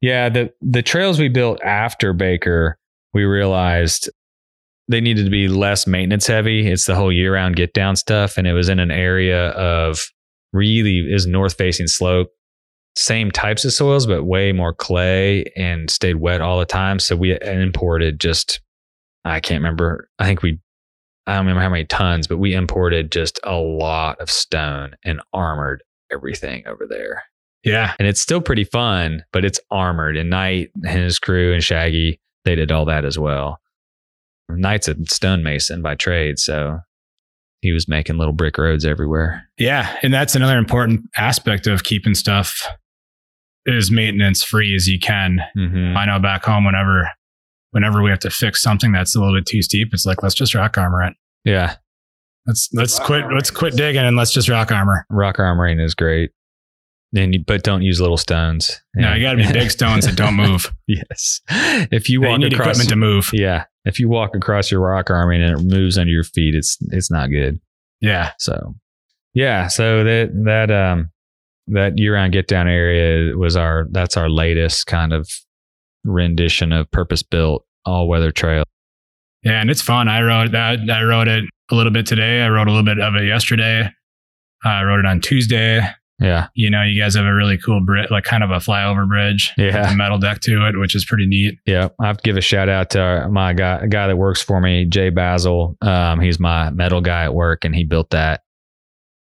Yeah, 0.00 0.28
the 0.28 0.52
the 0.60 0.82
trails 0.82 1.20
we 1.20 1.28
built 1.28 1.62
after 1.62 2.12
Baker, 2.12 2.78
we 3.14 3.24
realized 3.24 4.10
they 4.88 5.00
needed 5.00 5.24
to 5.24 5.30
be 5.30 5.46
less 5.46 5.86
maintenance 5.86 6.26
heavy. 6.26 6.66
It's 6.66 6.86
the 6.86 6.96
whole 6.96 7.12
year 7.12 7.34
round 7.34 7.54
get 7.54 7.72
down 7.72 7.94
stuff, 7.94 8.36
and 8.36 8.46
it 8.46 8.52
was 8.52 8.68
in 8.68 8.80
an 8.80 8.90
area 8.90 9.50
of 9.50 10.00
really 10.52 10.98
is 10.98 11.26
north 11.26 11.54
facing 11.54 11.86
slope, 11.86 12.28
same 12.96 13.30
types 13.30 13.64
of 13.64 13.72
soils, 13.72 14.06
but 14.06 14.24
way 14.24 14.50
more 14.50 14.74
clay 14.74 15.44
and 15.56 15.88
stayed 15.88 16.16
wet 16.16 16.40
all 16.40 16.58
the 16.58 16.66
time. 16.66 16.98
So 16.98 17.14
we 17.14 17.38
imported 17.40 18.18
just 18.18 18.60
I 19.24 19.38
can't 19.38 19.60
remember. 19.60 20.08
I 20.18 20.26
think 20.26 20.42
we 20.42 20.58
I 21.28 21.36
don't 21.36 21.46
remember 21.46 21.62
how 21.62 21.70
many 21.70 21.84
tons, 21.84 22.26
but 22.26 22.38
we 22.38 22.54
imported 22.54 23.12
just 23.12 23.38
a 23.44 23.54
lot 23.54 24.20
of 24.20 24.28
stone 24.28 24.96
and 25.04 25.20
armored 25.32 25.84
everything 26.12 26.66
over 26.66 26.86
there. 26.88 27.22
Yeah. 27.64 27.94
And 27.98 28.08
it's 28.08 28.20
still 28.20 28.40
pretty 28.40 28.64
fun, 28.64 29.24
but 29.32 29.44
it's 29.44 29.60
armored. 29.70 30.16
And 30.16 30.30
Knight 30.30 30.70
and 30.84 31.02
his 31.02 31.18
crew 31.18 31.52
and 31.52 31.62
Shaggy, 31.62 32.20
they 32.44 32.54
did 32.54 32.72
all 32.72 32.84
that 32.86 33.04
as 33.04 33.18
well. 33.18 33.58
Knight's 34.48 34.88
a 34.88 34.96
stonemason 35.06 35.80
by 35.80 35.94
trade, 35.94 36.38
so 36.38 36.78
he 37.60 37.72
was 37.72 37.88
making 37.88 38.18
little 38.18 38.34
brick 38.34 38.58
roads 38.58 38.84
everywhere. 38.84 39.48
Yeah. 39.56 39.96
And 40.02 40.12
that's 40.12 40.34
another 40.34 40.58
important 40.58 41.02
aspect 41.16 41.66
of 41.66 41.84
keeping 41.84 42.14
stuff 42.14 42.68
as 43.66 43.90
maintenance 43.90 44.42
free 44.42 44.74
as 44.74 44.88
you 44.88 44.98
can. 44.98 45.38
Mm-hmm. 45.56 45.96
I 45.96 46.04
know 46.06 46.18
back 46.18 46.44
home 46.44 46.64
whenever 46.64 47.08
whenever 47.72 48.02
we 48.02 48.10
have 48.10 48.20
to 48.20 48.30
fix 48.30 48.62
something 48.62 48.92
that's 48.92 49.16
a 49.16 49.18
little 49.18 49.34
bit 49.34 49.46
too 49.46 49.62
steep, 49.62 49.88
it's 49.92 50.06
like 50.06 50.22
let's 50.22 50.34
just 50.34 50.54
rock 50.54 50.78
armor 50.78 51.02
it. 51.02 51.14
Yeah, 51.44 51.76
Let's 52.46 52.68
let's 52.72 52.98
quit 52.98 53.24
let's 53.32 53.50
quit 53.50 53.74
digging 53.76 54.02
and 54.02 54.16
let's 54.16 54.32
just 54.32 54.48
rock 54.48 54.72
armor. 54.72 55.06
rock 55.10 55.36
armoring 55.36 55.80
is 55.82 55.94
great. 55.94 56.30
And 57.14 57.34
you, 57.34 57.44
but 57.46 57.62
don't 57.62 57.82
use 57.82 58.00
little 58.00 58.16
stones. 58.16 58.80
No, 58.94 59.12
you 59.12 59.22
got 59.22 59.32
to 59.32 59.36
be 59.36 59.52
big 59.52 59.70
stones 59.78 60.06
that 60.06 60.16
don't 60.16 60.34
move. 60.34 60.72
yes. 60.88 61.40
If 61.50 62.08
you 62.08 62.22
You 62.22 62.28
walk 62.28 62.40
across, 62.40 62.52
equipment 62.60 62.88
to 62.88 62.96
move. 62.96 63.30
yeah, 63.34 63.64
if 63.84 64.00
you 64.00 64.08
walk 64.08 64.34
across 64.34 64.70
your 64.70 64.80
rock 64.80 65.06
armoring 65.08 65.46
and 65.46 65.60
it 65.60 65.62
moves 65.62 65.98
under 65.98 66.10
your 66.10 66.24
feet, 66.24 66.54
it's 66.54 66.78
it's 66.90 67.10
not 67.10 67.28
good. 67.28 67.60
Yeah. 68.00 68.30
So, 68.38 68.74
yeah. 69.34 69.68
So 69.68 70.02
that 70.04 70.30
that 70.46 70.70
um 70.70 71.10
that 71.68 71.98
year 71.98 72.14
round 72.14 72.32
get 72.32 72.48
down 72.48 72.66
area 72.66 73.36
was 73.36 73.56
our 73.56 73.86
that's 73.90 74.16
our 74.16 74.30
latest 74.30 74.86
kind 74.86 75.12
of 75.12 75.28
rendition 76.04 76.72
of 76.72 76.90
purpose 76.90 77.22
built 77.22 77.64
all 77.84 78.08
weather 78.08 78.30
trail. 78.32 78.64
Yeah, 79.42 79.60
and 79.60 79.70
it's 79.70 79.82
fun. 79.82 80.08
I 80.08 80.22
wrote 80.22 80.52
that. 80.52 80.78
I 80.90 81.02
wrote 81.02 81.28
it 81.28 81.44
a 81.70 81.74
little 81.74 81.92
bit 81.92 82.06
today. 82.06 82.42
I 82.42 82.48
wrote 82.48 82.68
a 82.68 82.70
little 82.70 82.84
bit 82.84 83.00
of 83.00 83.14
it 83.16 83.26
yesterday. 83.26 83.88
I 84.64 84.82
wrote 84.84 85.00
it 85.00 85.06
on 85.06 85.20
Tuesday. 85.20 85.80
Yeah. 86.20 86.46
You 86.54 86.70
know, 86.70 86.82
you 86.84 87.00
guys 87.02 87.16
have 87.16 87.24
a 87.24 87.34
really 87.34 87.58
cool 87.58 87.80
bridge, 87.80 88.08
like 88.10 88.22
kind 88.22 88.44
of 88.44 88.50
a 88.52 88.58
flyover 88.58 89.08
bridge, 89.08 89.52
with 89.58 89.74
Yeah. 89.74 89.92
a 89.92 89.96
metal 89.96 90.18
deck 90.18 90.38
to 90.42 90.68
it, 90.68 90.78
which 90.78 90.94
is 90.94 91.04
pretty 91.04 91.26
neat. 91.26 91.58
Yeah. 91.66 91.88
I 92.00 92.06
have 92.06 92.18
to 92.18 92.22
give 92.22 92.36
a 92.36 92.40
shout 92.40 92.68
out 92.68 92.90
to 92.90 93.28
my 93.32 93.52
guy, 93.54 93.86
guy 93.88 94.06
that 94.06 94.16
works 94.16 94.40
for 94.40 94.60
me, 94.60 94.84
Jay 94.84 95.10
Basil. 95.10 95.76
Um, 95.82 96.20
he's 96.20 96.38
my 96.38 96.70
metal 96.70 97.00
guy 97.00 97.24
at 97.24 97.34
work 97.34 97.64
and 97.64 97.74
he 97.74 97.82
built 97.82 98.10
that. 98.10 98.42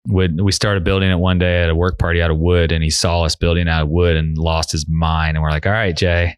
Would 0.10 0.42
we 0.42 0.52
started 0.52 0.84
building 0.84 1.10
it 1.12 1.16
one 1.18 1.40
day 1.40 1.64
at 1.64 1.70
a 1.70 1.76
work 1.76 1.98
party 1.98 2.22
out 2.22 2.30
of 2.32 2.38
wood 2.38 2.72
and 2.72 2.84
he 2.84 2.90
saw 2.92 3.24
us 3.24 3.36
building 3.36 3.68
out 3.68 3.84
of 3.84 3.90
wood 3.90 4.16
and 4.16 4.38
lost 4.38 4.72
his 4.72 4.88
mind. 4.88 5.38
And 5.38 5.44
we're 5.44 5.50
like, 5.52 5.66
all 5.66 5.72
right, 5.72 5.96
Jay, 5.96 6.38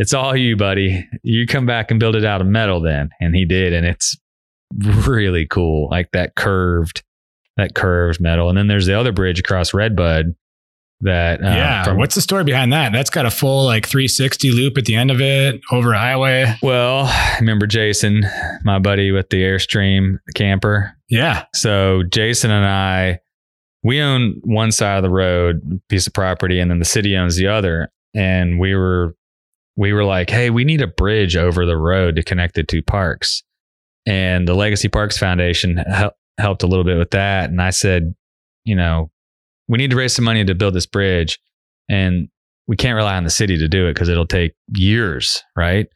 it's 0.00 0.14
all 0.14 0.34
you, 0.34 0.56
buddy. 0.56 1.06
You 1.22 1.46
come 1.46 1.66
back 1.66 1.90
and 1.90 2.00
build 2.00 2.16
it 2.16 2.24
out 2.24 2.40
of 2.40 2.46
metal 2.46 2.80
then. 2.80 3.10
And 3.20 3.34
he 3.34 3.44
did. 3.44 3.72
And 3.74 3.84
it's 3.86 4.16
really 5.06 5.46
cool. 5.46 5.88
Like 5.90 6.12
that 6.12 6.34
curved, 6.36 7.02
that 7.56 7.74
curved 7.74 8.20
metal. 8.20 8.48
And 8.48 8.56
then 8.56 8.68
there's 8.68 8.86
the 8.86 8.98
other 8.98 9.12
bridge 9.12 9.38
across 9.40 9.74
Redbud 9.74 10.34
that, 11.00 11.40
uh, 11.42 11.46
yeah. 11.48 11.82
from- 11.84 11.96
What's 11.98 12.14
the 12.14 12.20
story 12.20 12.44
behind 12.44 12.72
that? 12.72 12.92
That's 12.92 13.10
got 13.10 13.26
a 13.26 13.30
full 13.30 13.64
like 13.64 13.86
360 13.86 14.50
loop 14.52 14.78
at 14.78 14.84
the 14.84 14.94
end 14.96 15.10
of 15.10 15.20
it 15.20 15.60
over 15.72 15.92
a 15.92 15.98
highway. 15.98 16.54
well, 16.62 17.04
I 17.06 17.36
remember 17.40 17.66
Jason, 17.66 18.22
my 18.64 18.78
buddy 18.78 19.10
with 19.10 19.30
the 19.30 19.42
Airstream 19.42 20.18
camper. 20.34 20.94
Yeah. 21.08 21.44
So 21.54 22.02
Jason 22.10 22.50
and 22.50 22.64
I, 22.66 23.20
we 23.84 24.00
own 24.00 24.40
one 24.44 24.72
side 24.72 24.96
of 24.96 25.02
the 25.04 25.10
road, 25.10 25.80
piece 25.88 26.06
of 26.08 26.12
property, 26.12 26.58
and 26.60 26.70
then 26.70 26.78
the 26.80 26.84
city 26.84 27.16
owns 27.16 27.36
the 27.36 27.46
other. 27.46 27.90
And 28.14 28.58
we 28.58 28.74
were, 28.74 29.14
we 29.78 29.92
were 29.92 30.04
like, 30.04 30.28
hey, 30.28 30.50
we 30.50 30.64
need 30.64 30.82
a 30.82 30.88
bridge 30.88 31.36
over 31.36 31.64
the 31.64 31.76
road 31.76 32.16
to 32.16 32.22
connect 32.24 32.56
the 32.56 32.64
two 32.64 32.82
parks. 32.82 33.44
And 34.06 34.48
the 34.48 34.54
Legacy 34.54 34.88
Parks 34.88 35.16
Foundation 35.16 35.76
hel- 35.76 36.16
helped 36.36 36.64
a 36.64 36.66
little 36.66 36.84
bit 36.84 36.98
with 36.98 37.12
that. 37.12 37.48
And 37.48 37.62
I 37.62 37.70
said, 37.70 38.12
you 38.64 38.74
know, 38.74 39.12
we 39.68 39.78
need 39.78 39.90
to 39.90 39.96
raise 39.96 40.16
some 40.16 40.24
money 40.24 40.44
to 40.44 40.54
build 40.56 40.74
this 40.74 40.86
bridge. 40.86 41.38
And 41.88 42.28
we 42.66 42.74
can't 42.74 42.96
rely 42.96 43.16
on 43.16 43.22
the 43.22 43.30
city 43.30 43.56
to 43.56 43.68
do 43.68 43.86
it 43.86 43.94
because 43.94 44.08
it'll 44.08 44.26
take 44.26 44.54
years, 44.74 45.40
right? 45.56 45.86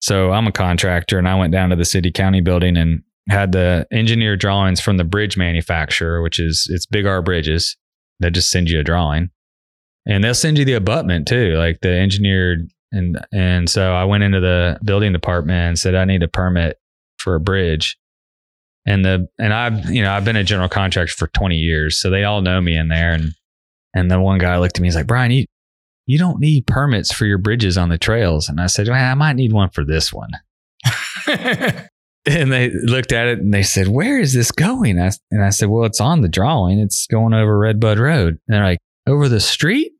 So 0.00 0.30
I'm 0.30 0.46
a 0.46 0.52
contractor 0.52 1.18
and 1.18 1.28
I 1.28 1.34
went 1.34 1.52
down 1.52 1.70
to 1.70 1.76
the 1.76 1.84
city 1.84 2.12
county 2.12 2.42
building 2.42 2.76
and 2.76 3.02
had 3.28 3.50
the 3.50 3.88
engineer 3.90 4.36
drawings 4.36 4.80
from 4.80 4.98
the 4.98 5.04
bridge 5.04 5.36
manufacturer, 5.36 6.22
which 6.22 6.38
is 6.38 6.68
it's 6.70 6.86
Big 6.86 7.06
R 7.06 7.20
Bridges. 7.20 7.76
They 8.20 8.30
just 8.30 8.50
send 8.50 8.70
you 8.70 8.78
a 8.78 8.84
drawing. 8.84 9.30
And 10.06 10.22
they'll 10.22 10.34
send 10.34 10.58
you 10.58 10.64
the 10.64 10.74
abutment 10.74 11.26
too, 11.26 11.54
like 11.54 11.80
the 11.80 11.90
engineered 11.90 12.68
and 12.92 13.18
and 13.32 13.68
so 13.68 13.92
I 13.92 14.04
went 14.04 14.22
into 14.22 14.40
the 14.40 14.78
building 14.84 15.12
department 15.12 15.58
and 15.58 15.78
said 15.78 15.94
I 15.94 16.04
need 16.04 16.22
a 16.22 16.28
permit 16.28 16.78
for 17.18 17.34
a 17.34 17.40
bridge. 17.40 17.98
And 18.86 19.04
the 19.04 19.28
and 19.38 19.52
I've 19.52 19.90
you 19.90 20.02
know 20.02 20.12
I've 20.12 20.24
been 20.24 20.36
a 20.36 20.44
general 20.44 20.68
contractor 20.68 21.14
for 21.14 21.28
20 21.28 21.56
years, 21.56 22.00
so 22.00 22.10
they 22.10 22.24
all 22.24 22.42
know 22.42 22.60
me 22.60 22.76
in 22.76 22.88
there. 22.88 23.12
And 23.12 23.32
and 23.94 24.10
the 24.10 24.20
one 24.20 24.38
guy 24.38 24.58
looked 24.58 24.78
at 24.78 24.80
me, 24.80 24.88
and 24.88 24.92
he's 24.92 24.96
like, 24.96 25.06
Brian, 25.06 25.30
you 25.30 25.46
you 26.06 26.18
don't 26.18 26.40
need 26.40 26.66
permits 26.66 27.12
for 27.12 27.26
your 27.26 27.38
bridges 27.38 27.78
on 27.78 27.88
the 27.88 27.98
trails. 27.98 28.48
And 28.48 28.60
I 28.60 28.66
said, 28.66 28.88
well, 28.88 28.96
I 28.96 29.14
might 29.14 29.36
need 29.36 29.52
one 29.52 29.70
for 29.70 29.84
this 29.84 30.12
one. 30.12 30.30
and 31.28 32.52
they 32.52 32.70
looked 32.70 33.12
at 33.12 33.28
it 33.28 33.38
and 33.38 33.54
they 33.54 33.62
said, 33.62 33.88
where 33.88 34.18
is 34.18 34.32
this 34.32 34.50
going? 34.50 34.98
I, 34.98 35.12
and 35.30 35.44
I 35.44 35.50
said, 35.50 35.68
well, 35.68 35.84
it's 35.84 36.00
on 36.00 36.20
the 36.20 36.28
drawing. 36.28 36.78
It's 36.78 37.06
going 37.06 37.34
over 37.34 37.56
Red 37.56 37.78
Bud 37.78 37.98
Road. 37.98 38.38
And 38.46 38.54
they're 38.54 38.64
like, 38.64 38.78
over 39.06 39.28
the 39.28 39.40
street? 39.40 39.92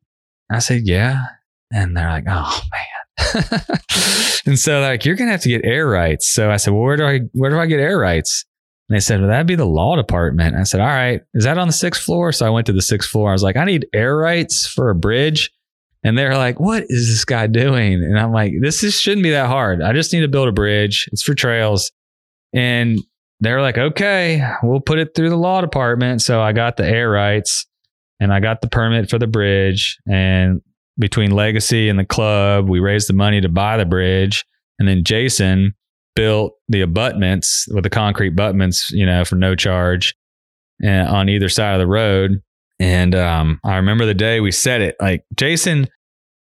I 0.51 0.59
said, 0.59 0.82
yeah. 0.84 1.24
And 1.73 1.97
they're 1.97 2.09
like, 2.09 2.25
oh 2.29 2.62
man. 2.70 3.43
Mm-hmm. 3.43 4.49
and 4.51 4.59
so 4.59 4.81
like, 4.81 5.05
you're 5.05 5.16
going 5.16 5.29
to 5.29 5.33
have 5.33 5.43
to 5.43 5.49
get 5.49 5.64
air 5.64 5.87
rights. 5.87 6.29
So 6.29 6.51
I 6.51 6.57
said, 6.57 6.73
well, 6.73 6.83
where 6.83 6.97
do 6.97 7.05
I, 7.05 7.20
where 7.33 7.51
do 7.51 7.59
I 7.59 7.66
get 7.66 7.81
air 7.81 7.99
rights? 7.99 8.45
And 8.89 8.97
they 8.97 9.01
said, 9.01 9.20
well, 9.20 9.29
that'd 9.29 9.47
be 9.47 9.55
the 9.55 9.64
law 9.64 9.97
department. 9.97 10.57
I 10.57 10.64
said, 10.64 10.81
all 10.81 10.87
right, 10.87 11.20
is 11.35 11.45
that 11.45 11.59
on 11.59 11.66
the 11.66 11.73
sixth 11.73 12.03
floor? 12.03 12.33
So 12.33 12.47
I 12.47 12.51
went 12.51 12.66
to 12.66 12.73
the 12.73 12.83
sixth 12.83 13.11
floor. 13.11 13.31
I 13.31 13.33
was 13.33 13.43
like, 13.43 13.57
I 13.57 13.64
need 13.64 13.87
air 13.95 14.16
rights 14.16 14.66
for 14.66 14.91
a 14.91 14.95
bridge. 14.95 15.51
And 16.05 16.18
they're 16.18 16.37
like, 16.37 16.59
what 16.59 16.85
is 16.89 17.09
this 17.09 17.25
guy 17.25 17.47
doing? 17.47 17.95
And 17.95 18.18
I'm 18.18 18.33
like, 18.33 18.53
this 18.61 18.83
is, 18.83 19.01
shouldn't 19.01 19.23
be 19.23 19.31
that 19.31 19.47
hard. 19.47 19.83
I 19.83 19.93
just 19.93 20.12
need 20.12 20.20
to 20.20 20.29
build 20.29 20.49
a 20.49 20.53
bridge. 20.53 21.09
It's 21.12 21.23
for 21.23 21.35
trails. 21.35 21.93
And 22.53 22.99
they're 23.41 23.62
like, 23.62 23.79
okay, 23.79 24.47
we'll 24.62 24.81
put 24.81 24.99
it 24.99 25.14
through 25.14 25.31
the 25.31 25.37
law 25.37 25.61
department. 25.61 26.23
So 26.23 26.43
I 26.43 26.53
got 26.53 26.77
the 26.77 26.87
air 26.87 27.09
rights 27.09 27.66
and 28.20 28.33
I 28.33 28.41
got 28.41 28.61
the 28.61 28.68
permit 28.68 29.11
for 29.11 29.18
the 29.18 29.27
bridge. 29.27 29.99
And 30.07 30.61
between 30.99 31.30
Legacy 31.30 31.88
and 31.88 31.99
the 31.99 32.05
club, 32.05 32.68
we 32.68 32.80
raised 32.80 33.09
the 33.09 33.14
money 33.14 33.40
to 33.40 33.49
buy 33.49 33.76
the 33.76 33.84
bridge. 33.84 34.45
And 34.78 34.88
then 34.88 35.05
Jason 35.05 35.74
built 36.14 36.55
the 36.68 36.80
abutments 36.82 37.66
with 37.72 37.84
the 37.84 37.90
concrete 37.90 38.28
abutments, 38.28 38.90
you 38.90 39.07
know, 39.07 39.24
for 39.24 39.36
no 39.36 39.55
charge 39.55 40.14
uh, 40.84 40.88
on 40.88 41.28
either 41.28 41.49
side 41.49 41.74
of 41.74 41.80
the 41.80 41.86
road. 41.86 42.43
And 42.78 43.14
um, 43.14 43.61
I 43.64 43.76
remember 43.76 44.07
the 44.07 44.14
day 44.14 44.40
we 44.40 44.53
said 44.53 44.80
it. 44.80 44.97
Like 45.01 45.24
Jason, 45.36 45.88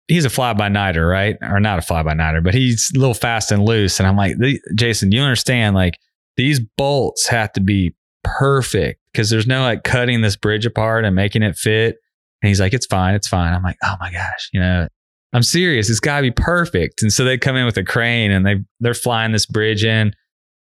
he's 0.09 0.25
a 0.25 0.31
fly 0.31 0.53
by 0.53 0.69
nighter, 0.69 1.07
right? 1.07 1.37
Or 1.43 1.59
not 1.61 1.79
a 1.79 1.83
fly 1.83 2.03
by 2.03 2.15
nighter, 2.15 2.41
but 2.41 2.55
he's 2.55 2.91
a 2.95 2.99
little 2.99 3.15
fast 3.15 3.51
and 3.51 3.65
loose. 3.65 3.99
And 3.99 4.07
I'm 4.07 4.17
like, 4.17 4.37
Jason, 4.75 5.13
you 5.13 5.23
understand? 5.23 5.75
Like 5.75 5.99
these 6.37 6.61
bolts 6.77 7.27
have 7.29 7.53
to 7.53 7.61
be 7.61 7.95
perfect 8.25 9.01
because 9.13 9.31
there's 9.31 9.47
no 9.47 9.63
like 9.63 9.85
cutting 9.85 10.21
this 10.21 10.37
bridge 10.37 10.67
apart 10.67 11.05
and 11.05 11.17
making 11.17 11.43
it 11.43 11.57
fit. 11.57 11.97
And 12.43 12.49
he's 12.49 12.61
like, 12.61 12.73
it's 12.73 12.87
fine, 12.87 13.15
it's 13.15 13.29
fine. 13.29 13.53
I'm 13.53 13.63
like, 13.63 13.79
oh 13.85 13.97
my 14.01 14.13
gosh, 14.13 14.51
you 14.53 14.61
know, 14.61 14.89
I'm 15.33 15.43
serious. 15.43 15.91
It's 15.91 16.01
got 16.01 16.19
to 16.19 16.23
be 16.23 16.31
perfect. 16.31 17.03
And 17.03 17.13
so 17.13 17.25
they 17.25 17.37
come 17.37 17.57
in 17.57 17.67
with 17.67 17.77
a 17.77 17.85
crane 17.85 18.31
and 18.31 18.47
they 18.47 18.57
they're 18.81 18.95
flying 18.95 19.33
this 19.33 19.47
bridge 19.47 19.85
in, 19.85 20.13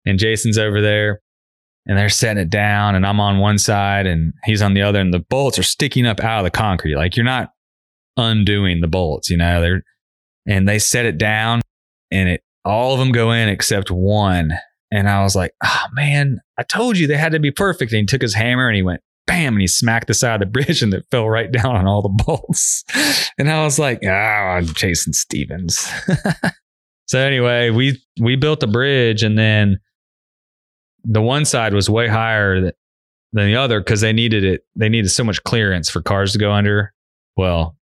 and 0.05 0.18
Jason's 0.18 0.57
over 0.57 0.82
there 0.82 1.22
and 1.88 1.97
they're 1.97 2.09
setting 2.09 2.41
it 2.41 2.49
down 2.49 2.95
and 2.95 3.05
I'm 3.05 3.20
on 3.20 3.39
one 3.39 3.57
side 3.57 4.05
and 4.05 4.34
he's 4.43 4.61
on 4.61 4.74
the 4.74 4.82
other 4.82 4.99
and 4.99 5.13
the 5.13 5.20
bolts 5.20 5.57
are 5.57 5.63
sticking 5.63 6.05
up 6.05 6.20
out 6.20 6.39
of 6.39 6.43
the 6.43 6.51
concrete. 6.51 6.95
Like 6.95 7.15
you're 7.15 7.26
not 7.26 7.51
undoing 8.18 8.82
the 8.82 8.88
bolts, 8.88 9.30
you 9.30 9.38
know, 9.38 9.61
they're, 9.61 9.84
and 10.45 10.68
they 10.68 10.80
set 10.80 11.05
it 11.05 11.18
down 11.18 11.61
and 12.11 12.30
it, 12.30 12.41
all 12.65 12.93
of 12.93 12.99
them 12.99 13.11
go 13.11 13.32
in 13.32 13.47
except 13.47 13.89
one. 13.89 14.51
And 14.91 15.09
I 15.09 15.24
was 15.24 15.36
like, 15.36 15.51
oh 15.63 15.84
man, 15.93 16.39
I 16.57 16.63
told 16.63 16.97
you 16.97 17.07
they 17.07 17.18
had 17.18 17.32
to 17.32 17.39
be 17.39 17.51
perfect. 17.51 17.91
And 17.93 18.01
he 18.01 18.05
took 18.05 18.22
his 18.22 18.34
hammer 18.34 18.68
and 18.68 18.76
he 18.76 18.82
went 18.82 19.01
bam 19.28 19.54
and 19.54 19.62
he 19.62 19.68
smacked 19.68 20.08
the 20.08 20.14
side 20.14 20.42
of 20.42 20.52
the 20.52 20.52
bridge 20.52 20.82
and 20.82 20.94
it 20.94 21.06
fell 21.12 21.30
right 21.30 21.52
down 21.52 21.76
on 21.76 21.86
all 21.86 22.02
the 22.02 22.24
bolts. 22.26 22.84
and 23.38 23.52
I 23.52 23.64
was 23.64 23.78
like, 23.78 24.00
oh, 24.04 24.10
I'm 24.10 24.66
Jason 24.66 25.14
Stevens. 25.14 25.88
so 27.08 27.20
anyway, 27.20 27.70
we, 27.70 28.02
we 28.20 28.36
built 28.36 28.60
the 28.60 28.68
bridge 28.68 29.24
and 29.24 29.38
then 29.38 29.80
the 31.04 31.22
one 31.22 31.46
side 31.46 31.74
was 31.74 31.90
way 31.90 32.08
higher 32.08 32.62
than 33.34 33.48
the 33.48 33.56
other 33.56 33.80
because 33.80 34.02
they 34.02 34.14
needed 34.14 34.44
it. 34.44 34.66
They 34.76 34.90
needed 34.90 35.10
so 35.10 35.24
much 35.24 35.44
clearance 35.44 35.90
for 35.90 36.02
cars 36.02 36.34
to 36.34 36.40
go 36.40 36.52
under. 36.52 36.94
Well, 37.36 37.78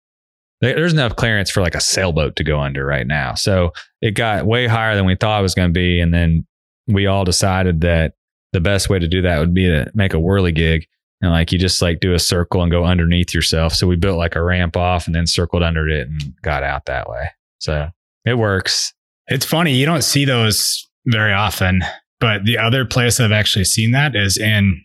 there's 0.61 0.93
enough 0.93 1.15
clearance 1.15 1.49
for 1.49 1.61
like 1.61 1.75
a 1.75 1.81
sailboat 1.81 2.37
to 2.37 2.43
go 2.43 2.59
under 2.59 2.85
right 2.85 3.05
now. 3.05 3.33
So 3.33 3.73
it 4.01 4.11
got 4.11 4.45
way 4.45 4.67
higher 4.67 4.95
than 4.95 5.05
we 5.05 5.15
thought 5.15 5.39
it 5.39 5.43
was 5.43 5.55
going 5.55 5.69
to 5.69 5.73
be. 5.73 5.99
And 5.99 6.13
then 6.13 6.47
we 6.87 7.05
all 7.05 7.25
decided 7.25 7.81
that 7.81 8.13
the 8.53 8.61
best 8.61 8.89
way 8.89 8.99
to 8.99 9.07
do 9.07 9.21
that 9.23 9.39
would 9.39 9.53
be 9.53 9.67
to 9.67 9.91
make 9.93 10.13
a 10.13 10.17
whirligig 10.17 10.85
and 11.23 11.31
like 11.31 11.53
you 11.53 11.57
just 11.57 11.81
like 11.81 12.01
do 12.01 12.13
a 12.13 12.19
circle 12.19 12.61
and 12.61 12.69
go 12.69 12.83
underneath 12.83 13.33
yourself. 13.33 13.73
So 13.73 13.87
we 13.87 13.95
built 13.95 14.17
like 14.17 14.35
a 14.35 14.43
ramp 14.43 14.75
off 14.75 15.07
and 15.07 15.15
then 15.15 15.25
circled 15.25 15.63
under 15.63 15.87
it 15.87 16.09
and 16.09 16.21
got 16.43 16.63
out 16.63 16.85
that 16.85 17.09
way. 17.09 17.29
So 17.59 17.87
it 18.25 18.37
works. 18.37 18.93
It's 19.27 19.45
funny. 19.45 19.73
You 19.73 19.85
don't 19.85 20.03
see 20.03 20.25
those 20.25 20.85
very 21.05 21.31
often. 21.31 21.81
But 22.19 22.43
the 22.43 22.57
other 22.57 22.83
place 22.83 23.21
I've 23.21 23.31
actually 23.31 23.63
seen 23.63 23.91
that 23.91 24.17
is 24.17 24.37
in 24.37 24.83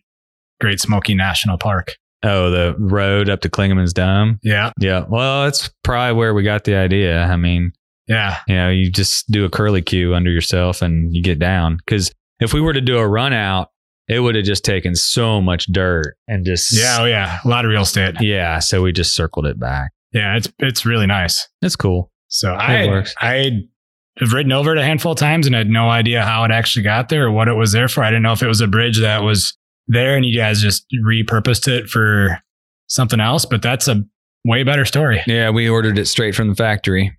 Great 0.61 0.81
Smoky 0.81 1.15
National 1.15 1.59
Park. 1.59 1.97
Oh, 2.23 2.51
the 2.51 2.77
road 2.79 3.29
up 3.29 3.41
to 3.41 3.49
Clingmans 3.49 3.93
Dome. 3.93 4.39
Yeah. 4.45 4.71
Yeah. 4.79 5.07
Well, 5.09 5.45
that's 5.45 5.71
probably 5.83 6.17
where 6.17 6.35
we 6.35 6.45
got 6.45 6.65
the 6.65 6.77
idea. 6.77 7.25
I 7.25 7.37
mean, 7.37 7.73
yeah. 8.07 8.39
You 8.47 8.55
know, 8.55 8.71
you 8.71 8.93
just 8.93 9.29
do 9.31 9.45
a 9.45 9.51
curly 9.51 9.83
cue 9.83 10.15
under 10.15 10.31
yourself 10.31 10.83
and 10.83 11.13
you 11.15 11.21
get 11.21 11.41
down. 11.41 11.79
Because 11.79 12.13
if 12.39 12.55
we 12.55 12.61
were 12.61 12.73
to 12.73 12.81
do 12.81 12.99
a 12.99 13.07
run 13.07 13.33
out, 13.33 13.71
it 14.09 14.21
would 14.21 14.35
have 14.35 14.45
just 14.45 14.65
taken 14.65 14.95
so 14.95 15.41
much 15.41 15.67
dirt 15.67 16.17
and 16.27 16.45
just 16.45 16.77
yeah, 16.77 16.99
oh 17.01 17.05
yeah, 17.05 17.39
a 17.45 17.49
lot 17.49 17.65
of 17.65 17.71
real 17.71 17.83
estate. 17.83 18.17
Yeah, 18.21 18.59
so 18.59 18.83
we 18.83 18.93
just 18.93 19.15
circled 19.15 19.47
it 19.47 19.61
back. 19.61 19.93
Yeah, 20.13 20.37
it's 20.37 20.49
it's 20.59 20.87
really 20.87 21.07
nice. 21.07 21.49
It's 21.63 21.77
cool. 21.77 22.11
So 22.29 22.53
it 22.55 22.57
I 22.57 22.87
works. 22.87 23.15
I 23.21 23.51
have 24.19 24.33
ridden 24.33 24.53
over 24.53 24.73
it 24.73 24.79
a 24.79 24.85
handful 24.85 25.13
of 25.13 25.19
times 25.19 25.47
and 25.47 25.55
had 25.55 25.69
no 25.69 25.89
idea 25.89 26.25
how 26.25 26.45
it 26.45 26.51
actually 26.51 26.83
got 26.83 27.09
there 27.09 27.27
or 27.27 27.31
what 27.31 27.49
it 27.49 27.55
was 27.55 27.73
there 27.73 27.89
for. 27.89 28.03
I 28.03 28.11
didn't 28.11 28.23
know 28.23 28.33
if 28.33 28.43
it 28.43 28.49
was 28.49 28.61
a 28.61 28.67
bridge 28.67 29.01
that 29.01 29.23
was 29.23 29.57
there 29.87 30.17
and 30.17 30.25
you 30.25 30.37
guys 30.37 30.61
just 30.61 30.87
repurposed 31.07 31.69
it 31.69 31.89
for 31.89 32.39
something 32.89 33.21
else, 33.21 33.45
but 33.45 33.63
that's 33.63 33.89
a 33.89 34.03
way 34.45 34.63
better 34.63 34.85
story. 34.85 35.23
Yeah, 35.27 35.51
we 35.51 35.69
ordered 35.69 35.99
it 35.99 36.07
straight 36.07 36.35
from 36.35 36.49
the 36.49 36.55
factory. 36.55 37.17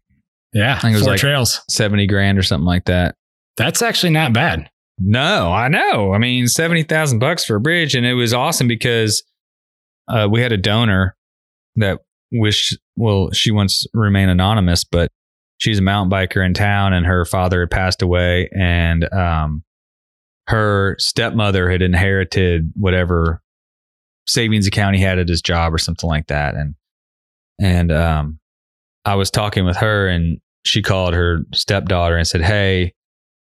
Yeah, 0.53 0.75
I 0.75 0.79
think 0.79 0.93
it 0.95 0.97
was 0.97 1.07
like 1.07 1.19
trails, 1.19 1.61
seventy 1.69 2.07
grand 2.07 2.37
or 2.39 2.43
something 2.43 2.65
like 2.65 2.85
that. 2.85 3.15
That's 3.55 3.81
actually 3.81 4.11
not 4.11 4.33
bad. 4.33 4.69
No, 4.99 5.51
I 5.51 5.69
know. 5.69 6.13
I 6.13 6.17
mean, 6.17 6.47
seventy 6.47 6.83
thousand 6.83 7.19
bucks 7.19 7.45
for 7.45 7.55
a 7.55 7.61
bridge, 7.61 7.95
and 7.95 8.05
it 8.05 8.15
was 8.15 8.33
awesome 8.33 8.67
because 8.67 9.23
uh, 10.07 10.27
we 10.29 10.41
had 10.41 10.51
a 10.51 10.57
donor 10.57 11.15
that 11.77 11.99
wished. 12.31 12.77
Well, 12.95 13.31
she 13.31 13.51
wants 13.51 13.83
to 13.83 13.89
remain 13.93 14.27
anonymous, 14.27 14.83
but 14.83 15.09
she's 15.59 15.79
a 15.79 15.83
mountain 15.83 16.09
biker 16.09 16.43
in 16.43 16.53
town 16.53 16.93
and 16.93 17.05
her 17.05 17.25
father 17.25 17.59
had 17.61 17.69
passed 17.69 18.01
away 18.01 18.49
and 18.57 19.11
um, 19.13 19.63
her 20.47 20.95
stepmother 20.97 21.69
had 21.69 21.81
inherited 21.81 22.71
whatever 22.75 23.41
savings 24.25 24.65
account 24.65 24.95
he 24.95 25.01
had 25.01 25.19
at 25.19 25.27
his 25.27 25.41
job 25.41 25.73
or 25.73 25.77
something 25.77 26.09
like 26.09 26.27
that 26.27 26.55
and 26.55 26.75
and 27.61 27.91
um, 27.91 28.39
I 29.05 29.15
was 29.15 29.29
talking 29.29 29.65
with 29.65 29.77
her 29.77 30.07
and 30.07 30.39
she 30.65 30.81
called 30.81 31.13
her 31.13 31.39
stepdaughter 31.53 32.15
and 32.15 32.27
said 32.27 32.41
hey 32.41 32.93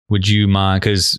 would 0.08 0.28
you 0.28 0.48
mind 0.48 0.82
cuz 0.82 1.18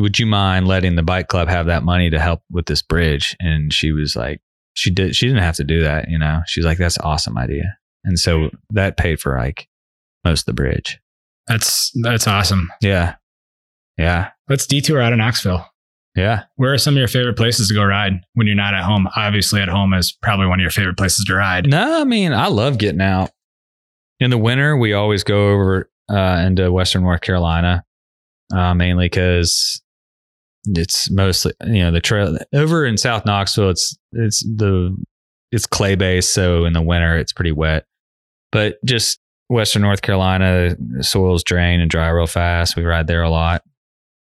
would 0.00 0.18
you 0.18 0.26
mind 0.26 0.66
letting 0.66 0.96
the 0.96 1.02
bike 1.02 1.28
club 1.28 1.48
have 1.48 1.66
that 1.66 1.82
money 1.82 2.10
to 2.10 2.18
help 2.18 2.42
with 2.50 2.66
this 2.66 2.82
bridge 2.82 3.36
and 3.40 3.72
she 3.72 3.92
was 3.92 4.16
like 4.16 4.40
she 4.74 4.90
did 4.90 5.14
she 5.14 5.26
didn't 5.26 5.42
have 5.42 5.56
to 5.56 5.64
do 5.64 5.82
that 5.82 6.10
you 6.10 6.18
know 6.18 6.40
she's 6.46 6.64
like 6.64 6.78
that's 6.78 6.96
an 6.96 7.04
awesome 7.04 7.38
idea 7.38 7.76
and 8.04 8.18
so 8.18 8.50
that 8.70 8.96
paid 8.96 9.20
for 9.20 9.36
like 9.38 9.68
most 10.24 10.42
of 10.42 10.46
the 10.46 10.52
bridge. 10.54 11.00
That's 11.46 11.90
that's 12.02 12.26
awesome. 12.26 12.70
Yeah. 12.80 13.16
Yeah. 13.98 14.30
Let's 14.48 14.66
detour 14.66 15.00
out 15.00 15.12
of 15.12 15.18
Knoxville. 15.18 15.66
Yeah. 16.14 16.44
Where 16.56 16.72
are 16.72 16.78
some 16.78 16.94
of 16.94 16.98
your 16.98 17.08
favorite 17.08 17.36
places 17.36 17.68
to 17.68 17.74
go 17.74 17.84
ride 17.84 18.20
when 18.34 18.46
you're 18.46 18.56
not 18.56 18.74
at 18.74 18.84
home? 18.84 19.08
Obviously, 19.16 19.60
at 19.60 19.68
home 19.68 19.92
is 19.94 20.12
probably 20.12 20.46
one 20.46 20.60
of 20.60 20.62
your 20.62 20.70
favorite 20.70 20.96
places 20.96 21.24
to 21.24 21.34
ride. 21.34 21.68
No, 21.68 22.00
I 22.00 22.04
mean, 22.04 22.32
I 22.32 22.46
love 22.46 22.78
getting 22.78 23.00
out. 23.00 23.30
In 24.20 24.30
the 24.30 24.38
winter, 24.38 24.76
we 24.76 24.92
always 24.92 25.24
go 25.24 25.48
over 25.50 25.90
uh, 26.08 26.44
into 26.46 26.70
Western 26.70 27.02
North 27.02 27.20
Carolina, 27.20 27.84
uh, 28.54 28.74
mainly 28.74 29.06
because 29.06 29.82
it's 30.66 31.10
mostly 31.10 31.52
you 31.66 31.80
know 31.82 31.90
the 31.90 32.00
trail 32.00 32.36
over 32.54 32.86
in 32.86 32.96
South 32.96 33.24
Knoxville. 33.26 33.70
It's 33.70 33.96
it's 34.12 34.40
the 34.44 34.96
it's 35.52 35.66
clay 35.66 35.94
based, 35.94 36.32
so 36.32 36.64
in 36.64 36.72
the 36.72 36.82
winter 36.82 37.16
it's 37.16 37.32
pretty 37.32 37.52
wet. 37.52 37.86
But 38.50 38.76
just 38.84 39.18
Western 39.48 39.82
North 39.82 40.02
Carolina, 40.02 40.76
soils 41.00 41.44
drain 41.44 41.80
and 41.80 41.90
dry 41.90 42.08
real 42.08 42.26
fast. 42.26 42.76
We 42.76 42.84
ride 42.84 43.06
there 43.06 43.22
a 43.22 43.30
lot. 43.30 43.62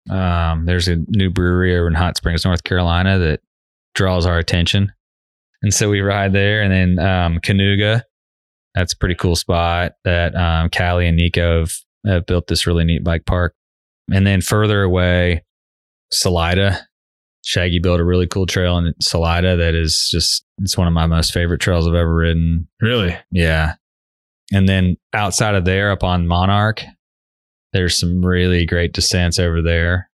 Um, 0.09 0.65
there's 0.65 0.87
a 0.87 0.97
new 1.07 1.29
brewery 1.29 1.75
over 1.75 1.87
in 1.87 1.93
Hot 1.93 2.17
Springs, 2.17 2.45
North 2.45 2.63
Carolina 2.63 3.19
that 3.19 3.41
draws 3.95 4.25
our 4.25 4.37
attention. 4.37 4.91
And 5.61 5.73
so 5.73 5.89
we 5.89 6.01
ride 6.01 6.33
there. 6.33 6.61
And 6.61 6.97
then 6.97 7.05
um, 7.05 7.39
Kanuga, 7.39 8.03
that's 8.75 8.93
a 8.93 8.97
pretty 8.97 9.15
cool 9.15 9.35
spot 9.35 9.93
that 10.05 10.35
um, 10.35 10.69
Callie 10.69 11.07
and 11.07 11.17
Nico 11.17 11.59
have, 11.59 11.73
have 12.07 12.25
built 12.25 12.47
this 12.47 12.65
really 12.65 12.85
neat 12.85 13.03
bike 13.03 13.25
park. 13.25 13.53
And 14.11 14.25
then 14.25 14.41
further 14.41 14.81
away, 14.81 15.43
Salida. 16.11 16.85
Shaggy 17.45 17.79
built 17.79 17.99
a 17.99 18.05
really 18.05 18.27
cool 18.27 18.45
trail 18.45 18.77
in 18.77 18.93
Salida 19.01 19.55
that 19.55 19.73
is 19.73 20.09
just, 20.11 20.45
it's 20.59 20.77
one 20.77 20.87
of 20.87 20.93
my 20.93 21.07
most 21.07 21.33
favorite 21.33 21.61
trails 21.61 21.87
I've 21.87 21.95
ever 21.95 22.13
ridden. 22.13 22.67
Really? 22.81 23.17
Yeah. 23.31 23.75
And 24.51 24.67
then 24.67 24.97
outside 25.13 25.55
of 25.55 25.65
there, 25.65 25.91
up 25.91 26.03
on 26.03 26.27
Monarch, 26.27 26.83
there's 27.71 27.97
some 27.97 28.23
really 28.25 28.65
great 28.65 28.93
descents 28.93 29.39
over 29.39 29.61
there. 29.61 30.09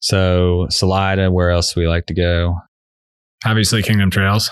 So 0.00 0.66
Salida, 0.70 1.30
where 1.30 1.50
else 1.50 1.72
do 1.72 1.80
we 1.80 1.88
like 1.88 2.06
to 2.06 2.14
go? 2.14 2.56
Obviously, 3.44 3.82
Kingdom 3.82 4.10
Trails. 4.10 4.50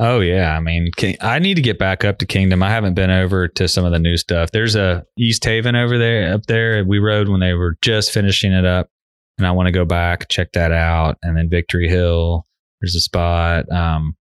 Oh 0.00 0.20
yeah, 0.20 0.56
I 0.56 0.60
mean, 0.60 0.90
I 1.20 1.38
need 1.38 1.54
to 1.54 1.62
get 1.62 1.78
back 1.78 2.04
up 2.04 2.18
to 2.18 2.26
Kingdom. 2.26 2.62
I 2.62 2.70
haven't 2.70 2.94
been 2.94 3.10
over 3.10 3.46
to 3.48 3.68
some 3.68 3.84
of 3.84 3.92
the 3.92 3.98
new 3.98 4.16
stuff. 4.16 4.50
There's 4.50 4.74
a 4.74 5.04
East 5.16 5.44
Haven 5.44 5.76
over 5.76 5.98
there, 5.98 6.34
up 6.34 6.46
there. 6.46 6.84
We 6.84 6.98
rode 6.98 7.28
when 7.28 7.40
they 7.40 7.52
were 7.52 7.76
just 7.80 8.10
finishing 8.10 8.52
it 8.52 8.64
up, 8.64 8.88
and 9.38 9.46
I 9.46 9.52
want 9.52 9.66
to 9.66 9.72
go 9.72 9.84
back 9.84 10.28
check 10.28 10.52
that 10.52 10.72
out. 10.72 11.18
And 11.22 11.36
then 11.36 11.48
Victory 11.48 11.88
Hill, 11.88 12.46
there's 12.80 12.94
a 12.94 13.00
spot, 13.00 13.70
um, 13.70 14.16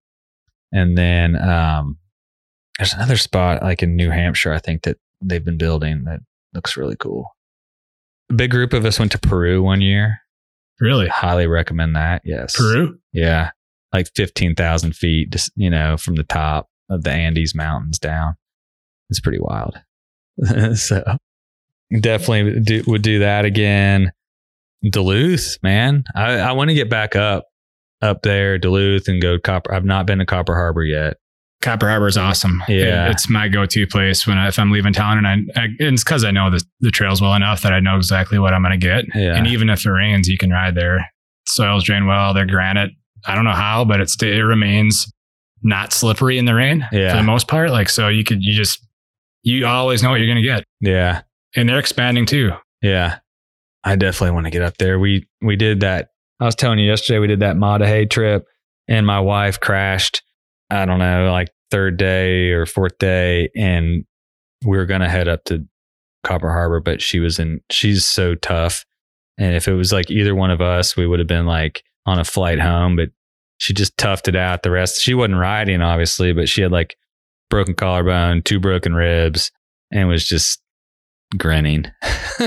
and 0.72 0.98
then 0.98 1.36
um, 1.42 1.98
there's 2.78 2.94
another 2.94 3.18
spot 3.18 3.62
like 3.62 3.84
in 3.84 3.96
New 3.96 4.10
Hampshire. 4.10 4.54
I 4.54 4.60
think 4.60 4.84
that 4.84 4.98
they've 5.22 5.44
been 5.44 5.58
building 5.58 6.06
that 6.06 6.20
looks 6.54 6.78
really 6.78 6.96
cool. 6.96 7.36
A 8.30 8.34
big 8.34 8.52
group 8.52 8.74
of 8.74 8.86
us 8.86 9.00
went 9.00 9.12
to 9.12 9.20
Peru 9.20 9.62
one 9.62 9.82
year. 9.82 10.20
Really? 10.80 11.08
Highly 11.08 11.48
recommend 11.48 11.96
that. 11.96 12.22
Yes, 12.26 12.56
Peru? 12.58 12.98
yeah, 13.12 13.52
like 13.94 14.10
15,000 14.16 14.96
feet, 14.96 15.30
just, 15.30 15.52
you 15.56 15.70
know, 15.70 15.98
from 15.98 16.16
the 16.16 16.24
top 16.24 16.68
of 16.90 17.04
the 17.04 17.12
Andes 17.12 17.54
Mountains 17.54 18.00
down. 18.00 18.36
It's 19.10 19.20
pretty 19.20 19.40
wild. 19.40 19.78
so 20.76 21.04
definitely 22.00 22.60
do, 22.62 22.84
would 22.88 23.04
do 23.04 23.20
that 23.20 23.46
again. 23.46 24.12
Duluth, 24.90 25.58
man. 25.64 26.04
I, 26.16 26.34
I 26.40 26.52
want 26.52 26.70
to 26.70 26.74
get 26.74 26.90
back 26.90 27.16
up, 27.16 27.46
up 28.02 28.22
there, 28.24 28.58
Duluth, 28.58 29.08
and 29.08 29.22
go 29.22 29.40
Copper. 29.40 29.74
I've 29.74 29.86
not 29.86 30.06
been 30.06 30.20
to 30.20 30.26
Copper 30.26 30.54
Harbor 30.56 30.84
yet. 30.84 31.18
Copper 31.62 31.88
Harbor 31.88 32.08
is 32.08 32.18
awesome. 32.18 32.62
Yeah. 32.68 33.06
It- 33.08 33.12
it's 33.12 33.30
my 33.30 33.48
go-to 33.48 33.88
place 33.88 34.28
when 34.28 34.38
I, 34.38 34.50
if 34.50 34.60
I'm 34.60 34.72
leaving 34.72 34.92
town, 34.94 35.18
and 35.18 35.28
I, 35.28 35.34
I 35.60 35.64
and 35.80 35.94
it's 35.94 36.04
because 36.04 36.26
I 36.26 36.32
know 36.32 36.50
the 36.50 36.62
the 36.82 36.92
trails 36.92 37.22
well 37.22 37.34
enough 37.36 37.62
that 37.62 37.72
I 37.74 37.80
know 37.80 37.96
exactly 37.96 38.38
what 38.40 38.54
I'm 38.54 38.62
going 38.62 38.78
to 38.78 38.86
get. 38.86 39.06
Yeah. 39.16 39.36
And 39.38 39.48
even 39.48 39.70
if 39.70 39.86
it 39.86 39.90
rains, 39.92 40.28
you 40.28 40.38
can 40.38 40.50
ride 40.52 40.76
there. 40.76 41.10
Soils 41.48 41.84
drain 41.86 42.06
well. 42.06 42.34
They're 42.34 42.46
granite. 42.46 42.92
I 43.26 43.36
don't 43.36 43.46
know 43.46 43.52
how, 43.52 43.86
but 43.86 44.02
it 44.02 44.10
sta- 44.10 44.38
it 44.38 44.42
remains 44.42 45.10
not 45.62 45.94
slippery 45.94 46.38
in 46.38 46.44
the 46.44 46.54
rain 46.54 46.86
Yeah. 46.92 47.12
for 47.12 47.18
the 47.18 47.24
most 47.24 47.48
part. 47.48 47.70
Like 47.72 47.88
so, 47.90 48.10
you 48.10 48.26
could 48.26 48.44
you 48.44 48.54
just 48.54 48.86
you 49.44 49.66
always 49.66 50.04
know 50.04 50.10
what 50.10 50.20
you're 50.20 50.28
going 50.28 50.42
to 50.42 50.44
get, 50.44 50.66
Yeah. 50.82 51.22
and 51.56 51.70
they're 51.70 51.80
expanding 51.80 52.26
too. 52.26 52.52
Yeah. 52.82 53.20
I 53.84 53.96
definitely 53.96 54.34
want 54.34 54.46
to 54.46 54.52
get 54.52 54.62
up 54.62 54.78
there. 54.78 55.00
We 55.00 55.28
we 55.42 55.56
did 55.56 55.82
that. 55.82 56.10
I 56.40 56.46
was 56.46 56.56
telling 56.56 56.80
you 56.80 56.90
yesterday 56.90 57.20
we 57.20 57.28
did 57.28 57.42
that 57.42 57.58
Maah 57.58 57.80
Daah 57.80 57.88
Hey 57.88 58.06
trip 58.06 58.46
and 58.88 59.06
my 59.06 59.20
wife 59.20 59.60
crashed, 59.60 60.24
I 60.70 60.86
don't 60.86 61.00
know, 61.00 61.32
like 61.32 61.50
third 61.72 61.98
day 61.98 62.52
or 62.52 62.66
fourth 62.66 62.98
day 62.98 63.50
and 63.56 64.06
we 64.66 64.78
were 64.78 64.86
to 64.86 65.10
head 65.10 65.28
up 65.28 65.44
to 65.46 65.66
Copper 66.24 66.50
Harbor, 66.50 66.80
but 66.80 67.02
she 67.02 67.20
was 67.20 67.40
in 67.40 67.62
she's 67.70 68.06
so 68.06 68.36
tough. 68.36 68.86
And 69.38 69.56
if 69.56 69.68
it 69.68 69.74
was 69.74 69.92
like 69.92 70.10
either 70.10 70.36
one 70.36 70.52
of 70.52 70.62
us, 70.62 70.96
we 70.96 71.08
would 71.08 71.20
have 71.20 71.28
been 71.28 71.46
like 71.46 71.84
on 72.06 72.20
a 72.20 72.24
flight 72.24 72.60
home, 72.60 72.96
but 72.96 73.10
she 73.58 73.74
just 73.74 73.98
toughed 73.98 74.28
it 74.28 74.36
out 74.36 74.64
the 74.64 74.72
rest. 74.72 75.02
She 75.02 75.14
wasn't 75.14 75.40
riding 75.40 75.82
obviously, 75.82 76.34
but 76.34 76.48
she 76.48 76.62
had 76.62 76.72
like 76.72 76.96
broken 77.50 77.74
collarbone, 77.74 78.42
two 78.42 78.60
broken 78.60 78.94
ribs 78.94 79.52
and 79.92 80.10
was 80.10 80.26
just 80.26 80.62
grinning. 81.38 81.86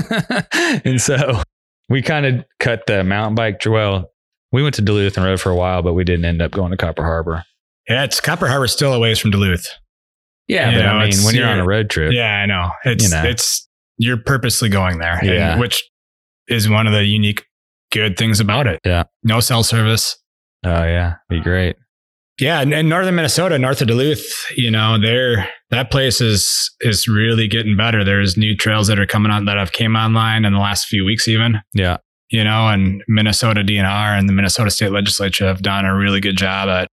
and 0.85 1.01
so 1.01 1.43
we 1.89 2.03
kind 2.03 2.27
of 2.27 2.45
cut 2.61 2.87
the 2.87 3.05
mountain 3.05 3.35
bike. 3.35 3.61
Well, 3.67 4.11
we 4.53 4.63
went 4.63 4.75
to 4.77 4.83
Duluth 4.83 5.17
and 5.17 5.27
rode 5.27 5.41
for 5.41 5.51
a 5.51 5.57
while, 5.57 5.83
but 5.83 5.95
we 5.95 6.05
didn't 6.05 6.25
end 6.25 6.41
up 6.43 6.53
going 6.53 6.71
to 6.71 6.77
Copper 6.77 7.03
Harbor. 7.05 7.45
Yeah, 7.89 8.05
it's 8.05 8.21
Copper 8.21 8.49
Harbor's 8.49 8.73
still 8.73 8.93
a 8.95 8.99
ways 8.99 9.19
from 9.19 9.31
Duluth. 9.31 9.67
Yeah, 10.49 10.71
You 10.71 10.79
but 10.79 10.83
know, 10.85 10.89
I 10.93 11.09
mean, 11.09 11.25
when 11.25 11.35
you're 11.35 11.49
on 11.49 11.59
a 11.59 11.67
road 11.67 11.91
trip, 11.91 12.13
Yeah, 12.13 12.37
I 12.43 12.47
know. 12.47 12.71
It's 12.85 13.05
You 13.05 13.11
know. 13.11 13.25
it's 13.29 13.69
you're 13.99 14.17
purposely 14.17 14.69
going 14.69 14.99
there, 14.99 15.19
and- 15.19 15.27
Yeah. 15.29 15.59
which 15.59 15.83
is 16.49 16.69
one 16.69 16.87
of 16.87 16.93
the 16.93 17.05
unique 17.05 17.45
good 17.93 18.17
things 18.17 18.39
about 18.41 18.67
it. 18.67 18.81
Yeah. 18.85 19.05
no 19.25 19.41
cell 19.41 19.63
service. 19.63 20.17
oh 20.65 20.69
yeah, 20.85 21.15
be 21.29 21.41
great. 21.41 21.77
Yeah, 22.39 22.61
and, 22.61 22.75
and 22.75 22.89
northern 22.89 23.15
Minnesota, 23.15 23.59
north 23.59 23.81
of 23.81 23.89
Duluth, 23.89 24.25
you 24.57 24.71
know, 24.71 24.99
there 25.01 25.49
that 25.71 25.91
place 25.91 26.21
is 26.21 26.71
is 26.81 27.09
really 27.09 27.49
getting 27.49 27.77
better. 27.77 28.05
There's 28.05 28.37
new 28.37 28.57
trails 28.57 28.89
that 28.89 28.99
are 28.99 29.07
coming 29.07 29.33
on 29.33 29.47
that 29.47 29.57
have 29.57 29.73
came 29.73 29.97
online 29.97 30.45
in 30.45 30.53
the 30.53 30.59
last 30.59 30.87
few 30.87 31.05
weeks, 31.05 31.27
even. 31.29 31.61
Yeah, 31.73 31.97
You 32.31 32.45
know, 32.45 32.69
and 32.69 33.03
Minnesota 33.09 33.63
DNR 33.63 34.19
and 34.19 34.29
the 34.29 34.33
Minnesota 34.35 34.71
State 34.71 34.93
Legislature 34.93 35.47
have 35.47 35.63
done 35.63 35.85
a 35.87 35.97
really 35.97 36.21
good 36.21 36.37
job 36.37 36.69
at 36.69 36.89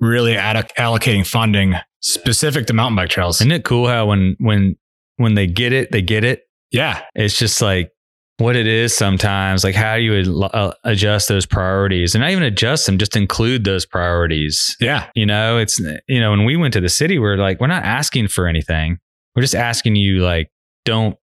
really 0.00 0.36
ad- 0.36 0.70
allocating 0.76 1.26
funding 1.26 1.74
specific 2.00 2.66
to 2.66 2.72
mountain 2.72 2.96
bike 2.96 3.10
trails. 3.10 3.40
isn't 3.40 3.50
it 3.52 3.64
cool 3.64 3.86
how 3.88 4.06
when 4.06 4.36
when 4.40 4.76
when 5.16 5.34
they 5.34 5.46
get 5.46 5.72
it, 5.72 5.90
they 5.92 6.02
get 6.02 6.22
it. 6.24 6.42
yeah, 6.70 7.02
It's 7.14 7.36
just 7.38 7.60
like 7.62 7.90
what 8.38 8.56
it 8.56 8.66
is 8.66 8.96
sometimes. 8.96 9.62
Like 9.64 9.74
how 9.74 9.96
do 9.96 10.02
you 10.02 10.18
ad- 10.44 10.50
uh, 10.54 10.72
adjust 10.84 11.28
those 11.28 11.44
priorities, 11.46 12.14
and 12.14 12.22
not 12.22 12.30
even 12.30 12.42
adjust 12.44 12.86
them, 12.86 12.96
just 12.98 13.16
include 13.16 13.64
those 13.64 13.84
priorities. 13.84 14.76
yeah, 14.80 15.06
You 15.14 15.26
know, 15.26 15.58
it's 15.58 15.78
you 16.08 16.20
know, 16.20 16.30
when 16.30 16.44
we 16.44 16.56
went 16.56 16.72
to 16.74 16.80
the 16.80 16.88
city, 16.88 17.18
we're 17.18 17.36
like, 17.36 17.60
we're 17.60 17.66
not 17.66 17.84
asking 17.84 18.28
for 18.28 18.46
anything. 18.46 18.98
We're 19.36 19.42
just 19.42 19.54
asking 19.54 19.96
you, 19.96 20.18
like, 20.22 20.50
don't 20.84 21.16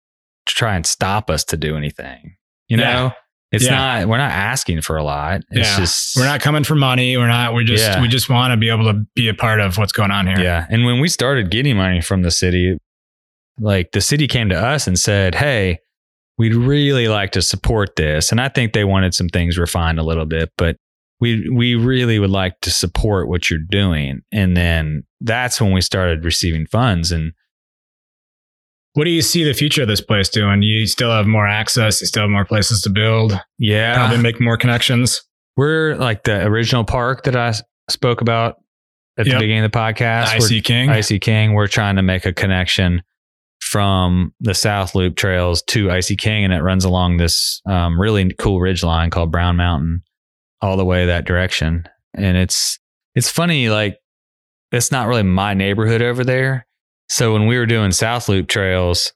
try 0.47 0.75
and 0.75 0.85
stop 0.85 1.29
us 1.29 1.43
to 1.45 1.57
do 1.57 1.77
anything. 1.77 2.35
You 2.67 2.77
know, 2.77 2.83
Yeah. 2.83 3.11
it's 3.51 3.65
Yeah. 3.65 3.75
not. 3.75 4.07
We're 4.07 4.17
not 4.17 4.31
asking 4.31 4.81
for 4.81 4.97
a 4.97 5.03
lot. 5.03 5.41
It's 5.51 5.69
Yeah. 5.69 5.77
just 5.77 6.17
we're 6.17 6.25
not 6.25 6.41
coming 6.41 6.63
for 6.63 6.75
money. 6.75 7.15
We're 7.17 7.27
not. 7.27 7.53
We 7.53 7.63
just 7.63 7.83
Yeah. 7.83 8.01
we 8.01 8.07
just 8.07 8.29
want 8.29 8.51
to 8.51 8.57
be 8.57 8.69
able 8.69 8.91
to 8.91 9.01
be 9.15 9.27
a 9.29 9.33
part 9.33 9.61
of 9.61 9.77
what's 9.77 9.91
going 9.93 10.11
on 10.11 10.27
here. 10.27 10.39
Yeah, 10.39 10.65
and 10.69 10.83
when 10.85 10.99
we 10.99 11.07
started 11.07 11.49
getting 11.51 11.77
money 11.77 12.01
from 12.01 12.23
the 12.23 12.31
city, 12.31 12.77
like 13.59 13.91
the 13.91 14.01
city 14.01 14.27
came 14.27 14.49
to 14.49 14.55
us 14.59 14.87
and 14.87 14.97
said, 14.97 15.35
"Hey, 15.35 15.79
we'd 16.37 16.55
really 16.55 17.07
like 17.07 17.31
to 17.33 17.41
support 17.41 17.95
this," 17.95 18.31
and 18.31 18.39
I 18.41 18.49
think 18.49 18.73
they 18.73 18.83
wanted 18.83 19.13
some 19.13 19.29
things 19.29 19.57
refined 19.57 19.99
a 19.99 20.03
little 20.03 20.25
bit, 20.25 20.51
but. 20.57 20.77
We, 21.21 21.47
we 21.49 21.75
really 21.75 22.19
would 22.19 22.31
like 22.31 22.59
to 22.63 22.69
support 22.69 23.29
what 23.29 23.49
you're 23.49 23.57
doing. 23.69 24.23
And 24.33 24.57
then 24.57 25.05
that's 25.21 25.61
when 25.61 25.71
we 25.71 25.79
started 25.79 26.25
receiving 26.25 26.65
funds. 26.65 27.13
And 27.13 27.31
What 28.93 29.05
do 29.05 29.09
you 29.09 29.21
see 29.21 29.45
the 29.45 29.53
future 29.53 29.83
of 29.83 29.87
this 29.87 30.01
place 30.01 30.27
doing? 30.27 30.63
You 30.63 30.85
still 30.85 31.11
have 31.11 31.25
more 31.25 31.47
access. 31.47 32.01
You 32.01 32.07
still 32.07 32.23
have 32.23 32.29
more 32.29 32.43
places 32.43 32.81
to 32.81 32.89
build. 32.89 33.39
yeah, 33.57 33.95
Probably 33.95 34.17
make 34.17 34.41
more 34.41 34.57
connections. 34.57 35.23
We're 35.55 35.95
like 35.95 36.23
the 36.23 36.45
original 36.45 36.83
park 36.83 37.23
that 37.23 37.37
I 37.37 37.53
spoke 37.89 38.19
about 38.19 38.57
at 39.17 39.25
Yep. 39.25 39.35
the 39.35 39.39
beginning 39.39 39.63
of 39.63 39.71
the 39.71 39.77
podcast. 39.77 40.25
We're- 40.25 40.35
I.C. 40.37 40.61
King. 40.61 40.89
I.C. 40.89 41.19
King. 41.19 41.53
We're 41.53 41.67
trying 41.67 41.95
to 41.95 42.01
make 42.03 42.25
a 42.25 42.33
connection 42.33 43.01
from 43.63 44.33
the 44.39 44.53
South 44.53 44.95
Loop 44.95 45.15
trails 45.15 45.61
to 45.63 45.89
I.C. 45.89 46.15
King, 46.15 46.43
and 46.43 46.53
it 46.53 46.61
runs 46.61 46.85
along 46.85 47.17
this 47.17 47.61
um, 47.65 47.99
really 47.99 48.31
cool 48.39 48.59
ridge 48.59 48.83
line 48.83 49.09
called 49.09 49.31
Brown 49.31 49.55
Mountain, 49.55 50.03
all 50.61 50.77
the 50.77 50.85
way 50.85 51.05
that 51.05 51.25
direction. 51.25 51.85
And 52.13 52.37
it's 52.37 52.79
it's 53.15 53.29
funny, 53.29 53.69
like 53.69 53.97
it's 54.71 54.91
not 54.91 55.07
really 55.07 55.23
my 55.23 55.53
neighborhood 55.53 56.01
over 56.01 56.23
there. 56.23 56.65
So 57.09 57.33
when 57.33 57.47
we 57.47 57.57
were 57.57 57.65
doing 57.65 57.91
South 57.91 58.29
Loop 58.29 58.47
trails, 58.47 59.13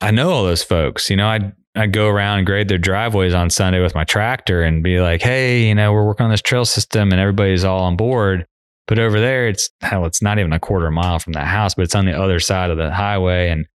I 0.00 0.10
know 0.10 0.30
all 0.30 0.44
those 0.44 0.62
folks. 0.62 1.10
You 1.10 1.16
know, 1.16 1.28
I'd 1.28 1.52
I'd 1.76 1.92
go 1.92 2.08
around 2.08 2.38
and 2.38 2.46
grade 2.46 2.68
their 2.68 2.78
driveways 2.78 3.34
on 3.34 3.50
Sunday 3.50 3.80
with 3.80 3.94
my 3.94 4.04
tractor 4.04 4.62
and 4.62 4.82
be 4.82 5.00
like, 5.00 5.22
hey, 5.22 5.66
you 5.66 5.74
know, 5.74 5.92
we're 5.92 6.06
working 6.06 6.24
on 6.24 6.30
this 6.30 6.42
trail 6.42 6.64
system 6.64 7.10
and 7.10 7.20
everybody's 7.20 7.64
all 7.64 7.82
on 7.82 7.96
board. 7.96 8.46
But 8.86 8.98
over 8.98 9.18
there, 9.18 9.48
it's 9.48 9.70
hell, 9.80 10.04
it's 10.04 10.22
not 10.22 10.38
even 10.38 10.52
a 10.52 10.60
quarter 10.60 10.90
mile 10.90 11.18
from 11.18 11.32
that 11.32 11.46
house, 11.46 11.74
but 11.74 11.82
it's 11.82 11.94
on 11.94 12.04
the 12.04 12.12
other 12.12 12.38
side 12.38 12.70
of 12.70 12.76
the 12.76 12.92
highway. 12.92 13.48
And 13.48 13.66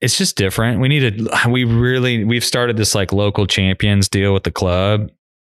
it's 0.00 0.18
just 0.18 0.36
different. 0.36 0.80
We 0.80 0.88
need 0.88 1.18
to, 1.18 1.48
we 1.48 1.64
really, 1.64 2.24
we've 2.24 2.44
started 2.44 2.76
this 2.76 2.94
like 2.94 3.12
local 3.12 3.46
champions 3.46 4.08
deal 4.08 4.34
with 4.34 4.44
the 4.44 4.50
club. 4.50 5.10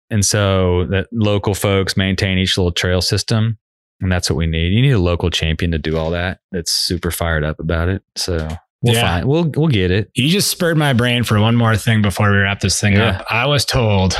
And 0.10 0.24
so 0.26 0.86
that 0.86 1.08
local 1.12 1.54
folks 1.54 1.98
maintain 1.98 2.38
each 2.38 2.58
little 2.58 2.72
trail 2.72 3.02
system. 3.02 3.58
And 4.00 4.12
that's 4.12 4.30
what 4.30 4.38
we 4.38 4.48
need. 4.48 4.72
You 4.74 4.82
need 4.82 4.92
a 4.92 5.00
local 5.00 5.30
champion 5.30 5.72
to 5.72 5.80
do 5.80 5.98
all 5.98 6.12
that. 6.12 6.40
That's 6.52 6.72
super 6.72 7.12
fired 7.12 7.44
up 7.44 7.60
about 7.60 7.90
it. 7.90 8.04
So 8.16 8.48
we'll 8.82 8.94
Yeah. 8.94 9.02
find, 9.02 9.28
we'll, 9.28 9.52
we'll 9.56 9.68
get 9.68 9.92
it. 9.92 10.12
You 10.16 10.30
just 10.30 10.50
spurred 10.50 10.78
my 10.78 10.94
brain 10.94 11.24
for 11.24 11.40
one 11.40 11.56
more 11.56 11.76
thing 11.76 12.02
before 12.02 12.32
we 12.32 12.38
wrap 12.38 12.60
this 12.62 12.80
thing 12.80 12.94
Yeah. 12.94 13.18
up. 13.20 13.26
I 13.30 13.48
was 13.48 13.66
told 13.66 14.16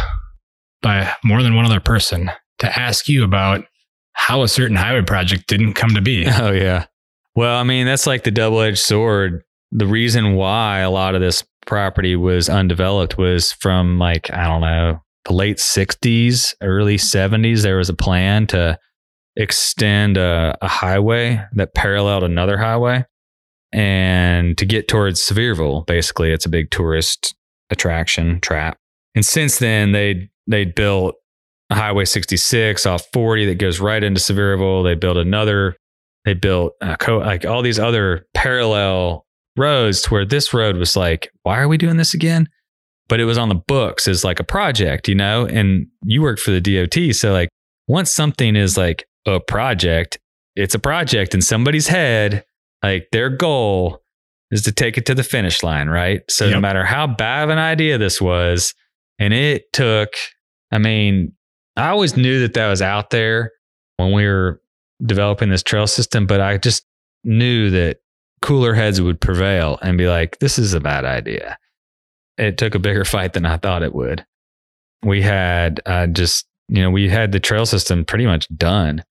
by 0.82 1.10
more 1.24 1.42
than 1.44 1.56
one 1.56 1.66
other 1.66 1.80
person 1.80 2.32
to 2.60 2.80
ask 2.80 3.08
you 3.08 3.24
about 3.24 3.66
how 4.14 4.42
a 4.42 4.48
certain 4.48 4.76
highway 4.76 5.04
project 5.04 5.48
didn't 5.48 5.74
come 5.74 5.92
to 5.94 6.02
be. 6.02 6.26
Oh 6.40 6.52
yeah. 6.52 6.86
Well, 7.36 7.56
I 7.56 7.62
mean, 7.64 7.86
that's 7.86 8.08
like 8.08 8.24
the 8.24 8.32
double-edged 8.32 8.80
sword. 8.80 9.44
The 9.72 9.88
reason 9.88 10.36
why 10.36 10.80
a 10.80 10.90
lot 10.90 11.16
of 11.16 11.22
this 11.22 11.44
property 11.66 12.16
was 12.16 12.50
undeveloped 12.50 13.18
was 13.18 13.52
from 13.52 14.00
like, 14.00 14.32
I 14.32 14.46
don't 14.46 14.62
know, 14.62 15.02
the 15.26 15.34
late 15.34 15.58
60s, 15.58 16.56
early 16.62 16.98
70s 16.98 17.64
there 17.64 17.78
was 17.78 17.90
a 17.90 17.94
plan 17.94 18.48
to 18.48 18.80
extend 19.36 20.18
a, 20.18 20.58
a 20.62 20.68
highway 20.68 21.44
that 21.54 21.76
paralleled 21.76 22.24
another 22.24 22.58
highway 22.58 23.06
and 23.72 24.58
to 24.58 24.66
get 24.66 24.88
towards 24.88 25.22
Sevierville. 25.22 25.86
Basically, 25.86 26.32
it's 26.32 26.46
a 26.46 26.50
big 26.50 26.72
tourist 26.72 27.36
attraction 27.70 28.40
trap. 28.40 28.78
And 29.16 29.26
since 29.26 29.60
then, 29.60 29.92
they 29.92 30.30
they 30.48 30.66
built 30.66 31.16
Highway 31.72 32.06
66 32.06 32.86
off 32.86 33.06
40 33.12 33.48
that 33.48 33.56
goes 33.56 33.80
right 33.80 34.04
into 34.04 34.22
Sevierville. 34.22 34.84
They 34.84 34.96
built 34.96 35.18
another. 35.18 35.76
They 36.24 36.34
built 36.34 36.74
co- 37.00 37.20
like 37.20 37.46
all 37.46 37.62
these 37.62 37.80
other 37.80 38.26
parallel 38.34 39.27
roads 39.58 40.02
to 40.04 40.10
where 40.10 40.26
this 40.26 40.54
road 40.54 40.78
was 40.78 40.96
like, 40.96 41.32
why 41.44 41.60
are 41.60 41.68
we 41.68 41.78
doing 41.78 41.98
this 41.98 42.14
again? 42.14 42.48
But 43.08 43.20
it 43.20 43.26
was 43.26 43.38
on 43.38 43.50
the 43.50 43.56
books 43.56 44.08
as 44.08 44.24
like 44.24 44.40
a 44.40 44.44
project, 44.44 45.08
you 45.08 45.16
know. 45.16 45.46
And 45.46 45.88
you 46.04 46.22
work 46.22 46.40
for 46.40 46.52
the 46.52 46.62
DOT, 46.62 47.16
so 47.16 47.32
like 47.32 47.50
once 47.88 48.12
something 48.12 48.56
is 48.56 48.78
like 48.78 49.08
a 49.26 49.40
project, 49.40 50.20
it's 50.56 50.76
a 50.76 50.80
project 50.80 51.34
in 51.34 51.42
somebody's 51.42 51.88
head. 51.88 52.44
Like 52.84 53.08
their 53.12 53.30
goal 53.30 54.02
is 54.52 54.62
to 54.64 54.72
take 54.72 54.98
it 54.98 55.06
to 55.08 55.16
the 55.16 55.24
finish 55.24 55.64
line, 55.64 55.88
right? 55.88 56.22
So 56.30 56.46
yep. 56.46 56.54
no 56.54 56.60
matter 56.60 56.84
how 56.84 57.08
bad 57.08 57.46
of 57.46 57.50
an 57.50 57.58
idea 57.58 57.98
this 57.98 58.22
was, 58.22 58.74
and 59.20 59.34
it 59.34 59.72
took, 59.74 60.10
I 60.72 60.78
mean, 60.78 61.34
I 61.76 61.90
always 61.90 62.16
knew 62.18 62.40
that 62.42 62.54
that 62.54 62.68
was 62.68 62.82
out 62.82 63.10
there 63.10 63.52
when 63.98 64.14
we 64.14 64.26
were 64.26 64.62
developing 65.06 65.50
this 65.50 65.64
trail 65.64 65.88
system, 65.88 66.28
but 66.28 66.42
I 66.42 66.58
just 66.58 66.86
knew 67.24 67.70
that 67.72 67.98
cooler 68.42 68.74
heads 68.74 69.02
would 69.02 69.20
prevail 69.20 69.80
and 69.82 69.98
be 69.98 70.08
like, 70.08 70.40
this 70.40 70.60
is 70.60 70.74
a 70.74 70.80
bad 70.80 71.06
idea. 71.06 71.58
It 72.38 72.58
took 72.58 72.76
a 72.76 72.80
bigger 72.80 73.06
fight 73.06 73.34
than 73.34 73.46
I 73.46 73.58
thought 73.58 73.84
it 73.84 73.96
would. 73.96 74.26
We 75.04 75.22
had 75.22 75.82
uh, 75.86 76.08
just, 76.08 76.48
you 76.70 76.82
know, 76.82 76.90
we 76.90 77.10
had 77.10 77.32
the 77.32 77.40
trail 77.40 77.66
system 77.66 78.06
pretty 78.06 78.26
much 78.26 78.48
done. 78.56 79.04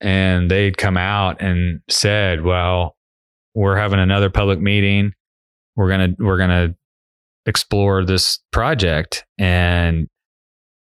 And 0.00 0.50
they'd 0.50 0.76
come 0.76 0.96
out 0.96 1.40
and 1.40 1.80
said, 1.88 2.42
well, 2.42 2.96
we're 3.54 3.76
having 3.76 4.00
another 4.00 4.30
public 4.30 4.60
meeting. 4.60 5.12
We're 5.76 5.88
going 5.88 6.16
to, 6.16 6.24
we're 6.24 6.38
going 6.38 6.50
to 6.50 6.74
explore 7.46 8.04
this 8.04 8.40
project. 8.50 9.24
And 9.38 10.08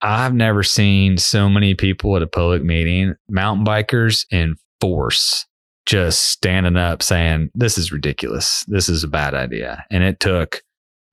I've 0.02 0.34
never 0.34 0.64
seen 0.64 1.18
so 1.18 1.48
many 1.50 1.76
people 1.76 2.16
at 2.16 2.24
a 2.24 2.28
public 2.28 2.64
meeting, 2.64 3.16
mountain 3.30 3.66
bikers 3.66 4.26
in 4.32 4.56
force, 4.80 5.46
just 5.86 6.30
standing 6.30 6.78
up 6.78 7.02
saying, 7.04 7.50
This 7.54 7.78
is 7.78 7.92
ridiculous. 7.92 8.64
This 8.68 8.90
is 8.90 9.04
a 9.04 9.08
bad 9.08 9.34
idea. 9.34 9.86
And 9.92 10.04
it 10.04 10.20
took 10.20 10.62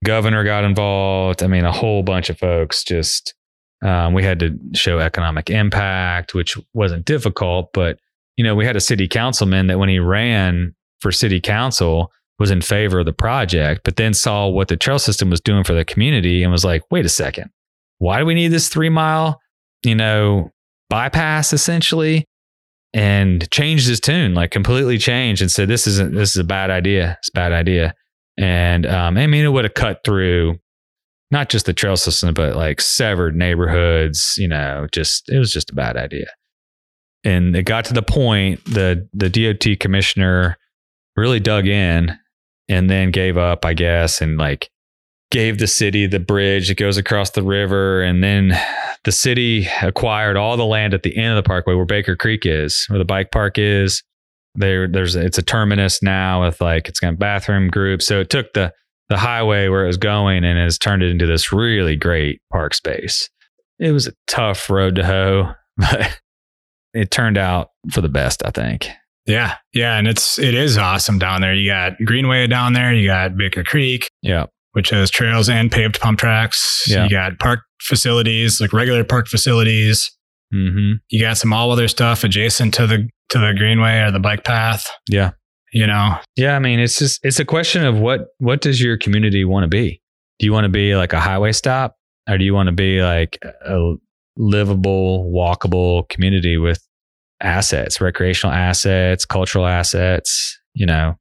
governor 0.05 0.45
got 0.45 0.64
involved. 0.64 1.43
I 1.43 1.47
mean, 1.47 1.64
a 1.64 1.73
whole 1.73 2.03
bunch 2.03 2.31
of 2.31 2.39
folks 2.39 2.85
just 2.85 3.35
um, 3.83 4.12
we 4.12 4.25
had 4.25 4.41
to 4.41 4.59
show 4.75 4.99
economic 4.99 5.51
impact, 5.51 6.35
which 6.35 6.57
wasn't 6.75 7.05
difficult, 7.05 7.71
but 7.73 7.99
you 8.37 8.45
know, 8.45 8.55
we 8.55 8.64
had 8.64 8.77
a 8.77 8.81
city 8.81 9.09
councilman 9.09 9.66
that 9.66 9.79
when 9.79 9.89
he 9.89 9.99
ran 9.99 10.75
for 11.01 11.12
city 11.12 11.41
council 11.41 12.12
was 12.39 12.51
in 12.51 12.61
favor 12.61 13.01
of 13.01 13.07
the 13.07 13.12
project, 13.12 13.83
but 13.85 13.97
then 13.97 14.14
saw 14.14 14.47
what 14.47 14.69
the 14.69 14.77
trail 14.77 14.99
system 14.99 15.29
was 15.29 15.41
doing 15.41 15.64
for 15.64 15.75
the 15.75 15.85
community 15.85 16.43
and 16.43 16.53
was 16.53 16.64
like, 16.64 16.83
wait 16.91 17.05
a 17.05 17.09
second, 17.09 17.51
why 17.99 18.19
do 18.21 18.27
we 18.27 18.35
need 18.35 18.49
this 18.49 18.69
three 18.69 18.89
mile, 18.89 19.41
you 19.85 19.95
know, 19.95 20.51
bypass 20.89 21.53
essentially? 21.53 22.25
And 22.95 23.51
changed 23.51 23.86
his 23.86 24.01
tune, 24.01 24.34
like 24.34 24.51
completely 24.51 24.97
changed 24.97 25.43
and 25.43 25.51
said, 25.51 25.68
this 25.68 25.86
isn't, 25.86 26.14
this 26.14 26.30
is 26.30 26.36
a 26.39 26.45
bad 26.45 26.70
idea. 26.70 27.16
It's 27.18 27.28
a 27.28 27.32
bad 27.32 27.53
idea. 27.53 27.95
And 28.39 28.86
um, 28.86 29.18
I 29.18 29.26
mean, 29.26 29.45
it 29.45 29.49
would 29.49 29.64
have 29.64 29.74
cut 29.74 30.01
through 30.05 30.59
not 31.30 31.51
just 31.51 31.66
the 31.66 31.74
trail 31.74 31.97
system, 31.97 32.32
but 32.32 32.57
like 32.57 32.80
severed 32.80 33.36
neighborhoods, 33.36 34.36
you 34.39 34.49
know, 34.49 34.86
just, 34.91 35.28
it 35.28 35.39
was 35.39 35.53
just 35.53 35.70
a 35.70 35.74
bad 35.74 35.97
idea. 35.97 36.28
And 37.24 37.55
it 37.55 37.64
got 37.64 37.84
to 37.86 37.95
the 37.95 38.03
point 38.03 38.64
the, 38.64 39.07
the 39.12 39.28
DOT 39.28 39.78
commissioner 39.80 40.57
really 41.16 41.41
dug 41.41 41.66
in 41.66 42.16
and 42.68 42.89
then 42.89 43.11
gave 43.11 43.36
up, 43.36 43.64
I 43.64 43.74
guess, 43.74 44.22
and 44.22 44.39
like 44.39 44.70
gave 45.31 45.59
the 45.59 45.66
city 45.66 46.07
the 46.07 46.18
bridge 46.18 46.68
that 46.68 46.79
goes 46.79 46.97
across 46.97 47.31
the 47.31 47.43
river. 47.43 48.03
And 48.03 48.22
then 48.24 48.59
the 49.05 49.12
city 49.12 49.68
acquired 49.83 50.37
all 50.37 50.57
the 50.57 50.64
land 50.64 50.95
at 50.95 51.03
the 51.03 51.16
end 51.16 51.37
of 51.37 51.37
the 51.37 51.47
parkway 51.47 51.74
where 51.74 51.85
Baker 51.85 52.16
Creek 52.16 52.47
is, 52.47 52.85
where 52.89 52.99
the 52.99 53.05
bike 53.05 53.31
park 53.31 53.59
is. 53.59 54.03
There, 54.55 54.89
there's 54.89 55.14
it's 55.14 55.39
a 55.39 55.43
terminus 55.43 56.03
now 56.03 56.45
with 56.45 56.61
like 56.61 56.89
it's 56.89 56.99
got 56.99 57.18
bathroom 57.18 57.68
groups. 57.68 58.07
So 58.07 58.20
it 58.20 58.31
took 58.31 58.53
the 58.55 58.72
the 59.09 59.18
highway 59.18 59.68
where 59.68 59.85
it 59.85 59.87
was 59.87 59.97
going 59.97 60.45
and 60.45 60.59
has 60.59 60.79
turned 60.79 61.03
it 61.03 61.11
into 61.11 61.26
this 61.26 61.53
really 61.53 61.97
great 61.97 62.41
park 62.51 62.74
space. 62.74 63.29
It 63.79 63.93
was 63.93 64.07
a 64.07 64.12
tough 64.26 64.68
road 64.68 64.97
to 64.97 65.07
hoe, 65.07 65.53
but 65.76 66.20
it 66.93 67.11
turned 67.11 67.39
out 67.39 67.70
for 67.93 68.01
the 68.01 68.09
best, 68.09 68.43
I 68.45 68.51
think. 68.51 68.89
Yeah. 69.26 69.57
Yeah. 69.74 69.99
And 69.99 70.09
it's, 70.09 70.39
it 70.39 70.55
is 70.55 70.79
awesome 70.79 71.18
down 71.18 71.43
there. 71.43 71.55
You 71.55 71.70
got 71.70 71.99
Greenway 72.05 72.47
down 72.47 72.72
there. 72.72 72.95
You 72.95 73.07
got 73.07 73.37
Baker 73.37 73.62
Creek. 73.62 74.11
Yeah. 74.22 74.47
Which 74.73 74.91
has 74.91 75.11
trails 75.11 75.49
and 75.49 75.73
paved 75.73 75.99
pump 75.99 76.19
tracks. 76.19 76.85
Yeah. 76.87 77.05
You 77.05 77.11
got 77.11 77.39
park 77.39 77.61
facilities, 77.81 78.61
like 78.61 78.73
regular 78.73 79.03
park 79.03 79.27
facilities. 79.27 80.11
Mm-hmm. 80.55 80.99
You 81.09 81.21
got 81.21 81.39
some 81.39 81.53
all 81.53 81.69
weather 81.69 81.89
stuff 81.89 82.23
adjacent 82.23 82.75
to 82.75 82.87
the, 82.87 83.09
to 83.31 83.39
the 83.39 83.55
Greenway 83.57 84.01
or 84.01 84.11
the 84.11 84.21
bike 84.21 84.45
path. 84.45 84.87
Yeah. 85.09 85.31
You 85.73 85.87
know? 85.87 86.19
Yeah. 86.37 86.55
I 86.55 86.59
mean, 86.59 86.81
it's 86.81 86.99
just, 86.99 87.19
it's 87.25 87.41
a 87.41 87.45
question 87.45 87.85
of 87.85 87.99
what, 87.99 88.27
what 88.39 88.61
does 88.61 88.81
your 88.81 88.97
community 88.97 89.45
want 89.45 89.64
to 89.64 89.69
be? 89.69 90.01
Do 90.39 90.47
you 90.47 90.53
want 90.53 90.64
to 90.64 90.71
be 90.71 90.95
like 90.95 91.12
a 91.12 91.21
highway 91.21 91.53
stop 91.53 91.97
or 92.29 92.39
do 92.39 92.45
you 92.45 92.55
want 92.55 92.69
to 92.69 92.75
be 92.75 93.03
like 93.03 93.39
a 93.66 93.95
livable, 94.37 95.33
walkable 95.35 96.09
community 96.09 96.57
with 96.57 96.81
assets, 97.41 98.01
recreational 98.01 98.55
assets, 98.55 99.25
cultural 99.25 99.66
assets, 99.66 100.59
you 100.75 100.87
know, 100.87 101.14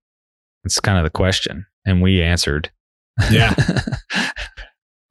it's 0.64 0.80
kind 0.80 0.98
of 0.98 1.04
the 1.04 1.10
question. 1.10 1.66
And 1.86 2.02
we 2.02 2.22
answered. 2.22 2.70
Yeah. 3.32 3.53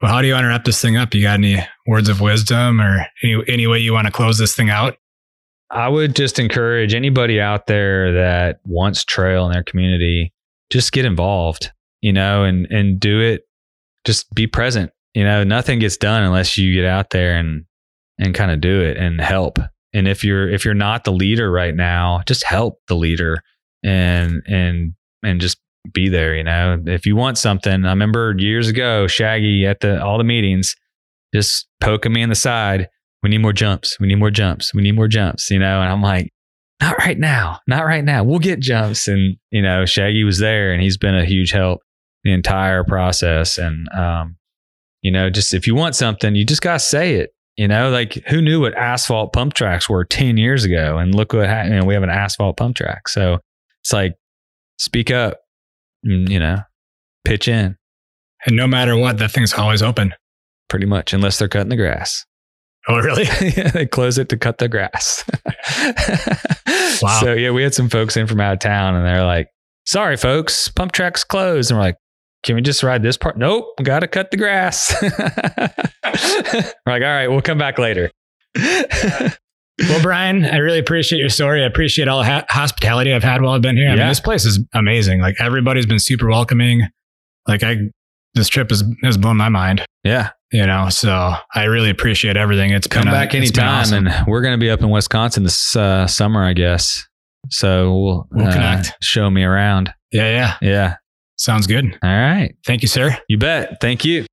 well, 0.01 0.13
how 0.13 0.21
do 0.21 0.27
you 0.27 0.35
want 0.35 0.45
to 0.45 0.49
wrap 0.49 0.65
this 0.65 0.81
thing 0.81 0.97
up? 0.97 1.15
You 1.15 1.23
got 1.23 1.35
any 1.35 1.67
words 1.87 2.09
of 2.09 2.21
wisdom 2.21 2.81
or 2.81 3.07
any, 3.23 3.43
any 3.49 3.67
way 3.67 3.79
you 3.79 3.93
want 3.93 4.07
to 4.07 4.13
close 4.13 4.39
this 4.39 4.55
thing 4.55 4.71
out? 4.71 4.97
I 5.71 5.89
would 5.89 6.15
just 6.15 6.39
encourage 6.39 6.95
anybody 6.95 7.41
out 7.41 7.67
there 7.67 8.13
that 8.13 8.61
wants 8.65 9.05
trail 9.05 9.47
in 9.47 9.53
their 9.53 9.65
community, 9.65 10.33
just 10.71 10.93
get 10.93 11.05
involved, 11.05 11.73
you 12.01 12.13
know, 12.13 12.45
and, 12.45 12.67
and 12.71 13.01
do 13.01 13.21
it. 13.21 13.43
Just 14.05 14.33
be 14.35 14.47
present. 14.47 14.93
You 15.15 15.25
know, 15.25 15.43
nothing 15.43 15.81
gets 15.81 15.97
done 15.97 16.23
unless 16.23 16.57
you 16.57 16.75
get 16.75 16.85
out 16.85 17.11
there 17.11 17.37
and, 17.37 17.65
and 18.19 18.35
kind 18.35 18.51
of 18.51 18.61
do 18.61 18.81
it 18.81 18.97
and 18.97 19.21
help 19.21 19.59
and 19.97 20.07
if 20.07 20.23
you're 20.23 20.49
if 20.49 20.65
you're 20.65 20.75
not 20.75 21.05
the 21.05 21.13
leader 21.13 21.51
right 21.51 21.75
now 21.75 22.23
just 22.27 22.45
help 22.45 22.81
the 22.87 22.95
leader 22.95 23.43
and 23.83 24.43
and 24.47 24.93
and 25.25 25.41
just 25.41 25.59
be 25.93 26.09
there 26.09 26.35
you 26.35 26.45
know? 26.45 26.83
If 26.87 27.07
you 27.07 27.17
want 27.17 27.39
something 27.39 27.85
i 27.85 27.91
remember 27.91 28.35
years 28.39 28.69
ago 28.69 29.07
shaggy 29.07 29.67
at 29.67 29.81
the 29.81 30.03
all 30.03 30.19
the 30.19 30.25
meetings 30.25 30.75
just 31.35 31.67
poking 31.81 32.13
me 32.13 32.23
in 32.23 32.29
the 32.29 32.35
side 32.35 32.89
we 33.23 33.31
need 33.31 33.39
more 33.39 33.53
jumps. 33.53 33.99
We 33.99 34.07
need 34.07 34.21
more 34.21 34.31
jumps. 34.31 34.73
We 34.73 34.83
need 34.83 34.95
more 34.95 35.09
jumps 35.09 35.51
you 35.51 35.59
know? 35.59 35.81
And 35.81 35.91
i'm 35.91 36.03
like 36.03 36.31
not 36.81 36.99
right 36.99 37.19
now. 37.19 37.61
Not 37.67 37.87
right 37.87 38.05
now. 38.05 38.23
We'll 38.23 38.39
get 38.39 38.61
jumps. 38.61 39.09
And 39.09 39.37
you 39.51 39.63
know 39.63 39.87
shaggy 39.87 40.25
was 40.25 40.39
there 40.39 40.73
and 40.73 40.83
he's 40.83 40.99
been 40.99 41.17
a 41.17 41.25
huge 41.25 41.51
help 41.51 41.81
the 42.23 42.33
entire 42.33 42.85
process. 42.85 43.59
And 43.59 43.89
um 43.91 44.37
you 45.03 45.11
know 45.11 45.31
just 45.31 45.55
if 45.55 45.67
you 45.67 45.75
want 45.75 45.95
something 45.95 46.35
you 46.35 46.45
just 46.45 46.63
gotta 46.63 46.79
say 46.79 47.15
it 47.15 47.31
you 47.57 47.67
know, 47.69 47.91
like 47.91 48.15
who 48.29 48.43
knew 48.43 48.61
what 48.61 48.75
asphalt 48.75 49.33
pump 49.33 49.55
tracks 49.55 49.89
were 49.89 50.05
10 50.05 50.37
years 50.37 50.65
ago? 50.65 50.99
And 50.99 51.15
look 51.15 51.33
what 51.33 51.49
happened. 51.49 51.75
You 51.75 51.81
know, 51.81 51.87
we 51.87 51.95
have 51.95 52.03
an 52.03 52.11
asphalt 52.11 52.59
pump 52.59 52.77
track. 52.77 53.09
So 53.09 53.39
it's 53.83 53.93
like, 53.93 54.15
speak 54.79 55.11
up, 55.11 55.39
Mm, 56.07 56.29
you 56.29 56.39
know, 56.39 56.59
pitch 57.25 57.49
in. 57.49 57.77
And 58.47 58.57
no 58.57 58.67
matter 58.67 58.97
what, 58.97 59.19
that 59.19 59.33
thing's 59.33 59.53
always 59.55 59.83
open. 59.83 60.15
Pretty 60.69 60.87
much, 60.87 61.13
unless 61.13 61.39
they're 61.39 61.49
cutting 61.49 61.69
the 61.69 61.77
grass. 61.77 62.25
Oh, 62.89 62.99
really? 62.99 63.25
yeah, 63.57 63.71
they 63.71 63.87
close 63.87 64.19
it 64.19 64.29
to 64.29 64.37
cut 64.37 64.59
the 64.59 64.69
grass. 64.69 65.25
wow. 67.03 67.21
So, 67.21 67.33
yeah, 67.33 67.51
we 67.51 67.63
had 67.63 67.75
some 67.75 67.89
folks 67.89 68.17
in 68.17 68.27
from 68.27 68.41
out 68.41 68.53
of 68.53 68.59
town 68.61 68.95
and 68.95 69.05
they're 69.05 69.25
like, 69.25 69.49
sorry, 69.87 70.17
folks, 70.17 70.69
pump 70.69 70.93
track's 70.93 71.25
closed. 71.25 71.71
And 71.71 71.79
we're 71.79 71.87
like, 71.87 71.97
can 72.43 72.55
we 72.55 72.63
just 72.63 72.83
ride 72.83 73.03
this 73.03 73.17
part? 73.17 73.37
Nope, 73.37 73.67
got 73.83 74.01
to 74.01 74.09
cut 74.09 74.31
the 74.31 74.37
grass. 74.37 74.95
We're 75.03 76.93
like, 76.93 77.03
all 77.03 77.09
right, 77.09 77.27
we'll 77.27 77.43
come 77.43 77.59
back 77.59 77.79
later. 77.79 78.13
Well, 79.81 80.03
Brian, 80.03 80.45
I 80.45 80.57
really 80.57 80.79
appreciate 80.79 81.19
your 81.19 81.29
story. 81.29 81.63
I 81.63 81.67
appreciate 81.67 82.09
all 82.09 82.21
the 82.21 82.27
ha- 82.27 82.47
hospitality 82.49 83.13
I've 83.13 83.25
had 83.25 83.43
while 83.43 83.53
I've 83.53 83.63
been 83.63 83.77
here. 83.77 83.89
I 83.89 83.95
yeah. 83.95 83.99
mean, 84.01 84.09
this 84.09 84.21
place 84.21 84.45
is 84.45 84.59
amazing. 84.73 85.21
Like 85.21 85.37
everybody's 85.39 85.87
been 85.87 85.99
super 85.99 86.29
welcoming. 86.29 86.83
Like 87.47 87.63
I, 87.63 87.77
this 88.35 88.49
trip 88.49 88.71
has 88.71 88.85
has 89.03 89.17
blown 89.19 89.37
my 89.37 89.49
mind. 89.49 89.85
Yeah, 90.03 90.31
you 90.53 90.67
know, 90.67 90.89
so 90.89 91.35
I 91.55 91.65
really 91.65 91.91
appreciate 91.91 92.37
everything. 92.37 92.71
It's 92.71 92.87
come 92.87 93.05
back 93.05 93.35
a, 93.35 93.37
anytime, 93.37 93.81
awesome. 93.81 94.07
and 94.07 94.27
we're 94.27 94.43
going 94.43 94.55
to 94.55 94.59
be 94.59 94.71
up 94.71 94.81
in 94.81 94.91
Wisconsin 94.91 95.43
this 95.43 95.77
uh, 95.77 96.07
summer, 96.07 96.45
I 96.45 96.53
guess. 96.53 97.07
So 97.51 97.99
we'll, 97.99 98.29
we'll 98.33 98.49
uh, 98.49 98.53
connect. 98.53 98.95
Show 99.03 99.31
me 99.31 99.45
around. 99.45 99.93
Yeah, 100.11 100.31
yeah, 100.31 100.57
yeah. 100.63 100.97
Sounds 101.37 101.67
good. 101.67 101.85
All 102.03 102.11
right. 102.11 102.55
Thank 102.67 102.83
you, 102.83 102.89
sir. 102.89 103.17
You 103.29 103.39
bet. 103.39 103.81
Thank 103.81 104.05
you. 104.05 104.25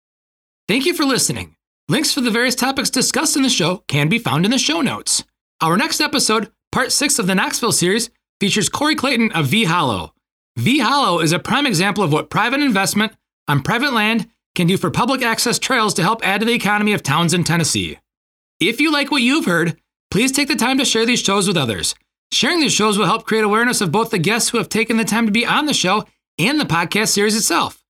Thank 0.67 0.85
you 0.85 0.93
for 0.93 1.03
listening. 1.03 1.55
Links 1.89 2.13
for 2.13 2.21
the 2.21 2.31
various 2.31 2.55
topics 2.55 2.89
discussed 2.89 3.35
in 3.35 3.43
the 3.43 3.49
show 3.49 3.83
can 3.87 4.07
be 4.07 4.17
found 4.17 4.45
in 4.45 4.51
the 4.51 4.57
show 4.57 4.79
notes. 4.81 5.23
Our 5.61 5.77
next 5.77 6.01
episode 6.01 6.51
Part 6.71 6.91
6 6.91 7.19
of 7.19 7.27
the 7.27 7.35
Knoxville 7.35 7.71
series 7.71 8.09
features 8.39 8.69
Corey 8.69 8.95
Clayton 8.95 9.31
of 9.31 9.45
V 9.47 9.63
Hollow. 9.65 10.13
V 10.57 10.79
Hollow 10.79 11.19
is 11.19 11.31
a 11.31 11.39
prime 11.39 11.65
example 11.65 12.03
of 12.03 12.11
what 12.11 12.29
private 12.29 12.59
investment 12.61 13.13
on 13.47 13.61
private 13.61 13.93
land 13.93 14.29
can 14.55 14.67
do 14.67 14.77
for 14.77 14.91
public 14.91 15.21
access 15.21 15.57
trails 15.59 15.93
to 15.95 16.01
help 16.03 16.25
add 16.25 16.39
to 16.41 16.45
the 16.45 16.53
economy 16.53 16.93
of 16.93 17.03
towns 17.03 17.33
in 17.33 17.43
Tennessee. 17.43 17.97
If 18.59 18.79
you 18.79 18.91
like 18.91 19.11
what 19.11 19.21
you've 19.21 19.45
heard, 19.45 19.79
please 20.11 20.31
take 20.31 20.47
the 20.47 20.55
time 20.55 20.77
to 20.77 20.85
share 20.85 21.05
these 21.05 21.21
shows 21.21 21.47
with 21.47 21.57
others. 21.57 21.95
Sharing 22.31 22.59
these 22.59 22.73
shows 22.73 22.97
will 22.97 23.05
help 23.05 23.25
create 23.25 23.43
awareness 23.43 23.81
of 23.81 23.91
both 23.91 24.09
the 24.09 24.19
guests 24.19 24.49
who 24.49 24.57
have 24.57 24.69
taken 24.69 24.97
the 24.97 25.05
time 25.05 25.25
to 25.25 25.31
be 25.31 25.45
on 25.45 25.65
the 25.65 25.73
show 25.73 26.05
and 26.39 26.59
the 26.59 26.65
podcast 26.65 27.09
series 27.09 27.35
itself. 27.35 27.83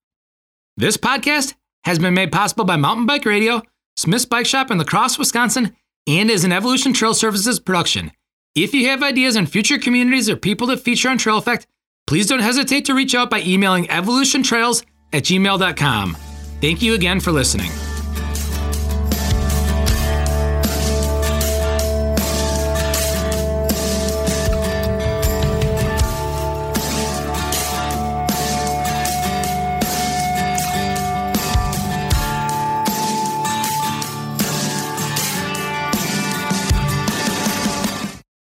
This 0.78 0.98
podcast 0.98 1.54
has 1.86 2.00
been 2.00 2.14
made 2.14 2.32
possible 2.32 2.66
by 2.66 2.76
Mountain 2.76 3.06
Bike 3.06 3.26
Radio, 3.26 3.62
Smith's 3.96 4.26
Bike 4.26 4.46
Shop 4.46 4.72
in 4.72 4.78
La 4.78 4.84
Crosse, 4.84 5.18
Wisconsin, 5.18 5.76
and 6.08 6.30
is 6.30 6.44
an 6.44 6.52
Evolution 6.52 6.94
Trail 6.94 7.14
Services 7.14 7.60
production. 7.60 8.12
If 8.56 8.74
you 8.74 8.90
have 8.90 9.02
ideas 9.02 9.36
on 9.36 9.46
future 9.46 9.78
communities 9.78 10.30
or 10.30 10.36
people 10.36 10.68
to 10.68 10.78
feature 10.78 11.10
on 11.10 11.18
Trail 11.18 11.38
Effect, 11.38 11.68
please 12.06 12.28
don't 12.28 12.40
hesitate 12.40 12.86
to 12.86 12.94
reach 12.94 13.16
out 13.16 13.30
by 13.30 13.42
emailing 13.42 13.86
evolutiontrails 13.86 14.84
at 15.12 15.24
gmail.com. 15.24 16.18
Thank 16.62 16.82
you 16.82 16.94
again 16.94 17.20
for 17.20 17.32
listening. 17.32 17.72